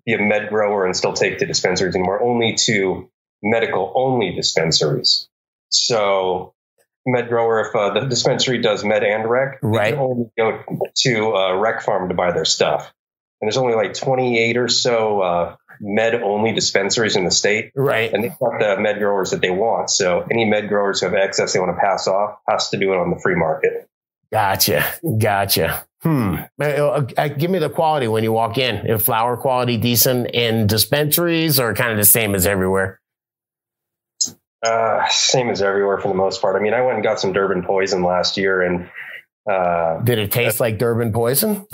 be 0.05 0.14
a 0.14 0.18
med 0.18 0.48
grower 0.48 0.86
and 0.86 0.96
still 0.96 1.12
take 1.12 1.38
to 1.38 1.46
dispensaries 1.46 1.94
anymore, 1.94 2.22
only 2.22 2.57
to 2.66 3.09
medical 3.42 3.92
only 3.94 4.34
dispensaries. 4.34 5.28
So, 5.68 6.55
med 7.07 7.28
grower, 7.28 7.61
if 7.68 7.74
uh, 7.76 7.94
the 7.94 8.07
dispensary 8.07 8.61
does 8.61 8.84
med 8.84 9.05
and 9.05 9.28
rec, 9.30 9.61
they 9.61 9.68
Right. 9.68 9.94
can 9.94 10.03
only 10.03 10.30
go 10.36 10.62
to 10.96 11.30
a 11.32 11.59
rec 11.59 11.82
farm 11.82 12.09
to 12.09 12.14
buy 12.14 12.32
their 12.32 12.44
stuff. 12.44 12.92
And 13.41 13.49
there's 13.49 13.57
only 13.57 13.74
like 13.74 13.95
28 13.95 14.57
or 14.57 14.68
so 14.68 15.20
uh, 15.20 15.57
med 15.80 16.14
only 16.14 16.53
dispensaries 16.53 17.16
in 17.16 17.24
the 17.24 17.30
state 17.30 17.72
right. 17.74 18.12
and 18.12 18.22
they've 18.22 18.38
got 18.38 18.59
the 18.59 18.78
med 18.78 18.99
growers 18.99 19.30
that 19.30 19.41
they 19.41 19.51
want. 19.51 19.91
So 19.91 20.26
any 20.30 20.45
med 20.45 20.68
growers 20.68 21.01
who 21.01 21.07
have 21.07 21.14
excess 21.14 21.55
they 21.55 21.59
want 21.59 21.74
to 21.74 21.80
pass 21.80 22.07
off 22.07 22.38
has 22.49 22.68
to 22.70 22.76
do 22.76 22.93
it 22.93 22.99
on 22.99 23.11
the 23.11 23.18
free 23.18 23.34
market. 23.34 23.88
Gotcha. 24.30 24.84
Gotcha. 25.18 25.84
Hmm. 26.03 26.36
Uh, 26.61 26.64
uh, 26.64 27.07
uh, 27.16 27.28
give 27.28 27.51
me 27.51 27.59
the 27.59 27.68
quality 27.68 28.09
when 28.09 28.24
you 28.24 28.32
walk 28.32 28.59
in. 28.59 28.86
If 28.86 29.03
flower 29.03 29.36
quality 29.36 29.76
decent 29.76 30.30
in 30.30 30.66
dispensaries 30.66 31.59
or 31.59 31.74
kind 31.74 31.91
of 31.91 31.99
the 31.99 32.05
same 32.05 32.34
as 32.34 32.47
everywhere? 32.47 33.01
Uh, 34.62 35.07
same 35.09 35.49
as 35.49 35.62
everywhere 35.62 35.99
for 35.99 36.09
the 36.09 36.14
most 36.14 36.41
part. 36.41 36.57
I 36.57 36.61
mean, 36.61 36.74
I 36.74 36.82
went 36.82 36.97
and 36.97 37.03
got 37.03 37.18
some 37.18 37.32
Durban 37.32 37.64
poison 37.64 38.03
last 38.03 38.36
year 38.36 38.62
and, 38.62 38.91
uh, 39.51 40.01
Did 40.03 40.18
it 40.18 40.30
taste 40.30 40.61
like 40.61 40.78
Durban 40.78 41.12
poison? 41.12 41.66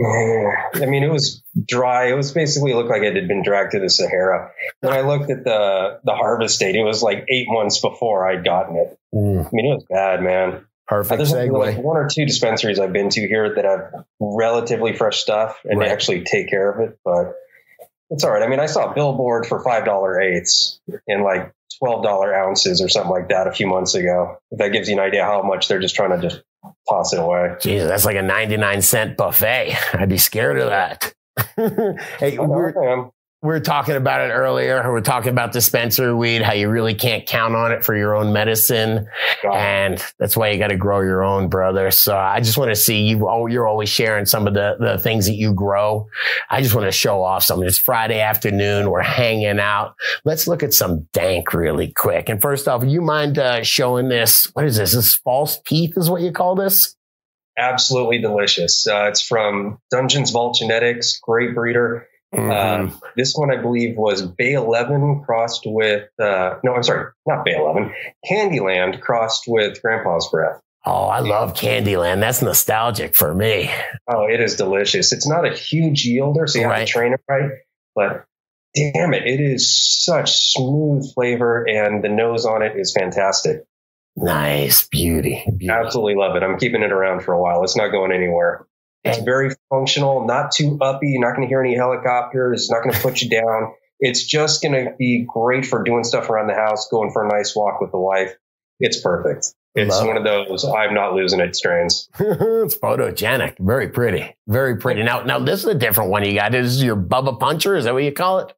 I 0.00 0.86
mean, 0.86 1.02
it 1.02 1.10
was 1.10 1.42
dry. 1.66 2.06
It 2.10 2.14
was 2.14 2.32
basically 2.32 2.72
looked 2.74 2.90
like 2.90 3.02
it 3.02 3.16
had 3.16 3.26
been 3.28 3.42
dragged 3.42 3.72
to 3.72 3.80
the 3.80 3.90
Sahara. 3.90 4.50
When 4.80 4.92
I 4.92 5.00
looked 5.00 5.30
at 5.30 5.44
the 5.44 6.00
the 6.04 6.14
harvest 6.14 6.60
date, 6.60 6.76
it 6.76 6.84
was 6.84 7.02
like 7.02 7.24
eight 7.28 7.46
months 7.48 7.80
before 7.80 8.28
I'd 8.28 8.44
gotten 8.44 8.76
it. 8.76 8.98
Mm, 9.14 9.46
I 9.46 9.48
mean, 9.52 9.66
it 9.72 9.74
was 9.74 9.84
bad, 9.90 10.22
man. 10.22 10.64
perfect 10.86 11.18
There's 11.18 11.32
only 11.32 11.50
like 11.50 11.76
segue. 11.76 11.82
one 11.82 11.96
or 11.96 12.08
two 12.08 12.24
dispensaries 12.26 12.78
I've 12.78 12.92
been 12.92 13.08
to 13.10 13.20
here 13.26 13.54
that 13.56 13.64
have 13.64 14.04
relatively 14.20 14.94
fresh 14.94 15.18
stuff 15.18 15.58
and 15.64 15.80
Right. 15.80 15.90
actually 15.90 16.22
take 16.24 16.48
care 16.48 16.70
of 16.70 16.80
it, 16.88 16.98
but 17.04 17.34
it's 18.10 18.24
all 18.24 18.30
right. 18.30 18.42
I 18.42 18.46
mean, 18.48 18.60
I 18.60 18.66
saw 18.66 18.90
a 18.90 18.94
billboard 18.94 19.46
for 19.46 19.62
five 19.62 19.84
dollar 19.84 20.20
eighths 20.20 20.80
in 21.06 21.22
like 21.24 21.52
twelve 21.78 22.02
dollar 22.04 22.34
ounces 22.34 22.80
or 22.80 22.88
something 22.88 23.10
like 23.10 23.28
that 23.30 23.46
a 23.48 23.52
few 23.52 23.66
months 23.66 23.94
ago. 23.94 24.38
If 24.50 24.58
that 24.60 24.68
gives 24.72 24.88
you 24.88 24.94
an 24.94 25.00
idea 25.00 25.24
how 25.24 25.42
much 25.42 25.68
they're 25.68 25.80
just 25.80 25.94
trying 25.94 26.18
to 26.18 26.28
just 26.28 26.42
toss 26.88 27.12
it 27.12 27.20
away. 27.20 27.54
Jesus, 27.60 27.88
that's 27.88 28.04
like 28.04 28.16
a 28.16 28.22
99 28.22 28.82
cent 28.82 29.16
buffet. 29.16 29.76
I'd 29.94 30.08
be 30.08 30.18
scared 30.18 30.58
of 30.58 30.68
that. 30.68 31.12
hey, 32.18 32.38
we're, 32.38 32.92
Um, 32.92 33.10
we 33.40 33.48
were 33.48 33.60
talking 33.60 33.94
about 33.94 34.20
it 34.20 34.32
earlier. 34.32 34.82
We 34.92 34.98
are 34.98 35.00
talking 35.00 35.30
about 35.30 35.52
dispensary 35.52 36.12
weed, 36.12 36.42
how 36.42 36.54
you 36.54 36.68
really 36.68 36.94
can't 36.94 37.24
count 37.24 37.54
on 37.54 37.70
it 37.70 37.84
for 37.84 37.96
your 37.96 38.16
own 38.16 38.32
medicine. 38.32 39.06
And 39.44 40.04
that's 40.18 40.36
why 40.36 40.50
you 40.50 40.58
got 40.58 40.68
to 40.68 40.76
grow 40.76 41.02
your 41.02 41.22
own, 41.22 41.48
brother. 41.48 41.92
So 41.92 42.16
I 42.16 42.40
just 42.40 42.58
want 42.58 42.72
to 42.72 42.76
see 42.76 43.02
you. 43.02 43.28
Oh, 43.28 43.46
you're 43.46 43.68
always 43.68 43.88
sharing 43.88 44.26
some 44.26 44.48
of 44.48 44.54
the, 44.54 44.76
the 44.80 44.98
things 44.98 45.26
that 45.26 45.36
you 45.36 45.54
grow. 45.54 46.08
I 46.50 46.62
just 46.62 46.74
want 46.74 46.88
to 46.88 46.92
show 46.92 47.22
off 47.22 47.44
some. 47.44 47.62
It's 47.62 47.78
Friday 47.78 48.20
afternoon. 48.20 48.90
We're 48.90 49.02
hanging 49.02 49.60
out. 49.60 49.94
Let's 50.24 50.48
look 50.48 50.64
at 50.64 50.74
some 50.74 51.06
dank 51.12 51.54
really 51.54 51.92
quick. 51.92 52.28
And 52.28 52.42
first 52.42 52.66
off, 52.66 52.82
you 52.84 53.00
mind 53.00 53.38
uh, 53.38 53.62
showing 53.62 54.08
this? 54.08 54.46
What 54.54 54.64
is 54.64 54.78
this? 54.78 54.94
This 54.94 55.14
false 55.14 55.60
teeth 55.60 55.92
is 55.96 56.10
what 56.10 56.22
you 56.22 56.32
call 56.32 56.56
this? 56.56 56.96
absolutely 57.60 58.20
delicious. 58.20 58.86
Uh, 58.86 59.08
it's 59.08 59.20
from 59.20 59.80
Dungeons 59.90 60.30
Vault 60.30 60.56
Genetics, 60.60 61.18
great 61.18 61.56
breeder. 61.56 62.06
Mhm. 62.34 62.90
Uh, 62.92 62.94
this 63.16 63.34
one, 63.34 63.50
I 63.50 63.56
believe, 63.60 63.96
was 63.96 64.20
Bay 64.22 64.52
11 64.52 65.22
crossed 65.24 65.62
with, 65.64 66.08
uh, 66.20 66.56
no, 66.62 66.74
I'm 66.74 66.82
sorry, 66.82 67.06
not 67.26 67.44
Bay 67.44 67.54
11, 67.56 67.92
Candyland 68.30 69.00
crossed 69.00 69.44
with 69.46 69.80
Grandpa's 69.82 70.28
Breath. 70.30 70.60
oh, 70.86 71.04
I 71.06 71.20
love 71.20 71.54
Candyland. 71.54 72.20
That's 72.20 72.40
nostalgic 72.42 73.14
for 73.14 73.34
me. 73.34 73.70
Oh, 74.06 74.26
it 74.26 74.40
is 74.40 74.56
delicious. 74.56 75.12
It's 75.12 75.26
not 75.28 75.46
a 75.46 75.54
huge 75.54 76.06
yielder, 76.06 76.48
so 76.48 76.58
you 76.58 76.64
have 76.64 76.72
Right. 76.72 76.86
to 76.86 76.92
train 76.92 77.12
it 77.14 77.20
right, 77.28 77.50
but 77.94 78.24
damn 78.74 79.12
it, 79.14 79.26
it 79.26 79.40
is 79.40 79.74
such 80.04 80.32
smooth 80.52 81.04
flavor, 81.14 81.66
and 81.68 82.02
the 82.04 82.08
nose 82.08 82.44
on 82.46 82.62
it 82.62 82.76
is 82.78 82.92
fantastic. 82.92 83.64
Nice. 84.16 84.86
Beauty. 84.88 85.44
Beauty. 85.46 85.68
Absolutely 85.72 86.14
love 86.16 86.36
it. 86.36 86.42
I'm 86.42 86.58
keeping 86.58 86.82
it 86.82 86.90
around 86.92 87.20
for 87.22 87.32
a 87.32 87.40
while. 87.40 87.62
It's 87.64 87.76
not 87.76 87.88
going 87.90 88.10
anywhere. 88.12 88.66
It's 89.04 89.22
very 89.22 89.50
functional, 89.70 90.26
not 90.26 90.52
too 90.52 90.78
uppy. 90.80 91.08
You're 91.08 91.26
not 91.26 91.36
going 91.36 91.46
to 91.46 91.50
hear 91.50 91.62
any 91.62 91.76
helicopters. 91.76 92.62
It's 92.62 92.70
not 92.70 92.82
going 92.82 92.94
to 92.94 93.00
put 93.00 93.22
you 93.22 93.30
down. 93.30 93.72
It's 94.00 94.24
just 94.24 94.62
going 94.62 94.74
to 94.74 94.92
be 94.98 95.26
great 95.26 95.66
for 95.66 95.82
doing 95.82 96.04
stuff 96.04 96.28
around 96.30 96.48
the 96.48 96.54
house, 96.54 96.88
going 96.90 97.10
for 97.12 97.24
a 97.24 97.28
nice 97.28 97.54
walk 97.56 97.80
with 97.80 97.90
the 97.90 97.98
wife. 97.98 98.34
It's 98.80 99.00
perfect. 99.00 99.54
It's 99.74 99.90
Love 99.90 100.06
one 100.06 100.16
of 100.16 100.24
those 100.24 100.64
I'm 100.64 100.94
not 100.94 101.14
losing 101.14 101.40
it 101.40 101.54
strains. 101.54 102.08
it's 102.18 102.76
photogenic. 102.76 103.56
Very 103.58 103.88
pretty. 103.88 104.34
Very 104.46 104.76
pretty. 104.76 105.02
Now, 105.02 105.22
now 105.22 105.38
this 105.38 105.60
is 105.60 105.66
a 105.66 105.74
different 105.74 106.10
one 106.10 106.24
you 106.24 106.34
got. 106.34 106.52
This 106.52 106.66
is 106.66 106.82
your 106.82 106.96
Bubba 106.96 107.38
Puncher. 107.38 107.76
Is 107.76 107.84
that 107.84 107.94
what 107.94 108.02
you 108.02 108.12
call 108.12 108.40
it? 108.40 108.52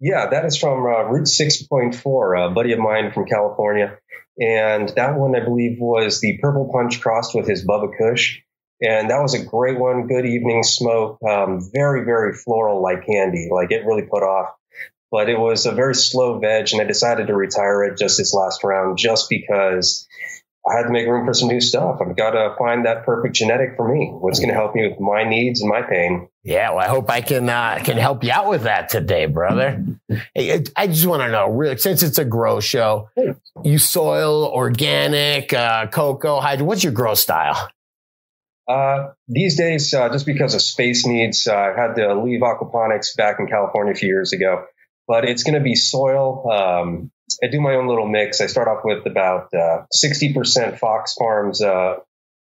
Yeah, 0.00 0.28
that 0.30 0.44
is 0.44 0.56
from 0.56 0.84
uh, 0.84 1.02
Route 1.04 1.26
6.4, 1.26 2.50
a 2.50 2.54
buddy 2.54 2.72
of 2.72 2.78
mine 2.78 3.12
from 3.12 3.26
California. 3.26 3.98
And 4.40 4.88
that 4.90 5.16
one, 5.16 5.34
I 5.34 5.44
believe, 5.44 5.78
was 5.80 6.20
the 6.20 6.38
Purple 6.40 6.70
Punch 6.72 7.00
crossed 7.00 7.34
with 7.34 7.48
his 7.48 7.66
Bubba 7.66 7.90
Kush. 7.98 8.40
And 8.80 9.10
that 9.10 9.20
was 9.20 9.34
a 9.34 9.44
great 9.44 9.78
one. 9.78 10.06
Good 10.06 10.24
evening 10.26 10.62
smoke. 10.62 11.18
Um, 11.22 11.68
very, 11.72 12.04
very 12.04 12.32
floral 12.34 12.82
like 12.82 13.04
candy. 13.06 13.48
Like 13.52 13.72
it 13.72 13.84
really 13.84 14.02
put 14.02 14.22
off. 14.22 14.50
But 15.10 15.28
it 15.30 15.38
was 15.38 15.64
a 15.64 15.72
very 15.72 15.94
slow 15.94 16.38
veg, 16.38 16.68
and 16.72 16.82
I 16.82 16.84
decided 16.84 17.28
to 17.28 17.34
retire 17.34 17.82
it 17.84 17.96
just 17.98 18.18
this 18.18 18.34
last 18.34 18.62
round 18.62 18.98
just 18.98 19.30
because 19.30 20.06
I 20.68 20.76
had 20.76 20.82
to 20.82 20.90
make 20.90 21.06
room 21.06 21.24
for 21.24 21.32
some 21.32 21.48
new 21.48 21.62
stuff. 21.62 21.98
I've 22.02 22.14
got 22.14 22.32
to 22.32 22.54
find 22.58 22.84
that 22.84 23.06
perfect 23.06 23.34
genetic 23.36 23.70
for 23.74 23.88
me. 23.90 24.10
What's 24.12 24.38
going 24.38 24.50
to 24.50 24.54
help 24.54 24.74
me 24.74 24.86
with 24.86 25.00
my 25.00 25.24
needs 25.24 25.62
and 25.62 25.70
my 25.70 25.80
pain. 25.80 26.28
Yeah, 26.44 26.70
well, 26.72 26.80
I 26.80 26.88
hope 26.88 27.10
I 27.10 27.22
can 27.22 27.48
uh, 27.48 27.80
can 27.82 27.96
help 27.96 28.22
you 28.22 28.32
out 28.32 28.50
with 28.50 28.64
that 28.64 28.90
today, 28.90 29.24
brother. 29.24 29.82
Hey, 30.34 30.52
I- 30.56 30.64
I 30.76 30.86
just 30.88 31.06
want 31.06 31.22
to 31.22 31.30
know, 31.30 31.48
really, 31.48 31.78
since 31.78 32.02
it's 32.02 32.18
a 32.18 32.24
grow 32.26 32.60
show, 32.60 33.08
you 33.64 33.78
soil, 33.78 34.44
organic, 34.44 35.54
uh, 35.54 35.86
cocoa, 35.86 36.38
hydro. 36.40 36.66
What's 36.66 36.84
your 36.84 36.92
grow 36.92 37.14
style? 37.14 37.70
Uh, 38.68 39.12
these 39.28 39.56
days, 39.56 39.94
uh, 39.94 40.10
just 40.10 40.26
because 40.26 40.54
of 40.54 40.60
space 40.60 41.06
needs, 41.06 41.46
uh, 41.46 41.54
I 41.54 41.72
had 41.74 41.94
to 41.94 42.14
leave 42.22 42.40
aquaponics 42.40 43.16
back 43.16 43.36
in 43.40 43.46
California 43.46 43.92
a 43.94 43.96
few 43.96 44.08
years 44.08 44.32
ago. 44.32 44.66
But 45.06 45.24
it's 45.24 45.42
going 45.42 45.54
to 45.54 45.64
be 45.64 45.74
soil. 45.74 46.50
Um, 46.52 47.10
I 47.42 47.46
do 47.46 47.62
my 47.62 47.74
own 47.74 47.88
little 47.88 48.06
mix. 48.06 48.42
I 48.42 48.46
start 48.46 48.68
off 48.68 48.84
with 48.84 49.06
about 49.06 49.48
uh, 49.54 49.84
60% 49.94 50.78
Fox 50.78 51.14
Farms 51.14 51.62
uh, 51.62 51.96
uh, 51.96 51.96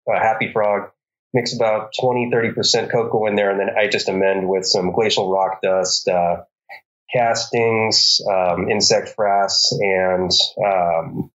Happy 0.06 0.52
Frog, 0.52 0.90
mix 1.32 1.54
about 1.54 1.92
20, 1.98 2.30
30% 2.30 2.90
cocoa 2.90 3.26
in 3.26 3.36
there, 3.36 3.50
and 3.50 3.60
then 3.60 3.70
I 3.78 3.88
just 3.88 4.08
amend 4.10 4.46
with 4.46 4.66
some 4.66 4.92
glacial 4.92 5.32
rock 5.32 5.60
dust, 5.62 6.06
uh, 6.08 6.42
castings, 7.14 8.20
um, 8.30 8.70
insect 8.70 9.14
frass, 9.16 9.72
and 9.72 10.30
um, 10.64 11.30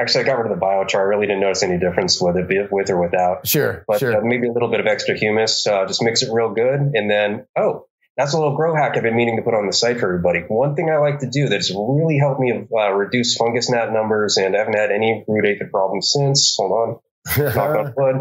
actually, 0.00 0.24
I 0.24 0.26
got 0.26 0.38
rid 0.38 0.50
of 0.50 0.58
the 0.58 0.64
biochar. 0.64 0.96
I 0.96 1.02
really 1.02 1.26
didn't 1.26 1.40
notice 1.40 1.62
any 1.62 1.78
difference 1.78 2.20
with 2.20 2.36
it, 2.36 2.48
be 2.48 2.60
with 2.70 2.90
or 2.90 3.00
without 3.00 3.46
Sure, 3.46 3.84
but 3.86 4.00
sure. 4.00 4.16
uh, 4.16 4.20
maybe 4.22 4.48
a 4.48 4.52
little 4.52 4.70
bit 4.70 4.80
of 4.80 4.86
extra 4.86 5.16
humus. 5.16 5.66
Uh, 5.66 5.86
just 5.86 6.02
mix 6.02 6.22
it 6.22 6.32
real 6.32 6.50
good, 6.50 6.80
and 6.94 7.10
then 7.10 7.46
oh, 7.56 7.86
that's 8.16 8.32
a 8.32 8.38
little 8.38 8.56
grow 8.56 8.74
hack 8.74 8.96
I've 8.96 9.02
been 9.02 9.16
meaning 9.16 9.36
to 9.36 9.42
put 9.42 9.54
on 9.54 9.66
the 9.66 9.72
site 9.72 9.98
for 9.98 10.06
everybody. 10.06 10.40
One 10.48 10.74
thing 10.74 10.90
I 10.90 10.98
like 10.98 11.20
to 11.20 11.30
do 11.30 11.48
that's 11.48 11.70
really 11.70 12.18
helped 12.18 12.40
me 12.40 12.52
uh, 12.52 12.92
reduce 12.92 13.36
fungus 13.36 13.70
gnat 13.70 13.92
numbers, 13.92 14.36
and 14.36 14.54
I 14.54 14.58
haven't 14.58 14.76
had 14.76 14.90
any 14.90 15.24
root 15.28 15.46
aphid 15.46 15.70
problems 15.70 16.10
since. 16.12 16.56
Hold 16.58 16.72
on, 16.72 16.98
knock 17.54 17.76
on 17.76 17.94
wood. 17.96 18.16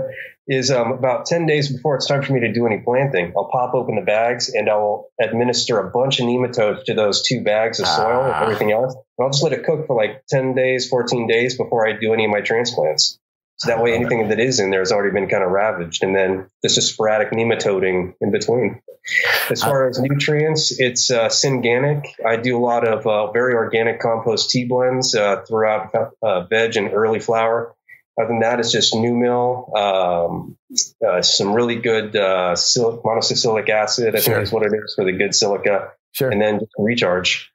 Is 0.52 0.72
um, 0.72 0.92
about 0.92 1.28
ten 1.28 1.46
days 1.46 1.72
before 1.72 1.96
it's 1.96 2.08
time 2.08 2.24
for 2.24 2.34
me 2.34 2.40
to 2.40 2.52
do 2.52 2.66
any 2.66 2.80
planting, 2.80 3.34
I'll 3.38 3.50
pop 3.52 3.76
open 3.76 3.96
the 3.96 4.02
bags 4.02 4.50
and 4.50 4.68
I'll 4.68 5.06
administer 5.22 5.78
a 5.78 5.92
bunch 5.92 6.20
of 6.20 6.26
nematodes 6.26 6.86
to 6.86 6.96
those 6.96 7.22
two 7.22 7.44
bags 7.44 7.80
of 7.80 7.86
soil 7.86 8.22
Ah. 8.24 8.34
and 8.34 8.44
everything 8.44 8.72
else. 8.72 8.96
And 8.96 9.26
I'll 9.26 9.30
just 9.30 9.44
let 9.44 9.54
it 9.54 9.64
cook 9.64 9.86
for 9.86 9.96
like 9.96 10.24
ten 10.28 10.56
days, 10.56 10.90
fourteen 10.90 11.28
days 11.28 11.56
before 11.56 11.88
I 11.88 11.94
do 11.94 12.14
any 12.14 12.26
of 12.26 12.32
my 12.32 12.42
transplants. 12.42 13.20
So 13.58 13.68
that 13.70 13.84
way, 13.84 13.94
anything 13.94 14.28
that 14.30 14.40
is 14.40 14.60
in 14.60 14.72
there 14.72 14.80
has 14.80 14.92
already 14.92 15.14
been 15.14 15.28
kind 15.30 15.44
of 15.44 15.52
ravaged, 15.52 16.02
and 16.04 16.16
then 16.16 16.48
just 16.64 16.78
a 16.80 16.82
sporadic 16.82 17.30
nematoding 17.32 18.14
in 18.20 18.32
between. 18.32 18.82
As 19.52 19.62
far 19.62 19.88
as 19.88 20.00
nutrients, 20.00 20.80
it's 20.80 21.12
uh, 21.12 21.28
synganic. 21.28 22.08
I 22.26 22.38
do 22.38 22.58
a 22.58 22.64
lot 22.64 22.88
of 22.88 23.06
uh, 23.06 23.32
very 23.32 23.54
organic 23.54 24.00
compost 24.00 24.50
tea 24.50 24.66
blends 24.66 25.14
uh, 25.14 25.42
throughout 25.48 25.94
uh, 26.24 26.42
veg 26.46 26.76
and 26.78 26.94
early 26.94 27.20
flower. 27.20 27.76
Other 28.20 28.28
than 28.28 28.40
that, 28.40 28.60
it's 28.60 28.72
just 28.72 28.94
new 28.94 29.16
mill, 29.16 29.72
um, 29.78 30.58
uh, 31.08 31.22
some 31.22 31.54
really 31.54 31.76
good 31.78 32.16
uh, 32.18 32.56
sil- 32.60 33.00
acid. 33.70 34.16
I 34.16 34.20
Sure. 34.20 34.36
think 34.36 34.44
is 34.44 34.52
what 34.52 34.64
it 34.66 34.74
is 34.74 34.94
for 34.96 35.06
the 35.06 35.14
good 35.14 35.34
silica, 35.34 35.92
Sure. 36.12 36.30
and 36.30 36.42
then 36.42 36.60
just 36.60 36.72
recharge. 36.78 37.50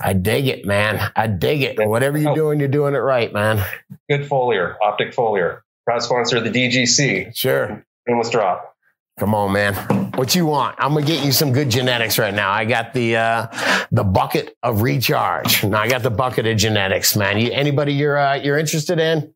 I 0.00 0.14
dig 0.14 0.48
it, 0.48 0.64
man. 0.66 1.12
I 1.14 1.26
dig 1.28 1.62
it. 1.62 1.76
Whatever 1.78 2.18
you're 2.18 2.32
Oh. 2.32 2.34
doing, 2.34 2.58
you're 2.58 2.68
doing 2.68 2.94
it 2.94 2.98
right, 2.98 3.32
man. 3.32 3.62
Good 4.08 4.22
foliar, 4.28 4.74
optic 4.82 5.14
foliar, 5.14 5.60
proud 5.86 6.02
sponsor 6.02 6.38
of 6.38 6.44
the 6.44 6.50
DGC. 6.50 7.30
Sure. 7.36 7.84
Endless 8.08 8.30
drop. 8.30 8.74
Come 9.18 9.34
on, 9.34 9.52
man. 9.52 9.74
What 10.14 10.34
you 10.34 10.46
want? 10.46 10.76
I'm 10.78 10.94
gonna 10.94 11.04
get 11.04 11.22
you 11.24 11.30
some 11.30 11.52
good 11.52 11.68
genetics 11.68 12.18
right 12.18 12.32
now. 12.32 12.50
I 12.50 12.64
got 12.64 12.94
the 12.94 13.16
uh, 13.16 13.46
the 13.92 14.02
bucket 14.02 14.56
of 14.62 14.80
recharge. 14.80 15.62
Now 15.62 15.80
I 15.82 15.88
got 15.88 16.02
the 16.02 16.10
bucket 16.10 16.46
of 16.46 16.56
genetics, 16.56 17.14
man. 17.14 17.38
You, 17.38 17.52
anybody 17.52 17.92
you're 17.92 18.16
uh, 18.18 18.36
you're 18.36 18.58
interested 18.58 18.98
in? 18.98 19.34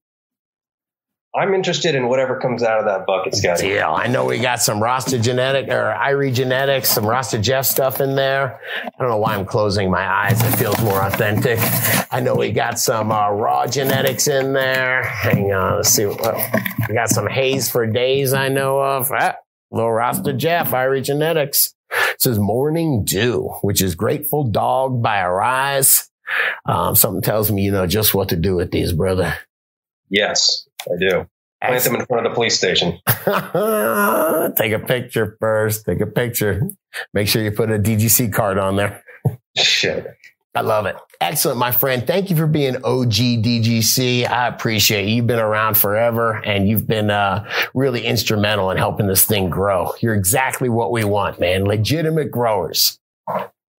I'm 1.37 1.53
interested 1.53 1.97
in 1.97 2.07
whatever 2.07 2.39
comes 2.39 2.63
out 2.63 2.79
of 2.79 2.85
that 2.85 3.07
bucket, 3.07 3.35
Scotty. 3.35 3.69
Yeah, 3.71 3.91
I 3.91 4.07
know 4.07 4.25
we 4.25 4.39
got 4.39 4.63
some 4.63 4.81
Rasta 4.81 5.19
genetic 5.19 5.69
or 5.69 5.93
Irie 5.99 6.33
genetics, 6.33 6.91
some 6.91 7.05
Rasta 7.05 7.39
Jeff 7.39 7.67
stuff 7.67 8.01
in 8.01 8.15
there. 8.15 8.61
I 8.85 8.91
don't 9.01 9.09
know 9.09 9.19
why 9.19 9.35
I'm 9.35 9.45
closing 9.45 9.91
my 9.91 10.07
eyes. 10.07 10.41
It 10.41 10.57
feels 10.57 10.81
more 10.83 11.03
authentic. 11.03 11.59
I 12.13 12.21
know 12.21 12.37
we 12.37 12.53
got 12.53 12.79
some 12.79 13.11
uh, 13.11 13.31
raw 13.31 13.67
genetics 13.67 14.29
in 14.29 14.53
there. 14.53 15.03
Hang 15.03 15.53
on, 15.53 15.79
let's 15.79 15.89
see. 15.89 16.07
What, 16.07 16.37
we 16.89 16.95
got 16.95 17.09
some 17.09 17.27
haze 17.27 17.69
for 17.69 17.85
days. 17.85 18.33
I 18.33 18.49
know 18.49 18.81
of. 18.81 19.11
Ah, 19.11 19.35
little 19.73 19.91
Rasta 19.91 20.35
Jeff, 20.35 20.71
Irie 20.71 21.03
genetics. 21.03 21.75
It 22.11 22.23
says 22.23 22.39
Morning 22.39 23.05
Dew, 23.05 23.49
which 23.63 23.83
is 23.83 23.97
Grateful 23.97 24.45
Dog 24.45 25.03
by 25.03 25.21
Arise. 25.21 26.09
Um, 26.65 26.95
something 26.95 27.23
tells 27.23 27.51
me 27.51 27.63
you 27.63 27.73
know 27.73 27.89
just 27.89 28.15
what 28.15 28.29
to 28.29 28.37
do 28.37 28.55
with 28.55 28.71
these, 28.71 28.93
brother. 28.93 29.37
Yes, 30.09 30.69
I 30.87 30.99
do. 30.99 31.27
Plant 31.63 31.85
them 31.85 31.95
in 31.97 32.07
front 32.07 32.27
of 32.27 32.33
the 32.33 32.35
police 32.35 32.57
station. 32.57 33.01
Take 34.57 34.73
a 34.73 34.85
picture 34.85 35.37
first. 35.41 35.87
Take 35.87 36.01
a 36.01 36.07
picture. 36.07 36.63
Make 37.15 37.29
sure 37.29 37.43
you 37.43 37.53
put 37.53 37.71
a 37.71 37.79
DGC 37.79 38.33
card 38.33 38.59
on 38.59 38.77
there. 38.77 39.03
Shit. 39.57 40.15
I 40.55 40.61
love 40.61 40.87
it. 40.87 40.97
Excellent, 41.21 41.59
my 41.59 41.73
friend. 41.73 42.07
Thank 42.07 42.31
you 42.31 42.37
for 42.37 42.47
being 42.47 42.77
OG 42.77 43.13
DGC. 43.13 44.29
I 44.29 44.47
appreciate 44.47 45.09
you. 45.09 45.17
You've 45.17 45.27
been 45.27 45.41
around 45.41 45.77
forever 45.77 46.35
and 46.45 46.69
you've 46.69 46.87
been 46.87 47.11
uh, 47.11 47.49
really 47.75 48.05
instrumental 48.05 48.71
in 48.71 48.77
helping 48.77 49.09
this 49.09 49.25
thing 49.25 49.51
grow. 49.51 49.93
You're 50.01 50.15
exactly 50.15 50.69
what 50.69 50.93
we 50.93 51.03
want, 51.03 51.41
man. 51.41 51.65
Legitimate 51.65 52.31
growers. 52.31 53.01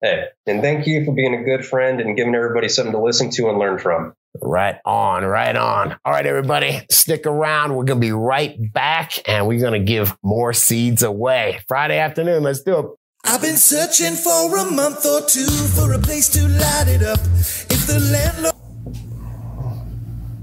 Hey, 0.01 0.25
and 0.45 0.61
thank 0.61 0.87
you 0.87 1.05
for 1.05 1.13
being 1.13 1.33
a 1.33 1.43
good 1.43 1.65
friend 1.65 2.01
and 2.01 2.17
giving 2.17 2.35
everybody 2.35 2.67
something 2.67 2.91
to 2.91 3.01
listen 3.01 3.29
to 3.31 3.47
and 3.49 3.57
learn 3.57 3.79
from. 3.79 4.13
Right 4.41 4.77
on, 4.83 5.23
right 5.23 5.55
on. 5.55 5.95
All 6.03 6.11
right, 6.11 6.25
everybody, 6.25 6.85
stick 6.91 7.25
around. 7.25 7.75
We're 7.75 7.85
going 7.85 8.01
to 8.01 8.05
be 8.05 8.11
right 8.11 8.55
back 8.73 9.13
and 9.27 9.47
we're 9.47 9.61
going 9.61 9.79
to 9.79 9.85
give 9.85 10.15
more 10.21 10.51
seeds 10.51 11.01
away. 11.01 11.61
Friday 11.69 11.97
afternoon, 11.97 12.43
let's 12.43 12.61
do 12.61 12.79
it. 12.79 12.85
I've 13.23 13.41
been 13.41 13.55
searching 13.55 14.15
for 14.15 14.57
a 14.57 14.69
month 14.69 15.05
or 15.05 15.21
two 15.21 15.47
for 15.47 15.93
a 15.93 15.99
place 15.99 16.27
to 16.29 16.41
light 16.45 16.87
it 16.87 17.01
up. 17.01 17.19
If 17.19 17.87
the 17.87 17.99
landlord 18.11 18.53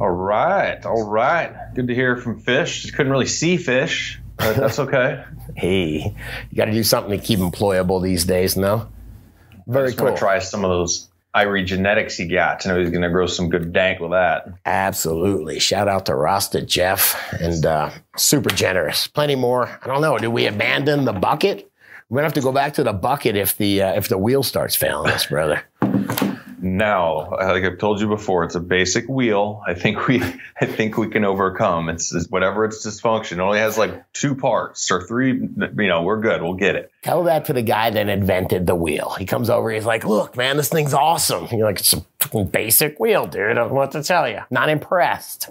All 0.00 0.10
right, 0.10 0.84
all 0.86 1.06
right. 1.06 1.54
Good 1.74 1.88
to 1.88 1.94
hear 1.94 2.16
from 2.16 2.40
Fish. 2.40 2.82
Just 2.82 2.94
couldn't 2.94 3.12
really 3.12 3.26
see 3.26 3.58
Fish, 3.58 4.18
but 4.38 4.56
that's 4.56 4.78
okay. 4.78 5.24
Hey, 5.54 6.16
you 6.50 6.56
got 6.56 6.64
to 6.66 6.72
do 6.72 6.82
something 6.82 7.18
to 7.18 7.22
keep 7.22 7.38
employable 7.38 8.02
these 8.02 8.24
days, 8.24 8.56
no? 8.56 8.88
Very 9.72 9.92
cool. 9.94 10.12
to 10.12 10.16
try 10.16 10.38
some 10.38 10.64
of 10.64 10.70
those 10.70 11.08
Irie 11.34 11.64
genetics 11.64 12.16
he 12.16 12.26
got 12.26 12.60
to 12.60 12.68
know 12.68 12.78
he's 12.78 12.90
going 12.90 13.02
to 13.02 13.08
grow 13.08 13.26
some 13.26 13.48
good 13.48 13.72
dank 13.72 14.00
with 14.00 14.10
that. 14.10 14.46
Absolutely. 14.66 15.58
Shout 15.58 15.88
out 15.88 16.06
to 16.06 16.14
Rasta 16.14 16.60
Jeff 16.60 17.32
and 17.40 17.64
uh, 17.64 17.90
super 18.16 18.50
generous. 18.50 19.06
Plenty 19.06 19.34
more. 19.34 19.66
I 19.82 19.86
don't 19.86 20.02
know. 20.02 20.18
Do 20.18 20.30
we 20.30 20.46
abandon 20.46 21.04
the 21.06 21.12
bucket? 21.14 21.70
We're 22.10 22.16
gonna 22.18 22.26
have 22.26 22.34
to 22.34 22.42
go 22.42 22.52
back 22.52 22.74
to 22.74 22.84
the 22.84 22.92
bucket 22.92 23.36
if 23.36 23.56
the 23.56 23.80
uh, 23.80 23.94
if 23.94 24.08
the 24.08 24.18
wheel 24.18 24.42
starts 24.42 24.76
failing 24.76 25.10
us, 25.10 25.24
brother. 25.24 25.62
No, 26.74 27.36
like 27.38 27.64
I've 27.64 27.76
told 27.76 28.00
you 28.00 28.08
before, 28.08 28.44
it's 28.44 28.54
a 28.54 28.60
basic 28.60 29.06
wheel. 29.06 29.62
I 29.66 29.74
think 29.74 30.08
we, 30.08 30.22
I 30.60 30.64
think 30.64 30.96
we 30.96 31.08
can 31.08 31.22
overcome. 31.22 31.90
It's, 31.90 32.14
it's 32.14 32.28
whatever 32.30 32.64
its 32.64 32.86
dysfunction. 32.86 33.32
It 33.32 33.40
only 33.40 33.58
has 33.58 33.76
like 33.76 34.10
two 34.14 34.34
parts 34.34 34.90
or 34.90 35.06
three. 35.06 35.32
You 35.32 35.70
know, 35.88 36.02
we're 36.02 36.20
good. 36.20 36.40
We'll 36.40 36.54
get 36.54 36.76
it. 36.76 36.90
Tell 37.02 37.24
that 37.24 37.44
to 37.46 37.52
the 37.52 37.60
guy 37.60 37.90
that 37.90 38.08
invented 38.08 38.66
the 38.66 38.74
wheel. 38.74 39.14
He 39.18 39.26
comes 39.26 39.50
over. 39.50 39.70
He's 39.70 39.84
like, 39.84 40.04
"Look, 40.04 40.34
man, 40.34 40.56
this 40.56 40.70
thing's 40.70 40.94
awesome." 40.94 41.46
You're 41.52 41.66
like, 41.66 41.80
"It's 41.80 41.92
a 41.92 42.02
fucking 42.20 42.46
basic 42.46 42.98
wheel, 42.98 43.26
dude. 43.26 43.50
I 43.50 43.52
don't 43.52 43.68
know 43.68 43.74
what 43.74 43.92
to 43.92 44.02
tell 44.02 44.26
you. 44.26 44.40
Not 44.50 44.70
impressed." 44.70 45.50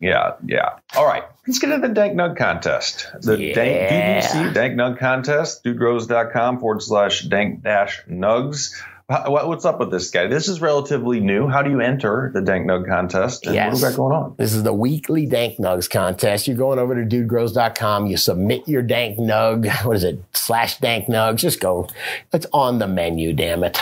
Yeah, 0.00 0.34
yeah. 0.46 0.78
All 0.96 1.04
right, 1.04 1.24
let's 1.46 1.58
get 1.58 1.72
into 1.72 1.88
the 1.88 1.92
Dank 1.92 2.14
Nug 2.14 2.36
contest. 2.38 3.08
The 3.20 3.36
Yeah. 3.36 3.54
Dank 3.54 4.24
DDC 4.24 4.54
Dank 4.54 4.74
Nug 4.76 4.96
contest, 4.98 5.64
dudegrows.com 5.64 6.60
forward 6.60 6.80
slash 6.82 7.22
dank 7.22 7.62
dash 7.64 8.00
nugs. 8.08 8.72
What's 9.08 9.64
up 9.64 9.80
with 9.80 9.90
this 9.90 10.10
guy? 10.10 10.26
This 10.26 10.48
is 10.48 10.60
relatively 10.60 11.18
new. 11.20 11.48
How 11.48 11.62
do 11.62 11.70
you 11.70 11.80
enter 11.80 12.30
the 12.34 12.42
Dank 12.42 12.66
Nug 12.66 12.86
contest? 12.86 13.46
And 13.46 13.54
Yes. 13.54 13.72
What 13.72 13.80
do 13.80 13.86
we 13.86 13.90
got 13.90 13.96
going 13.96 14.12
on? 14.14 14.34
This 14.36 14.52
is 14.52 14.62
the 14.64 14.74
weekly 14.74 15.24
Dank 15.24 15.56
Nugs 15.56 15.88
contest. 15.88 16.46
You're 16.46 16.58
going 16.58 16.78
over 16.78 16.94
to 16.94 17.08
dudegrows.com. 17.08 18.06
You 18.06 18.18
submit 18.18 18.68
your 18.68 18.82
Dank 18.82 19.18
Nug. 19.18 19.66
What 19.86 19.96
is 19.96 20.04
it? 20.04 20.22
Slash 20.34 20.76
Dank 20.78 21.06
Nugs. 21.06 21.36
Just 21.36 21.58
go. 21.58 21.88
It's 22.34 22.44
on 22.52 22.80
the 22.80 22.86
menu, 22.86 23.32
damn 23.32 23.64
it. 23.64 23.78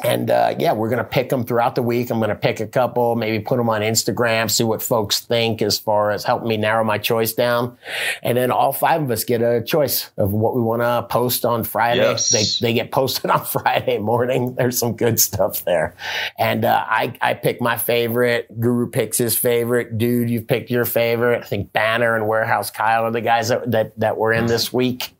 And 0.00 0.30
uh, 0.30 0.54
yeah, 0.58 0.72
we're 0.72 0.88
going 0.88 0.98
to 0.98 1.04
pick 1.04 1.28
them 1.28 1.44
throughout 1.44 1.74
the 1.74 1.82
week. 1.82 2.10
I'm 2.10 2.18
going 2.18 2.30
to 2.30 2.34
pick 2.34 2.60
a 2.60 2.66
couple, 2.66 3.14
maybe 3.14 3.44
put 3.44 3.58
them 3.58 3.68
on 3.68 3.82
Instagram, 3.82 4.50
see 4.50 4.64
what 4.64 4.82
folks 4.82 5.20
think 5.20 5.60
as 5.60 5.78
far 5.78 6.10
as 6.10 6.24
helping 6.24 6.48
me 6.48 6.56
narrow 6.56 6.82
my 6.82 6.96
choice 6.96 7.34
down. 7.34 7.76
And 8.22 8.36
then 8.36 8.50
all 8.50 8.72
five 8.72 9.02
of 9.02 9.10
us 9.10 9.24
get 9.24 9.42
a 9.42 9.62
choice 9.62 10.10
of 10.16 10.32
what 10.32 10.54
we 10.54 10.62
want 10.62 10.80
to 10.80 11.06
post 11.10 11.44
on 11.44 11.62
Friday. 11.62 12.00
Yes. 12.00 12.30
They, 12.30 12.68
they 12.68 12.72
get 12.72 12.90
posted 12.90 13.30
on 13.30 13.44
Friday 13.44 13.98
morning. 13.98 14.54
There's 14.54 14.78
some 14.78 14.96
good 14.96 15.20
stuff 15.20 15.64
there. 15.64 15.94
And 16.38 16.64
uh, 16.64 16.84
I, 16.88 17.14
I 17.20 17.34
pick 17.34 17.60
my 17.60 17.76
favorite. 17.76 18.48
Guru 18.58 18.88
picks 18.88 19.18
his 19.18 19.36
favorite. 19.36 19.98
Dude, 19.98 20.30
you've 20.30 20.46
picked 20.48 20.70
your 20.70 20.86
favorite. 20.86 21.42
I 21.42 21.46
think 21.46 21.72
Banner 21.74 22.16
and 22.16 22.26
Warehouse 22.26 22.70
Kyle 22.70 23.04
are 23.04 23.10
the 23.10 23.20
guys 23.20 23.48
that, 23.48 23.70
that, 23.70 24.00
that 24.00 24.16
were 24.16 24.32
in 24.32 24.46
this 24.46 24.72
week. 24.72 25.14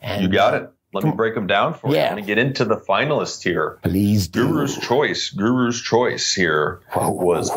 And, 0.00 0.22
You 0.22 0.28
got 0.28 0.54
it. 0.54 0.70
Let 0.96 1.04
me 1.04 1.16
break 1.16 1.34
them 1.34 1.46
down 1.46 1.74
for 1.74 1.88
you. 1.88 1.96
Yeah. 1.96 2.06
I'm 2.06 2.12
going 2.12 2.22
to 2.22 2.26
get 2.26 2.38
into 2.38 2.64
the 2.64 2.76
finalists 2.76 3.42
here. 3.42 3.78
Please 3.82 4.28
do. 4.28 4.48
Guru's 4.48 4.78
choice. 4.78 5.30
Guru's 5.30 5.80
choice 5.80 6.32
here 6.34 6.80
was 6.94 7.50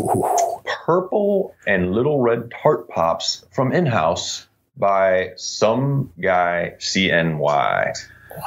purple 0.86 1.56
and 1.68 1.94
little 1.94 2.22
red 2.22 2.52
tart 2.52 2.90
pops 2.90 3.46
from 3.52 3.72
in-house 3.72 4.48
by 4.78 5.32
some 5.36 6.12
guy 6.20 6.74
CNY. 6.80 7.94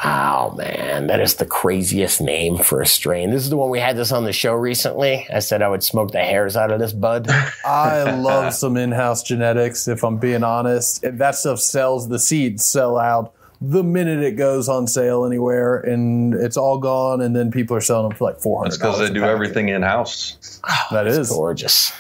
Wow, 0.05 0.55
man, 0.57 1.09
that 1.09 1.21
is 1.21 1.35
the 1.35 1.45
craziest 1.45 2.21
name 2.21 2.57
for 2.57 2.81
a 2.81 2.87
strain. 2.87 3.31
This 3.31 3.43
is 3.43 3.51
the 3.51 3.57
one 3.57 3.69
we 3.69 3.81
had 3.81 3.97
this 3.97 4.13
on 4.13 4.25
the 4.25 4.33
show 4.33 4.55
recently. 4.55 5.27
I 5.33 5.41
said 5.41 5.61
I 5.61 5.69
would 5.69 5.83
smoke 5.83 6.13
the 6.13 6.21
hairs 6.21 6.57
out 6.57 6.71
of 6.71 6.79
this 6.79 6.93
bud. 6.93 7.29
I 7.65 8.13
love 8.13 8.55
some 8.55 8.77
in-house 8.77 9.23
genetics. 9.23 9.89
If 9.89 10.05
I'm 10.05 10.19
being 10.19 10.45
honest, 10.45 11.05
If 11.05 11.19
that 11.19 11.35
stuff 11.35 11.59
sells. 11.59 12.09
The 12.09 12.19
seeds 12.19 12.65
sell 12.65 12.97
out 12.97 13.35
the 13.71 13.83
minute 13.83 14.23
it 14.23 14.33
goes 14.33 14.69
on 14.69 14.87
sale 14.87 15.25
anywhere, 15.25 15.79
and 15.79 16.35
it's 16.35 16.57
all 16.57 16.79
gone. 16.79 17.21
And 17.21 17.35
then 17.35 17.51
people 17.51 17.77
are 17.77 17.81
selling 17.81 18.09
them 18.09 18.19
for 18.19 18.31
like 18.31 18.41
400 18.41 18.71
That's 18.71 18.79
because 18.79 18.99
they 18.99 19.13
do 19.13 19.25
everything 19.25 19.69
in-house. 19.69 20.61
That 20.91 21.07
is 21.07 21.31
Gorgeous. 21.31 21.93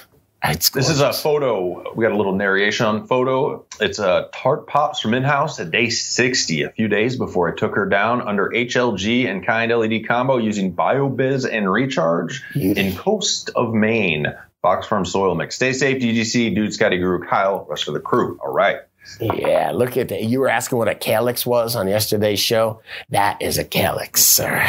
It's 0.44 0.70
This 0.70 0.88
is 0.88 1.00
a 1.00 1.12
photo. 1.12 1.94
We 1.94 2.04
got 2.04 2.12
a 2.12 2.16
little 2.16 2.34
narration 2.34 2.84
on 2.86 3.06
photo. 3.06 3.64
It's 3.80 4.00
a 4.00 4.28
tart 4.34 4.66
pops 4.66 4.98
from 5.00 5.14
in-house 5.14 5.60
at 5.60 5.70
day 5.70 5.88
60, 5.88 6.62
a 6.64 6.70
few 6.70 6.88
days 6.88 7.16
before 7.16 7.52
I 7.52 7.56
took 7.56 7.76
her 7.76 7.86
down 7.88 8.22
under 8.22 8.48
HLG 8.48 9.30
and 9.30 9.46
kind 9.46 9.70
LED 9.70 10.08
combo 10.08 10.38
using 10.38 10.74
BioBizz 10.74 11.48
and 11.50 11.70
Recharge 11.70 12.42
in 12.56 12.96
Coast 12.96 13.50
of 13.54 13.72
Maine. 13.72 14.26
Fox 14.62 14.86
Farm 14.86 15.04
Soil 15.04 15.34
Mix. 15.34 15.56
Stay 15.56 15.72
safe, 15.72 16.00
DGC, 16.00 16.54
Dude, 16.54 16.72
Scotty 16.72 16.98
Guru, 16.98 17.26
Kyle, 17.26 17.66
rest 17.68 17.88
of 17.88 17.94
the 17.94 18.00
crew. 18.00 18.38
All 18.40 18.52
right. 18.52 18.78
Yeah. 19.20 19.72
Look 19.72 19.96
at 19.96 20.09
that. 20.09 20.22
You 20.24 20.40
were 20.40 20.48
asking 20.48 20.78
what 20.78 20.88
a 20.88 20.94
calyx 20.94 21.44
was 21.44 21.76
on 21.76 21.88
yesterday's 21.88 22.40
show. 22.40 22.82
That 23.11 23.40
is 23.42 23.59
a 23.59 23.64
calyx, 23.64 24.22
sir. 24.24 24.66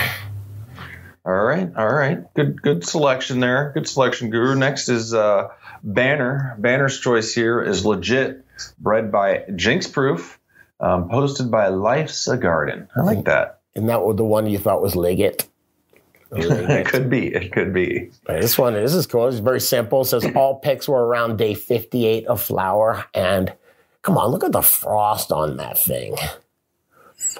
All 1.26 1.34
right, 1.34 1.72
all 1.78 1.94
right. 1.94 2.22
Good, 2.34 2.62
good 2.62 2.86
selection 2.86 3.40
there. 3.40 3.72
Good 3.74 3.88
selection, 3.88 4.30
Guru. 4.30 4.56
Next 4.56 4.90
is 4.90 5.14
uh, 5.14 5.50
Banner. 5.82 6.56
Banner's 6.60 7.00
choice 7.00 7.34
here 7.34 7.62
is 7.62 7.86
legit, 7.86 8.44
bred 8.78 9.10
by 9.10 9.46
Jinx 9.56 9.88
Proof, 9.88 10.38
um, 10.82 11.08
posted 11.10 11.50
by 11.50 11.70
Life's 11.70 12.28
a 12.28 12.36
Garden. 12.36 12.90
I 12.96 13.02
like 13.02 13.24
that. 13.26 13.62
Isn't 13.74 13.88
that 13.88 14.04
what 14.04 14.18
the 14.18 14.26
one 14.26 14.48
you 14.48 14.58
thought 14.58 14.82
was 14.82 14.98
Liggett? 14.98 15.48
it 16.36 16.88
could 16.88 17.10
be. 17.10 17.28
It 17.28 17.52
could 17.52 17.74
be. 17.74 18.12
Right, 18.28 18.42
This 18.42 18.58
one, 18.58 18.74
this 18.74 18.94
is 18.94 19.08
cool. 19.08 19.28
It's 19.28 19.38
very 19.38 19.62
simple. 19.62 20.02
It 20.02 20.06
says 20.06 20.28
all 20.36 20.60
picks 20.60 20.90
were 20.90 21.06
around 21.06 21.38
day 21.38 21.54
58 21.54 22.26
of 22.26 22.42
flower. 22.42 23.06
And 23.14 23.54
come 24.04 24.18
on, 24.18 24.30
look 24.32 24.44
at 24.44 24.52
the 24.52 24.62
frost 24.62 25.32
on 25.32 25.58
that 25.58 25.78
thing. 25.80 26.16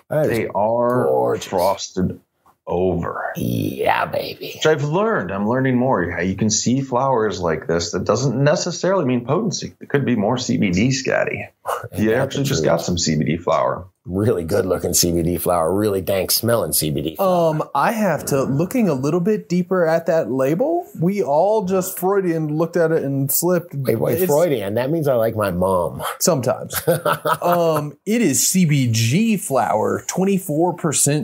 That 0.10 0.28
They 0.28 0.48
are 0.48 1.04
gorgeous. 1.06 1.46
frosted 1.46 2.20
over. 2.66 3.34
yeah, 3.36 4.06
baby. 4.06 4.54
Which 4.56 4.66
I've 4.66 4.84
learned. 4.86 5.32
I'm 5.32 5.48
learning 5.50 5.78
more. 5.78 6.02
Yeah, 6.04 6.22
You 6.22 6.36
can 6.36 6.50
see 6.50 6.80
flowers 6.82 7.40
like 7.42 7.68
this. 7.68 7.92
That 7.92 8.06
doesn't 8.06 8.42
necessarily 8.42 9.04
mean 9.06 9.26
potency. 9.26 9.74
It 9.82 9.90
could 9.90 10.06
be 10.06 10.16
more 10.16 10.38
CBD, 10.38 10.92
Scotty. 10.94 11.50
You 11.98 12.14
actually 12.14 12.46
just 12.46 12.64
got 12.64 12.82
some 12.82 12.96
CBD 12.96 13.40
flower. 13.42 13.86
Really 14.06 14.44
good 14.44 14.66
looking 14.66 14.92
CBD 14.92 15.40
flower. 15.40 15.74
Really 15.74 16.02
dank 16.02 16.30
smelling 16.30 16.72
CBD. 16.72 17.16
flower. 17.16 17.52
Um, 17.56 17.64
I 17.74 17.94
have 17.94 18.26
to 18.26 18.44
looking 18.44 18.90
a 18.90 18.94
little 18.94 19.22
bit 19.22 19.48
deeper 19.48 19.86
at 19.88 20.08
that 20.08 20.30
label. 20.30 20.86
We 21.00 21.24
all 21.24 21.64
just 21.64 21.98
Freudian 21.98 22.58
looked 22.58 22.76
at 22.76 22.92
it 22.92 23.02
and 23.04 23.32
slipped. 23.32 23.74
wait, 23.74 23.96
wait, 23.98 24.16
It's- 24.16 24.28
Freudian. 24.28 24.74
That 24.74 24.92
means 24.92 25.08
I 25.08 25.14
like 25.14 25.38
my 25.38 25.52
mom. 25.52 26.04
Sometimes. 26.20 26.76
um, 27.42 27.98
it 28.06 28.22
is 28.22 28.42
CBG 28.42 29.40
flower, 29.40 30.04
24% 30.10 30.76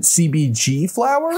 CBG 0.06 0.90
flower, 0.90 1.34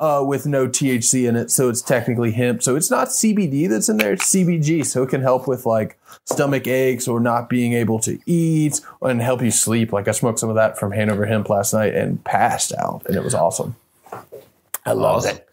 uh, 0.00 0.24
with 0.24 0.44
no 0.44 0.66
THC 0.66 1.28
in 1.28 1.36
it. 1.36 1.52
So 1.52 1.68
it's 1.68 1.82
technically 1.82 2.32
hemp. 2.32 2.64
So 2.64 2.74
it's 2.74 2.90
not 2.90 3.10
CBD 3.10 3.68
that's 3.68 3.88
in 3.88 3.98
there, 3.98 4.14
it's 4.14 4.28
CBG. 4.28 4.84
So 4.84 5.04
it 5.04 5.10
can 5.10 5.20
help 5.20 5.46
with 5.46 5.66
like 5.66 5.99
stomach 6.24 6.66
aches 6.66 7.06
or 7.08 7.20
not 7.20 7.48
being 7.48 7.72
able 7.74 7.98
to 8.00 8.18
eat 8.26 8.80
and 9.02 9.20
help 9.22 9.42
you 9.42 9.50
sleep. 9.50 9.92
Like 9.92 10.08
I 10.08 10.12
smoked 10.12 10.38
some 10.38 10.48
of 10.48 10.56
that 10.56 10.78
from 10.78 10.92
Hanover 10.92 11.26
Hemp 11.26 11.48
last 11.48 11.72
night 11.74 11.94
and 11.94 12.22
passed 12.24 12.72
out, 12.78 13.02
and 13.06 13.16
it 13.16 13.24
was 13.24 13.34
awesome. 13.34 13.76
I 14.86 14.92
love 14.92 15.18
Awesome. 15.18 15.36
it. 15.36 15.48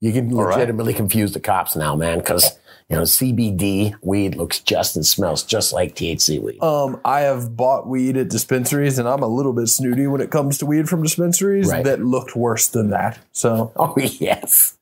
You 0.00 0.12
can 0.12 0.34
right. 0.34 0.54
legitimately 0.56 0.94
confuse 0.94 1.32
the 1.32 1.40
cops 1.40 1.76
now, 1.76 1.94
man, 1.94 2.18
because 2.18 2.58
you 2.88 2.96
know 2.96 3.02
CBD 3.02 3.94
weed 4.00 4.34
looks 4.34 4.58
just 4.60 4.96
and 4.96 5.04
smells 5.04 5.42
just 5.44 5.74
like 5.74 5.94
THC 5.94 6.40
weed. 6.40 6.62
Um, 6.62 6.98
I 7.04 7.20
have 7.20 7.54
bought 7.54 7.86
weed 7.86 8.16
at 8.16 8.30
dispensaries, 8.30 8.98
and 8.98 9.06
I'm 9.06 9.22
a 9.22 9.28
little 9.28 9.52
bit 9.52 9.68
snooty 9.68 10.06
when 10.06 10.22
it 10.22 10.30
comes 10.30 10.56
to 10.58 10.66
weed 10.66 10.88
from 10.88 11.02
dispensaries 11.02 11.68
Right. 11.68 11.84
that 11.84 12.00
looked 12.00 12.34
worse 12.34 12.68
than 12.68 12.88
that. 12.90 13.18
So 13.32 13.72
Oh 13.76 13.92
yes, 13.98 14.78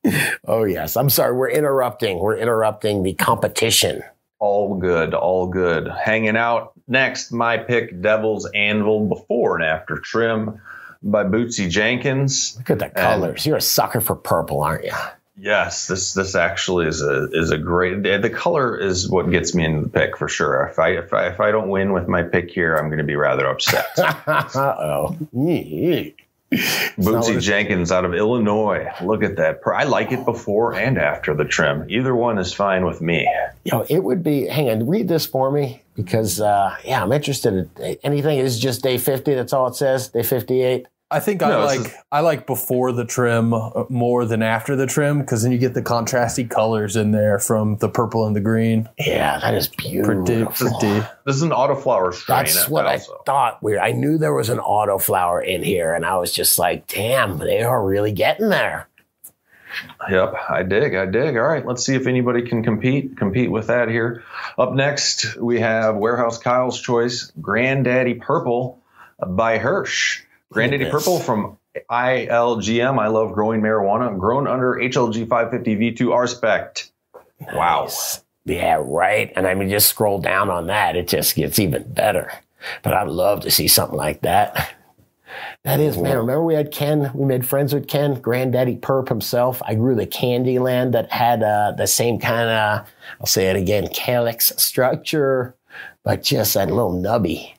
oh 0.47 0.63
yes. 0.63 0.97
I'm 0.97 1.11
sorry, 1.11 1.35
we're 1.37 1.51
interrupting. 1.51 2.21
We're 2.21 2.37
interrupting 2.39 3.03
the 3.03 3.15
competition 3.15 4.05
All 4.39 4.77
good, 4.77 5.15
all 5.15 5.49
good. 5.49 5.89
Hanging 5.89 6.37
out. 6.37 6.73
Next, 6.87 7.33
my 7.33 7.59
pick 7.59 8.01
Devil's 8.01 8.49
Anvil 8.55 9.07
before 9.09 9.57
and 9.57 9.65
after 9.65 9.99
trim 9.99 10.61
by 11.03 11.25
Bootsy 11.25 11.69
Jenkins. 11.69 12.57
Look 12.59 12.71
at 12.71 12.79
the 12.79 12.89
colors. 12.89 13.45
You're 13.45 13.57
a 13.57 13.61
sucker 13.61 14.01
for 14.01 14.15
purple, 14.15 14.63
aren't 14.63 14.85
you? 14.85 14.93
Yes, 15.41 15.87
this 15.87 16.15
this 16.15 16.35
actually 16.35 16.89
is 16.89 17.01
a 17.01 17.29
is 17.31 17.51
a 17.53 17.59
great. 17.59 18.03
The 18.03 18.31
color 18.31 18.77
is 18.77 19.09
what 19.09 19.31
gets 19.31 19.55
me 19.55 19.65
into 19.65 19.83
the 19.83 19.89
pick 19.89 20.17
for 20.17 20.29
sure. 20.29 20.67
If 20.67 20.81
I 20.81 20.91
if 20.91 21.13
I 21.13 21.29
if 21.29 21.41
I 21.41 21.53
don't 21.53 21.69
win 21.69 21.93
with 21.93 22.09
my 22.09 22.25
pick 22.25 22.51
here, 22.51 22.75
I'm 22.75 22.89
going 22.89 22.99
to 22.99 23.05
be 23.05 23.15
rather 23.15 23.47
upset. 23.47 23.87
uh 23.99 24.49
oh. 24.57 25.17
Bootsy 26.53 27.41
Jenkins 27.41 27.93
out 27.93 28.05
of 28.05 28.15
Illinois. 28.15 28.89
Look 29.03 29.23
at 29.23 29.37
that. 29.37 29.61
I 29.67 29.85
like 29.85 30.13
it 30.13 30.25
before 30.25 30.75
and 30.75 30.99
after 30.99 31.35
the 31.35 31.45
trim. 31.45 31.85
Either 31.91 32.15
one 32.15 32.39
is 32.39 32.53
fine 32.53 32.87
with 32.87 33.01
me. 33.01 33.29
Yo, 33.65 33.85
it 33.89 34.03
would 34.03 34.23
be. 34.23 34.47
Hang 34.47 34.71
on, 34.71 34.87
read 34.87 35.09
this 35.09 35.27
for 35.27 35.51
me 35.51 35.83
because 35.95 36.41
uh, 36.41 36.77
yeah, 36.85 37.03
I'm 37.03 37.13
interested. 37.13 37.71
In, 37.79 37.99
anything 38.03 38.39
is 38.39 38.59
just 38.59 38.83
day 38.83 38.99
50. 38.99 39.35
That's 39.35 39.53
all 39.53 39.67
it 39.67 39.75
says. 39.75 40.09
Day 40.09 40.23
58. 40.23 40.87
I 41.11 41.21
think 41.21 41.43
I 41.43 41.49
No, 41.49 41.63
this 41.67 41.79
like 41.79 41.87
is- 41.87 41.95
I 42.13 42.21
like 42.21 42.47
before 42.47 42.93
the 42.93 43.05
trim 43.05 43.55
uh, 43.55 43.85
more 43.89 44.27
than 44.27 44.43
after 44.43 44.77
the 44.77 44.87
trim 44.87 45.21
because 45.21 45.43
then 45.43 45.53
you 45.53 45.59
get 45.59 45.73
the 45.73 45.81
contrasty 45.81 46.49
colors 46.49 46.97
in 46.97 47.13
there 47.13 47.39
from 47.39 47.77
the 47.79 47.89
purple 47.89 48.27
and 48.27 48.37
the 48.37 48.41
green. 48.41 48.89
Yeah, 48.99 49.39
that 49.39 49.55
is 49.55 49.69
beautiful. 49.69 50.25
Pretty, 50.25 50.45
pretty. 50.45 51.07
This 51.25 51.37
is 51.37 51.43
an 51.43 51.51
autoflower 51.51 52.13
strain. 52.13 52.45
That's 52.45 52.69
what 52.69 52.85
also. 52.85 53.15
I 53.15 53.17
thought. 53.25 53.63
Weird. 53.63 53.79
I 53.81 53.93
knew 53.93 54.19
there 54.19 54.35
was 54.35 54.51
an 54.51 54.59
auto 54.59 54.99
flower 54.99 55.41
in 55.41 55.63
here, 55.63 55.95
and 55.95 56.05
I 56.05 56.19
was 56.19 56.31
just 56.31 56.59
like, 56.59 56.87
"Damn, 56.89 57.39
they 57.39 57.63
are 57.63 57.83
really 57.83 58.13
getting 58.13 58.51
there." 58.51 58.89
Yep, 60.11 60.35
I 60.49 60.63
dig. 60.63 60.95
I 60.95 61.07
dig. 61.07 61.37
All 61.37 61.43
right, 61.47 61.65
let's 61.65 61.85
see 61.85 61.95
if 61.95 62.07
anybody 62.07 62.43
can 62.43 62.63
compete 62.63 63.17
compete 63.17 63.51
with 63.51 63.69
that 63.69 63.89
here. 63.89 64.25
Up 64.59 64.73
next, 64.73 65.37
we 65.37 65.61
have 65.61 65.97
Warehouse 65.97 66.39
Kyle's 66.39 66.81
Choice 66.81 67.33
Granddaddy 67.41 68.15
Purple 68.15 68.83
by 69.27 69.59
Hirsch. 69.59 70.23
Granddaddy. 70.51 70.91
Purple 70.91 71.21
from 71.21 71.59
ILGM. 71.91 72.99
I 72.99 73.09
love 73.09 73.33
growing 73.33 73.61
marijuana. 73.61 74.19
Grown 74.19 74.47
under 74.47 74.75
HLG 74.75 75.29
550 75.29 75.77
V2 75.77 76.13
R 76.13 76.27
spec. 76.27 76.91
Wow. 77.53 77.89
Yeah, 78.45 78.83
right. 78.83 79.33
And 79.37 79.47
I 79.47 79.55
mean, 79.55 79.69
just 79.69 79.89
scroll 79.89 80.19
down 80.19 80.51
on 80.51 80.67
that; 80.69 80.97
it 80.97 81.09
just 81.09 81.37
gets 81.37 81.59
even 81.59 81.93
better. 81.93 82.33
But 82.83 82.95
I'd 82.95 83.09
love 83.09 83.41
to 83.43 83.51
see 83.51 83.69
something 83.69 83.97
like 83.97 84.23
that. 84.23 84.75
That 85.65 85.81
is, 85.81 85.99
man. 85.99 86.17
Remember 86.17 86.43
we 86.43 86.55
had 86.55 86.73
Ken? 86.73 87.11
We 87.15 87.27
made 87.27 87.47
friends 87.47 87.75
with 87.75 87.89
Ken, 87.89 88.15
Granddaddy 88.21 88.77
Perp 88.77 89.09
himself. 89.09 89.61
I 89.67 89.75
grew 89.75 89.95
the 89.95 90.07
Candyland 90.07 90.93
that 90.93 91.13
had 91.13 91.43
uh, 91.43 91.73
the 91.77 91.87
same 91.87 92.19
kind 92.19 92.49
of, 92.49 92.89
I'll 93.21 93.27
say 93.27 93.49
it 93.49 93.57
again, 93.57 93.89
calyx 93.89 94.53
structure, 94.57 95.55
but 96.05 96.23
just 96.23 96.55
that 96.55 96.69
little 96.69 96.95
nubby. 96.95 97.53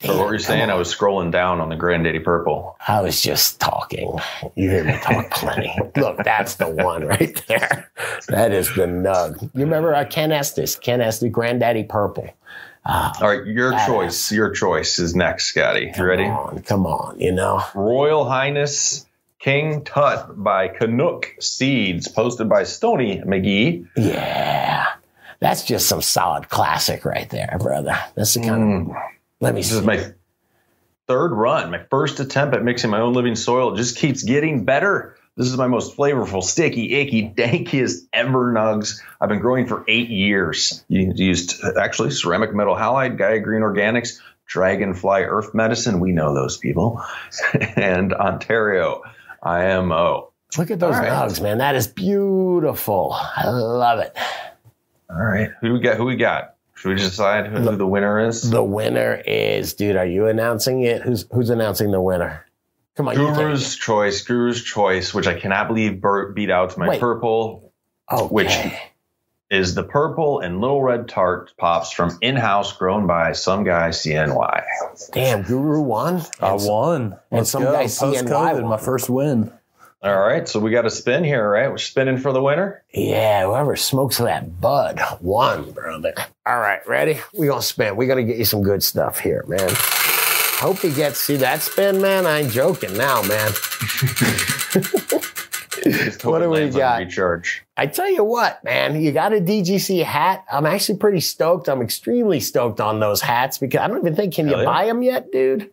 So 0.00 0.16
what 0.16 0.26
were 0.26 0.32
you 0.34 0.38
Damn, 0.38 0.46
saying? 0.46 0.70
I 0.70 0.74
was 0.74 0.94
scrolling 0.94 1.32
down 1.32 1.60
on 1.60 1.70
the 1.70 1.76
Granddaddy 1.76 2.20
Purple. 2.20 2.76
I 2.86 3.00
was 3.00 3.20
just 3.20 3.58
talking. 3.60 4.16
You 4.54 4.70
hear 4.70 4.84
me 4.84 4.96
talk 5.02 5.30
plenty. 5.32 5.76
Look, 5.96 6.18
that's 6.22 6.54
the 6.54 6.68
one 6.68 7.04
right 7.04 7.42
there. 7.48 7.90
That 8.28 8.52
is 8.52 8.72
the 8.76 8.86
nug. 8.86 9.42
You 9.54 9.64
remember 9.64 9.92
uh, 9.94 10.04
Ken 10.04 10.30
Estes? 10.30 10.76
Ken 10.76 11.00
Estes, 11.00 11.32
Granddaddy 11.32 11.82
Purple. 11.82 12.28
All 12.86 13.12
right, 13.20 13.44
your 13.44 13.72
choice. 13.86 14.30
Your 14.30 14.50
choice 14.50 14.98
is 15.00 15.16
next, 15.16 15.46
Scotty. 15.46 15.92
You 15.96 16.04
ready? 16.04 16.24
Come 16.24 16.36
on, 16.36 16.62
come 16.62 16.86
on. 16.86 17.20
You 17.20 17.32
know, 17.32 17.62
Royal 17.74 18.24
Highness 18.26 19.04
King 19.40 19.82
Tut 19.84 20.42
by 20.42 20.68
Canuck 20.68 21.34
Seeds, 21.40 22.06
posted 22.08 22.48
by 22.48 22.62
Stony 22.62 23.20
McGee. 23.20 23.86
yeah, 23.96 24.86
that's 25.40 25.64
just 25.64 25.88
some 25.88 26.00
solid 26.02 26.48
classic 26.48 27.04
right 27.04 27.28
there, 27.28 27.56
brother. 27.60 27.98
That's 28.14 28.34
the 28.34 28.40
kind 28.42 28.90
of. 28.90 28.96
Let 29.40 29.54
me 29.54 29.60
This 29.60 29.70
see. 29.70 29.78
is 29.78 29.84
my 29.84 30.12
third 31.06 31.32
run, 31.32 31.70
my 31.70 31.80
first 31.90 32.20
attempt 32.20 32.54
at 32.54 32.62
mixing 32.62 32.90
my 32.90 33.00
own 33.00 33.14
living 33.14 33.36
soil. 33.36 33.74
It 33.74 33.76
just 33.76 33.96
keeps 33.96 34.22
getting 34.22 34.64
better. 34.64 35.16
This 35.36 35.46
is 35.46 35.56
my 35.56 35.68
most 35.68 35.96
flavorful, 35.96 36.42
sticky, 36.42 36.94
icky, 36.96 37.28
dankiest 37.36 38.06
ever 38.12 38.52
nugs. 38.52 39.00
I've 39.20 39.28
been 39.28 39.38
growing 39.38 39.66
for 39.66 39.84
eight 39.86 40.08
years. 40.10 40.84
You 40.88 41.12
used 41.14 41.62
actually 41.78 42.10
ceramic 42.10 42.52
metal 42.54 42.74
halide, 42.74 43.16
Gaia 43.18 43.38
Green 43.38 43.62
Organics, 43.62 44.20
Dragonfly 44.46 45.22
Earth 45.22 45.54
Medicine. 45.54 46.00
We 46.00 46.10
know 46.12 46.34
those 46.34 46.56
people. 46.56 47.00
and 47.76 48.12
Ontario 48.12 49.02
IMO. 49.42 50.32
Look 50.56 50.70
at 50.72 50.80
those 50.80 50.96
All 50.96 51.02
right. 51.02 51.10
nugs, 51.12 51.40
man. 51.40 51.58
That 51.58 51.76
is 51.76 51.86
beautiful. 51.86 53.12
I 53.14 53.48
love 53.48 54.00
it. 54.00 54.16
All 55.10 55.16
right. 55.24 55.50
Who 55.60 55.74
we 55.74 55.80
got? 55.80 55.96
Who 55.98 56.04
we 56.06 56.16
got? 56.16 56.54
Should 56.78 56.90
we 56.90 56.94
decide 56.94 57.46
who 57.48 57.76
the 57.76 57.86
winner 57.86 58.20
is? 58.28 58.48
The 58.48 58.62
winner 58.62 59.20
is, 59.26 59.74
dude. 59.74 59.96
Are 59.96 60.06
you 60.06 60.26
announcing 60.28 60.82
it? 60.82 61.02
Who's 61.02 61.26
who's 61.32 61.50
announcing 61.50 61.90
the 61.90 62.00
winner? 62.00 62.46
Come 62.96 63.08
on, 63.08 63.14
Guru's 63.16 63.76
choice, 63.76 64.22
Guru's 64.22 64.62
choice, 64.62 65.12
which 65.12 65.26
I 65.26 65.38
cannot 65.38 65.68
believe 65.68 66.00
Bert 66.00 66.34
beat 66.36 66.50
out 66.50 66.70
to 66.70 66.78
my 66.78 66.88
Wait. 66.88 67.00
purple, 67.00 67.72
it. 68.10 68.14
Okay. 68.14 68.26
which- 68.34 68.72
is 69.50 69.74
the 69.74 69.82
purple 69.82 70.40
and 70.40 70.60
little 70.60 70.82
red 70.82 71.08
tart 71.08 71.54
pops 71.56 71.90
from 71.90 72.18
in-house 72.20 72.76
grown 72.76 73.06
by 73.06 73.32
some 73.32 73.64
guy 73.64 73.88
CNY. 73.88 74.62
Damn, 75.12 75.40
Guru 75.42 75.80
won. 75.80 76.20
I 76.38 76.50
And 76.52 76.66
won. 76.66 77.16
Let's 77.30 77.48
some 77.50 77.62
go. 77.62 77.72
guy 77.72 77.84
Post 77.84 77.98
CNY 78.02 78.28
COVID, 78.28 78.60
won. 78.60 78.68
my 78.68 78.76
first 78.76 79.08
win. 79.08 79.50
All 80.00 80.16
right, 80.16 80.46
so 80.48 80.60
we 80.60 80.70
got 80.70 80.86
a 80.86 80.90
spin 80.90 81.24
here, 81.24 81.50
right? 81.50 81.68
We're 81.68 81.76
spinning 81.78 82.18
for 82.18 82.32
the 82.32 82.40
winner. 82.40 82.84
Yeah, 82.94 83.46
whoever 83.46 83.74
smokes 83.74 84.18
that 84.18 84.60
bud 84.60 85.00
won, 85.20 85.72
brother. 85.72 86.14
All 86.46 86.60
right, 86.60 86.86
ready? 86.86 87.18
We're 87.34 87.50
gonna 87.50 87.62
spin. 87.62 87.96
We're 87.96 88.06
gonna 88.06 88.22
get 88.22 88.36
you 88.36 88.44
some 88.44 88.62
good 88.62 88.84
stuff 88.84 89.18
here, 89.18 89.44
man. 89.48 89.68
Hope 89.70 90.84
you 90.84 90.92
get 90.92 91.16
see 91.16 91.34
that 91.38 91.62
spin, 91.62 92.00
man. 92.00 92.26
I 92.26 92.42
ain't 92.42 92.52
joking 92.52 92.96
now, 92.96 93.22
man. 93.22 93.50
What 96.22 96.40
do 96.40 96.50
we 96.50 96.68
got? 96.70 97.00
Recharge. 97.00 97.64
I 97.76 97.86
tell 97.86 98.10
you 98.10 98.22
what, 98.22 98.62
man, 98.62 99.00
you 99.00 99.10
got 99.12 99.32
a 99.32 99.40
DGC 99.40 100.04
hat. 100.04 100.44
I'm 100.50 100.66
actually 100.66 100.98
pretty 100.98 101.20
stoked. 101.20 101.68
I'm 101.68 101.82
extremely 101.82 102.40
stoked 102.40 102.80
on 102.80 103.00
those 103.00 103.20
hats 103.20 103.58
because 103.58 103.80
I 103.80 103.88
don't 103.88 103.98
even 103.98 104.14
think 104.14 104.34
can 104.34 104.46
Hell 104.46 104.58
you 104.58 104.62
yeah. 104.62 104.70
buy 104.70 104.86
them 104.86 105.02
yet, 105.02 105.32
dude? 105.32 105.70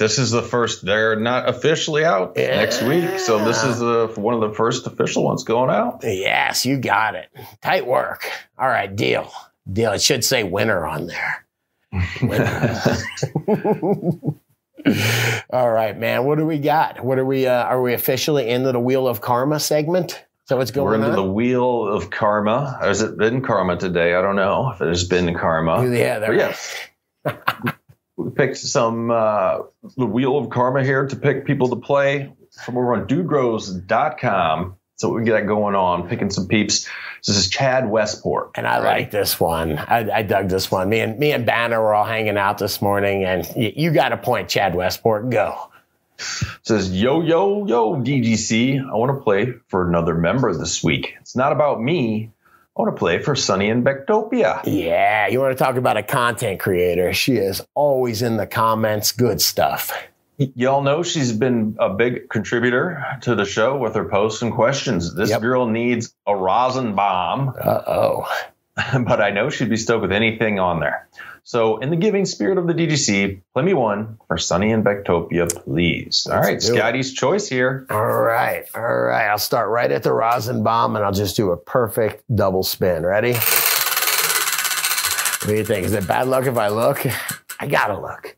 This 0.00 0.18
is 0.18 0.30
the 0.30 0.40
first. 0.40 0.82
They're 0.82 1.14
not 1.14 1.46
officially 1.46 2.06
out 2.06 2.34
next 2.34 2.82
week, 2.82 3.18
so 3.18 3.44
this 3.44 3.62
is 3.62 3.80
the 3.80 4.10
one 4.16 4.32
of 4.32 4.40
the 4.40 4.54
first 4.54 4.86
official 4.86 5.24
ones 5.24 5.44
going 5.44 5.68
out. 5.68 6.00
Yes, 6.02 6.64
you 6.64 6.78
got 6.78 7.16
it. 7.16 7.28
Tight 7.60 7.86
work. 7.86 8.26
All 8.58 8.66
right, 8.66 8.96
deal. 8.96 9.30
Deal. 9.70 9.92
It 9.92 10.00
should 10.00 10.24
say 10.24 10.42
winner 10.42 10.86
on 10.86 11.06
there. 11.06 11.44
All 15.52 15.70
right, 15.70 15.98
man. 15.98 16.24
What 16.24 16.38
do 16.38 16.46
we 16.46 16.58
got? 16.58 17.04
What 17.04 17.18
are 17.18 17.26
we? 17.26 17.46
Uh, 17.46 17.64
are 17.64 17.82
we 17.82 17.92
officially 17.92 18.48
into 18.48 18.72
the 18.72 18.80
Wheel 18.80 19.06
of 19.06 19.20
Karma 19.20 19.60
segment? 19.60 20.24
That 20.48 20.56
what's 20.56 20.74
We're 20.74 20.96
going 20.96 21.02
into 21.02 21.14
the 21.14 21.22
wheel 21.22 21.86
of 21.86 22.08
karma. 22.10 22.78
Has 22.80 23.02
it 23.02 23.18
been 23.18 23.40
karma 23.40 23.76
today? 23.76 24.14
I 24.14 24.22
don't 24.22 24.34
know 24.34 24.72
if 24.72 24.80
it 24.80 24.88
has 24.88 25.04
been 25.04 25.32
karma. 25.34 25.84
yeah, 25.84 26.18
there. 26.18 26.28
But 26.28 26.36
yes. 26.36 26.74
we 28.24 28.30
picked 28.30 28.56
some 28.58 29.10
uh, 29.10 29.58
the 29.96 30.06
wheel 30.06 30.38
of 30.38 30.50
karma 30.50 30.82
here 30.84 31.06
to 31.06 31.16
pick 31.16 31.44
people 31.46 31.68
to 31.70 31.76
play 31.76 32.32
from 32.64 32.76
over 32.76 32.94
on 32.94 33.06
dudegrows.com. 33.06 34.76
So 34.96 35.08
we 35.08 35.24
can 35.24 35.28
got 35.32 35.46
going 35.46 35.74
on, 35.74 36.08
picking 36.10 36.28
some 36.28 36.46
peeps. 36.46 36.86
This 37.26 37.36
is 37.38 37.48
Chad 37.48 37.88
Westport. 37.88 38.50
And 38.54 38.66
I 38.66 38.82
Ready? 38.82 39.02
like 39.04 39.10
this 39.10 39.40
one. 39.40 39.78
I, 39.78 40.18
I 40.18 40.22
dug 40.22 40.50
this 40.50 40.70
one. 40.70 40.90
Me 40.90 41.00
and 41.00 41.18
me 41.18 41.32
and 41.32 41.46
Banner 41.46 41.80
were 41.80 41.94
all 41.94 42.04
hanging 42.04 42.36
out 42.36 42.58
this 42.58 42.82
morning, 42.82 43.24
and 43.24 43.48
y- 43.56 43.72
you 43.74 43.92
got 43.92 44.12
a 44.12 44.18
point, 44.18 44.50
Chad 44.50 44.74
Westport. 44.74 45.30
Go. 45.30 45.56
says, 46.62 46.92
Yo, 46.92 47.22
yo, 47.22 47.66
yo, 47.66 47.94
DGC. 47.96 48.78
I 48.86 48.94
want 48.94 49.16
to 49.16 49.22
play 49.24 49.54
for 49.68 49.88
another 49.88 50.14
member 50.14 50.54
this 50.54 50.84
week. 50.84 51.14
It's 51.22 51.34
not 51.34 51.52
about 51.52 51.80
me. 51.80 52.30
I 52.76 52.82
want 52.82 52.94
to 52.94 52.98
play 52.98 53.18
for 53.20 53.34
Sunny 53.34 53.68
and 53.68 53.84
Bectopia. 53.84 54.60
Yeah, 54.64 55.26
you 55.26 55.40
want 55.40 55.56
to 55.58 55.62
talk 55.62 55.74
about 55.76 55.96
a 55.96 56.02
content 56.04 56.60
creator? 56.60 57.12
She 57.12 57.34
is 57.34 57.60
always 57.74 58.22
in 58.22 58.36
the 58.36 58.46
comments. 58.46 59.10
Good 59.12 59.40
stuff. 59.40 59.92
Y'all 60.38 60.80
know 60.82 61.02
she's 61.02 61.32
been 61.32 61.76
a 61.80 61.90
big 61.92 62.28
contributor 62.30 63.04
to 63.22 63.34
the 63.34 63.44
show 63.44 63.76
with 63.76 63.96
her 63.96 64.08
posts 64.08 64.40
and 64.42 64.52
questions. 64.52 65.14
This 65.14 65.30
Yep. 65.30 65.40
girl 65.42 65.66
needs 65.66 66.14
a 66.26 66.34
rosin 66.34 66.94
bomb, 66.94 67.50
Uh 67.60 67.82
oh. 67.86 68.26
but 69.04 69.20
I 69.20 69.30
know 69.30 69.50
she'd 69.50 69.68
be 69.68 69.76
stoked 69.76 70.02
with 70.02 70.12
anything 70.12 70.58
on 70.60 70.78
there. 70.80 71.08
So, 71.42 71.78
in 71.78 71.90
the 71.90 71.96
giving 71.96 72.24
spirit 72.24 72.58
of 72.58 72.66
the 72.66 72.74
DGC, 72.74 73.40
play 73.52 73.62
me 73.62 73.74
one 73.74 74.18
for 74.26 74.38
Sunny 74.38 74.72
and 74.72 74.84
Bectopia, 74.84 75.48
please. 75.64 76.26
All 76.30 76.36
Let's 76.36 76.46
right, 76.46 76.60
do 76.60 76.74
it. 76.74 76.78
Scotty's 76.78 77.12
choice 77.12 77.48
here. 77.48 77.86
All 77.90 78.04
right, 78.04 78.66
all 78.74 78.82
right. 78.82 79.28
I'll 79.28 79.38
start 79.38 79.70
right 79.70 79.90
at 79.90 80.02
the 80.02 80.12
rosin 80.12 80.62
bomb, 80.62 80.96
and 80.96 81.04
I'll 81.04 81.12
just 81.12 81.36
do 81.36 81.50
a 81.50 81.56
perfect 81.56 82.24
double 82.34 82.62
spin. 82.62 83.04
Ready? 83.04 83.32
What 85.40 85.46
do 85.46 85.54
you 85.56 85.64
think? 85.64 85.86
Is 85.86 85.94
it 85.94 86.06
bad 86.06 86.28
luck 86.28 86.46
if 86.46 86.56
I 86.58 86.68
look? 86.68 87.06
I 87.58 87.66
gotta 87.66 87.98
look. 87.98 88.36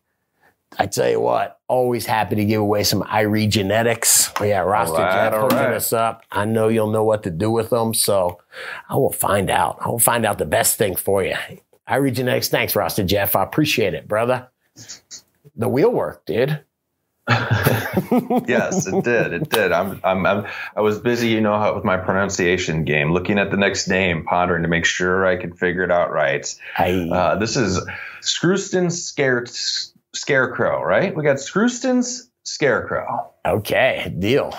I 0.78 0.86
tell 0.86 1.09
you 1.09 1.20
what, 1.20 1.61
always 1.68 2.07
happy 2.07 2.36
to 2.36 2.44
give 2.44 2.61
away 2.61 2.84
some 2.84 3.03
Irie 3.03 3.48
genetics. 3.48 4.30
Oh, 4.40 4.44
yeah, 4.44 4.61
Rasta 4.61 4.96
All 4.96 5.03
right, 5.03 5.30
Jeff 5.30 5.40
hooking 5.40 5.59
right. 5.59 5.74
us 5.74 5.92
up. 5.92 6.22
I 6.32 6.44
know 6.44 6.68
you'll 6.68 6.90
know 6.90 7.05
what 7.05 7.24
to 7.24 7.30
do 7.30 7.50
with 7.50 7.70
them, 7.70 7.92
so 7.92 8.40
I 8.88 8.96
will 8.96 9.12
find 9.12 9.50
out. 9.50 9.78
I 9.80 9.88
will 9.88 9.98
find 9.98 10.24
out 10.24 10.38
the 10.38 10.46
best 10.46 10.78
thing 10.78 10.96
for 10.96 11.22
you. 11.22 11.36
Irie 11.89 12.12
genetics. 12.12 12.49
Thanks, 12.49 12.76
Rasta 12.76 13.05
Jeff. 13.05 13.37
I 13.37 13.43
appreciate 13.43 13.95
it, 13.95 14.07
brother. 14.09 14.49
The 15.57 15.68
wheel 15.68 15.91
work, 15.91 16.24
dude. 16.24 16.62
yes, 17.28 18.87
it 18.87 19.05
did. 19.05 19.33
It 19.33 19.49
did. 19.49 19.70
I'm, 19.72 20.01
I'm, 20.03 20.26
I'm, 20.26 20.47
I 20.74 20.80
was 20.80 20.99
busy, 20.99 21.28
you 21.28 21.41
know, 21.41 21.72
with 21.74 21.85
my 21.85 21.97
pronunciation 21.97 22.85
game, 22.85 23.12
looking 23.12 23.39
at 23.39 23.51
the 23.51 23.57
next 23.57 23.87
name, 23.89 24.24
pondering 24.24 24.62
to 24.62 24.68
make 24.68 24.85
sure 24.85 25.24
I 25.26 25.37
could 25.37 25.57
figure 25.59 25.83
it 25.85 25.91
out 25.93 26.11
right. 26.12 26.47
Uh, 26.78 27.37
this 27.37 27.57
is 27.57 27.80
Screwston 28.22 28.91
Scare, 28.91 29.47
Scarecrow, 30.12 30.83
right? 30.83 31.14
We 31.14 31.22
got 31.22 31.37
Screwston's 31.37 32.28
Scarecrow. 32.45 33.33
okay, 33.47 34.12
deal. 34.18 34.57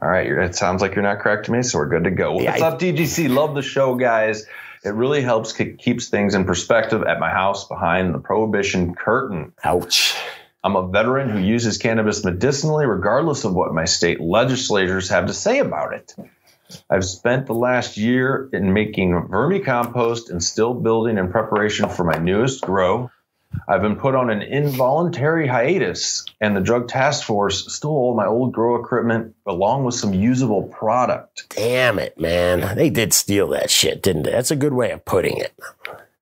All 0.00 0.08
right, 0.08 0.26
you're, 0.26 0.40
it 0.40 0.54
sounds 0.54 0.82
like 0.82 0.94
you're 0.94 1.02
not 1.04 1.20
correct 1.20 1.46
to 1.46 1.52
me, 1.52 1.62
so 1.62 1.78
we're 1.78 1.88
good 1.88 2.04
to 2.04 2.10
go. 2.10 2.32
What's 2.32 2.62
I- 2.62 2.66
up, 2.66 2.78
DGC? 2.78 3.28
Love 3.28 3.54
the 3.54 3.62
show, 3.62 3.94
guys. 3.94 4.46
It 4.84 4.94
really 4.94 5.22
helps 5.22 5.52
ke- 5.52 5.78
keeps 5.78 6.08
things 6.08 6.34
in 6.34 6.44
perspective 6.44 7.02
at 7.04 7.18
my 7.18 7.30
house 7.30 7.66
behind 7.66 8.14
the 8.14 8.18
prohibition 8.18 8.94
curtain. 8.94 9.52
Ouch. 9.64 10.14
I'm 10.62 10.76
a 10.76 10.88
veteran 10.88 11.30
who 11.30 11.38
uses 11.38 11.78
cannabis 11.78 12.24
medicinally, 12.24 12.86
regardless 12.86 13.44
of 13.44 13.54
what 13.54 13.74
my 13.74 13.84
state 13.86 14.20
legislators 14.20 15.08
have 15.08 15.26
to 15.26 15.34
say 15.34 15.58
about 15.58 15.94
it. 15.94 16.14
I've 16.88 17.04
spent 17.04 17.46
the 17.46 17.54
last 17.54 17.96
year 17.96 18.48
in 18.52 18.72
making 18.72 19.12
vermicompost 19.30 20.30
and 20.30 20.42
still 20.42 20.74
building 20.74 21.18
in 21.18 21.30
preparation 21.30 21.88
for 21.88 22.04
my 22.04 22.18
newest 22.18 22.62
grow. 22.62 23.10
I've 23.66 23.82
been 23.82 23.96
put 23.96 24.14
on 24.14 24.30
an 24.30 24.42
involuntary 24.42 25.46
hiatus, 25.46 26.24
and 26.40 26.56
the 26.56 26.60
Drug 26.60 26.88
Task 26.88 27.24
Force 27.24 27.72
stole 27.72 28.14
my 28.14 28.26
old 28.26 28.52
grow 28.52 28.76
equipment 28.76 29.34
along 29.46 29.84
with 29.84 29.94
some 29.94 30.12
usable 30.12 30.64
product. 30.64 31.46
Damn 31.50 31.98
it, 31.98 32.18
man. 32.18 32.76
They 32.76 32.90
did 32.90 33.12
steal 33.12 33.48
that 33.48 33.70
shit, 33.70 34.02
didn't 34.02 34.24
they? 34.24 34.32
That's 34.32 34.50
a 34.50 34.56
good 34.56 34.74
way 34.74 34.90
of 34.90 35.04
putting 35.04 35.36
it. 35.38 35.54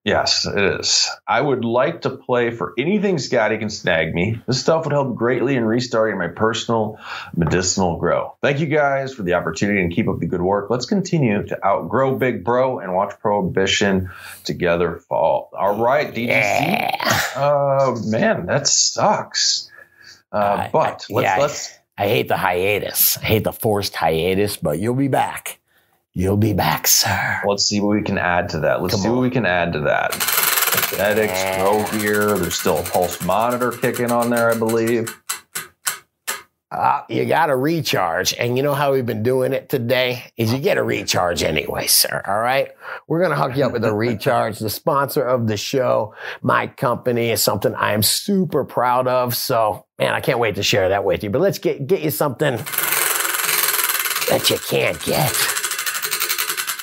Yes, 0.05 0.47
it 0.47 0.81
is. 0.81 1.09
I 1.29 1.41
would 1.41 1.65
like 1.65 2.03
to 2.03 2.11
play 2.11 2.51
for 2.51 2.75
anything 2.77 3.19
Scotty 3.19 3.57
can 3.59 3.71
snag 3.71 4.13
me. 4.13 4.41
This 4.49 4.61
stuff 4.61 4.85
would 4.85 4.93
help 4.93 5.15
greatly 5.15 5.55
in 5.55 5.65
restarting 5.65 6.19
my 6.19 6.27
personal 6.27 6.99
medicinal 7.37 7.99
grow. 7.99 8.37
Thank 8.43 8.59
you 8.59 8.67
guys 8.67 9.15
for 9.15 9.23
the 9.23 9.35
opportunity 9.35 9.81
and 9.81 9.93
keep 9.93 10.09
up 10.09 10.19
the 10.19 10.27
good 10.27 10.43
work. 10.43 10.71
Let's 10.71 10.87
continue 10.87 11.47
to 11.47 11.65
outgrow 11.65 12.17
Big 12.17 12.43
Bro 12.45 12.81
and 12.81 12.95
watch 12.95 13.15
Prohibition 13.21 14.11
together 14.43 14.97
fall. 15.09 15.51
All 15.57 15.81
right, 15.81 16.13
DGC. 16.13 16.27
Yeah. 16.27 17.21
Uh, 17.37 17.95
man, 18.07 18.47
that 18.47 18.67
sucks. 18.67 19.71
Uh, 20.33 20.37
I- 20.67 20.71
but 20.73 21.07
I- 21.11 21.13
let's 21.15 21.25
yeah, 21.25 21.35
I- 21.37 21.41
let's 21.41 21.79
I 21.97 22.09
hate 22.09 22.27
the 22.27 22.37
hiatus. 22.39 23.19
I 23.19 23.25
hate 23.27 23.45
the 23.45 23.53
forced 23.53 23.95
hiatus, 23.95 24.57
but 24.57 24.81
you'll 24.81 24.95
be 24.97 25.07
back. 25.09 25.61
You'll 26.15 26.37
be 26.37 26.53
back, 26.53 26.87
sir. 26.87 27.41
let's 27.47 27.65
see 27.65 27.81
what 27.81 27.97
we 27.97 28.03
can 28.03 28.19
add 28.19 28.51
to 28.51 28.61
that. 28.61 28.83
Let's 28.83 28.95
Come 28.95 29.03
see 29.03 29.09
on. 29.09 29.17
what 29.17 29.23
we 29.23 29.31
can 29.31 29.47
add 29.47 29.73
to 29.73 29.81
that. 29.81 30.13
Genetics, 30.91 31.43
grow 31.57 32.01
gear. 32.01 32.37
There's 32.39 32.55
still 32.59 32.79
a 32.79 32.83
pulse 32.83 33.23
monitor 33.23 33.73
kicking 33.73 34.13
on 34.13 34.29
there, 34.29 34.51
I 34.51 34.59
believe. 34.59 35.19
Uh, 36.71 37.03
you 37.09 37.25
got 37.27 37.47
to 37.47 37.57
recharge. 37.57 38.33
And 38.35 38.57
you 38.57 38.63
know 38.63 38.73
how 38.75 38.93
we've 38.93 39.05
been 39.07 39.23
doing 39.23 39.53
it 39.53 39.69
today? 39.69 40.25
Is 40.39 40.53
you 40.53 40.59
get 40.59 40.79
a 40.79 40.83
recharge 40.83 41.43
anyway, 41.43 41.87
sir. 41.87 42.23
All 42.27 42.39
right. 42.39 42.71
We're 43.09 43.19
going 43.21 43.31
to 43.31 43.37
hook 43.37 43.57
you 43.57 43.65
up 43.65 43.73
with 43.73 43.85
a 43.85 43.93
recharge. 43.95 44.59
The 44.59 44.71
sponsor 44.71 45.23
of 45.23 45.47
the 45.49 45.57
show, 45.59 46.15
my 46.43 46.67
company, 46.67 47.31
is 47.31 47.43
something 47.43 47.75
I 47.75 47.93
am 47.93 48.03
super 48.03 48.65
proud 48.65 49.07
of. 49.07 49.35
So, 49.35 49.85
man, 49.99 50.15
I 50.15 50.21
can't 50.21 50.39
wait 50.39 50.55
to 50.57 50.63
share 50.63 50.91
that 50.91 51.05
with 51.05 51.23
you. 51.25 51.31
But 51.31 51.41
let's 51.43 51.59
get, 51.59 51.87
get 51.87 52.01
you 52.01 52.11
something 52.11 52.57
that 54.29 54.47
you 54.49 54.59
can't 54.59 55.03
get. 55.03 55.52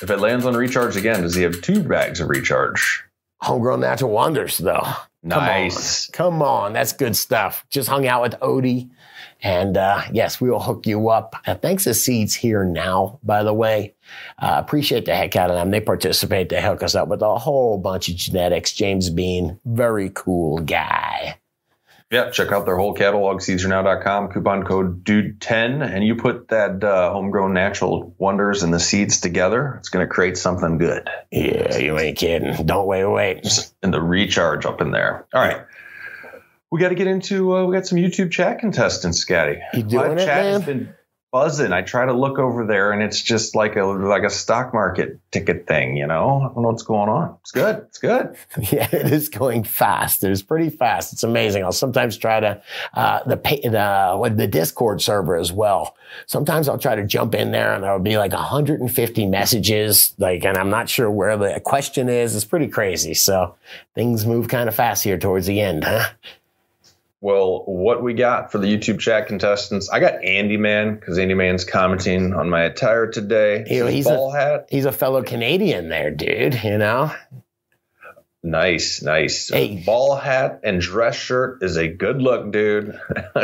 If 0.02 0.10
it 0.10 0.18
lands 0.18 0.46
on 0.46 0.56
recharge 0.56 0.96
again, 0.96 1.22
does 1.22 1.34
he 1.34 1.42
have 1.42 1.60
two 1.62 1.82
bags 1.82 2.20
of 2.20 2.28
recharge? 2.28 3.04
Homegrown 3.42 3.80
natural 3.80 4.10
wonders, 4.10 4.58
though. 4.58 4.86
Nice. 5.22 6.08
Come 6.10 6.42
on, 6.42 6.72
that's 6.72 6.92
good 6.92 7.14
stuff. 7.14 7.64
Just 7.70 7.88
hung 7.88 8.06
out 8.06 8.22
with 8.22 8.32
Odie. 8.40 8.90
And 9.42 9.76
uh, 9.76 10.02
yes, 10.12 10.40
we 10.40 10.50
will 10.50 10.60
hook 10.60 10.86
you 10.86 11.08
up. 11.08 11.34
Uh, 11.46 11.54
thanks 11.54 11.84
to 11.84 11.94
Seeds 11.94 12.34
here 12.34 12.64
now, 12.64 13.18
by 13.22 13.42
the 13.42 13.54
way. 13.54 13.94
Uh, 14.38 14.56
appreciate 14.58 15.06
the 15.06 15.14
heck 15.14 15.36
out 15.36 15.50
of 15.50 15.56
them. 15.56 15.70
They 15.70 15.80
participate. 15.80 16.48
They 16.48 16.60
hook 16.60 16.82
us 16.82 16.94
up 16.94 17.08
with 17.08 17.22
a 17.22 17.38
whole 17.38 17.78
bunch 17.78 18.08
of 18.08 18.16
genetics. 18.16 18.72
James 18.72 19.08
Bean, 19.08 19.58
very 19.64 20.10
cool 20.14 20.58
guy. 20.58 21.39
Yeah, 22.10 22.30
check 22.30 22.50
out 22.50 22.66
their 22.66 22.76
whole 22.76 22.92
catalog, 22.92 23.38
seedsherenow.com, 23.38 24.32
coupon 24.32 24.64
code 24.64 25.04
DUDE10, 25.04 25.94
and 25.94 26.04
you 26.04 26.16
put 26.16 26.48
that 26.48 26.82
uh, 26.82 27.12
homegrown 27.12 27.54
natural 27.54 28.16
wonders 28.18 28.64
and 28.64 28.74
the 28.74 28.80
seeds 28.80 29.20
together, 29.20 29.76
it's 29.78 29.90
going 29.90 30.04
to 30.04 30.12
create 30.12 30.36
something 30.36 30.78
good. 30.78 31.08
Yeah, 31.30 31.78
you 31.78 31.96
ain't 31.96 32.18
kidding. 32.18 32.66
Don't 32.66 32.88
wait, 32.88 33.04
wait. 33.04 33.72
And 33.80 33.94
the 33.94 34.02
recharge 34.02 34.66
up 34.66 34.80
in 34.80 34.90
there. 34.90 35.24
All 35.32 35.40
right. 35.40 35.64
We 36.72 36.80
got 36.80 36.88
to 36.88 36.96
get 36.96 37.06
into, 37.06 37.54
uh, 37.56 37.64
we 37.64 37.76
got 37.76 37.86
some 37.86 37.98
YouTube 37.98 38.32
chat 38.32 38.58
contestants, 38.58 39.18
Scotty. 39.18 39.58
You 39.72 39.84
doing 39.84 40.16
Live 40.16 40.68
it, 40.68 40.76
man? 40.76 40.94
Buzzing. 41.32 41.72
I 41.72 41.82
try 41.82 42.06
to 42.06 42.12
look 42.12 42.38
over 42.38 42.66
there 42.66 42.92
and 42.92 43.02
it's 43.02 43.22
just 43.22 43.54
like 43.54 43.76
a 43.76 43.84
like 43.84 44.24
a 44.24 44.30
stock 44.30 44.74
market 44.74 45.18
ticket 45.30 45.66
thing, 45.66 45.96
you 45.96 46.06
know? 46.06 46.40
I 46.40 46.54
don't 46.54 46.62
know 46.62 46.68
what's 46.68 46.82
going 46.82 47.08
on. 47.08 47.36
It's 47.40 47.52
good. 47.52 47.76
It's 47.88 47.98
good. 47.98 48.36
Yeah, 48.70 48.88
it 48.92 49.10
is 49.10 49.28
going 49.28 49.64
fast. 49.64 50.22
It's 50.22 50.42
pretty 50.42 50.70
fast. 50.70 51.12
It's 51.12 51.22
amazing. 51.22 51.64
I'll 51.64 51.72
sometimes 51.72 52.16
try 52.16 52.40
to 52.40 52.62
uh, 52.94 53.20
the 53.24 53.36
the 53.36 54.16
what 54.16 54.36
the 54.36 54.46
Discord 54.46 55.02
server 55.02 55.36
as 55.36 55.52
well. 55.52 55.96
Sometimes 56.26 56.68
I'll 56.68 56.78
try 56.78 56.94
to 56.94 57.04
jump 57.04 57.34
in 57.34 57.52
there 57.52 57.72
and 57.72 57.82
there'll 57.82 57.98
be 57.98 58.18
like 58.18 58.32
150 58.32 59.26
messages, 59.26 60.14
like, 60.18 60.44
and 60.44 60.56
I'm 60.56 60.70
not 60.70 60.88
sure 60.88 61.10
where 61.10 61.36
the 61.36 61.60
question 61.64 62.08
is. 62.08 62.36
It's 62.36 62.44
pretty 62.44 62.68
crazy. 62.68 63.14
So 63.14 63.54
things 63.94 64.26
move 64.26 64.48
kind 64.48 64.68
of 64.68 64.74
fast 64.74 65.04
here 65.04 65.18
towards 65.18 65.46
the 65.46 65.60
end, 65.60 65.84
huh? 65.84 66.10
Well, 67.22 67.64
what 67.66 68.02
we 68.02 68.14
got 68.14 68.50
for 68.50 68.56
the 68.58 68.66
YouTube 68.66 68.98
chat 68.98 69.26
contestants? 69.26 69.90
I 69.90 70.00
got 70.00 70.24
Andy 70.24 70.56
Man 70.56 70.94
because 70.94 71.18
Andy 71.18 71.34
Man's 71.34 71.64
commenting 71.64 72.32
on 72.32 72.48
my 72.48 72.62
attire 72.62 73.08
today. 73.10 73.64
You 73.68 73.80
know, 73.80 73.86
His 73.86 73.94
he's 73.94 74.06
a- 74.06 74.30
hat. 74.32 74.66
He's 74.70 74.86
a 74.86 74.92
fellow 74.92 75.22
Canadian 75.22 75.90
there, 75.90 76.10
dude. 76.10 76.62
You 76.64 76.78
know, 76.78 77.12
Nice, 78.42 79.02
nice. 79.02 79.50
Hey. 79.50 79.82
Ball 79.84 80.16
hat 80.16 80.60
and 80.64 80.80
dress 80.80 81.14
shirt 81.14 81.62
is 81.62 81.76
a 81.76 81.88
good 81.88 82.22
look, 82.22 82.50
dude. 82.50 82.98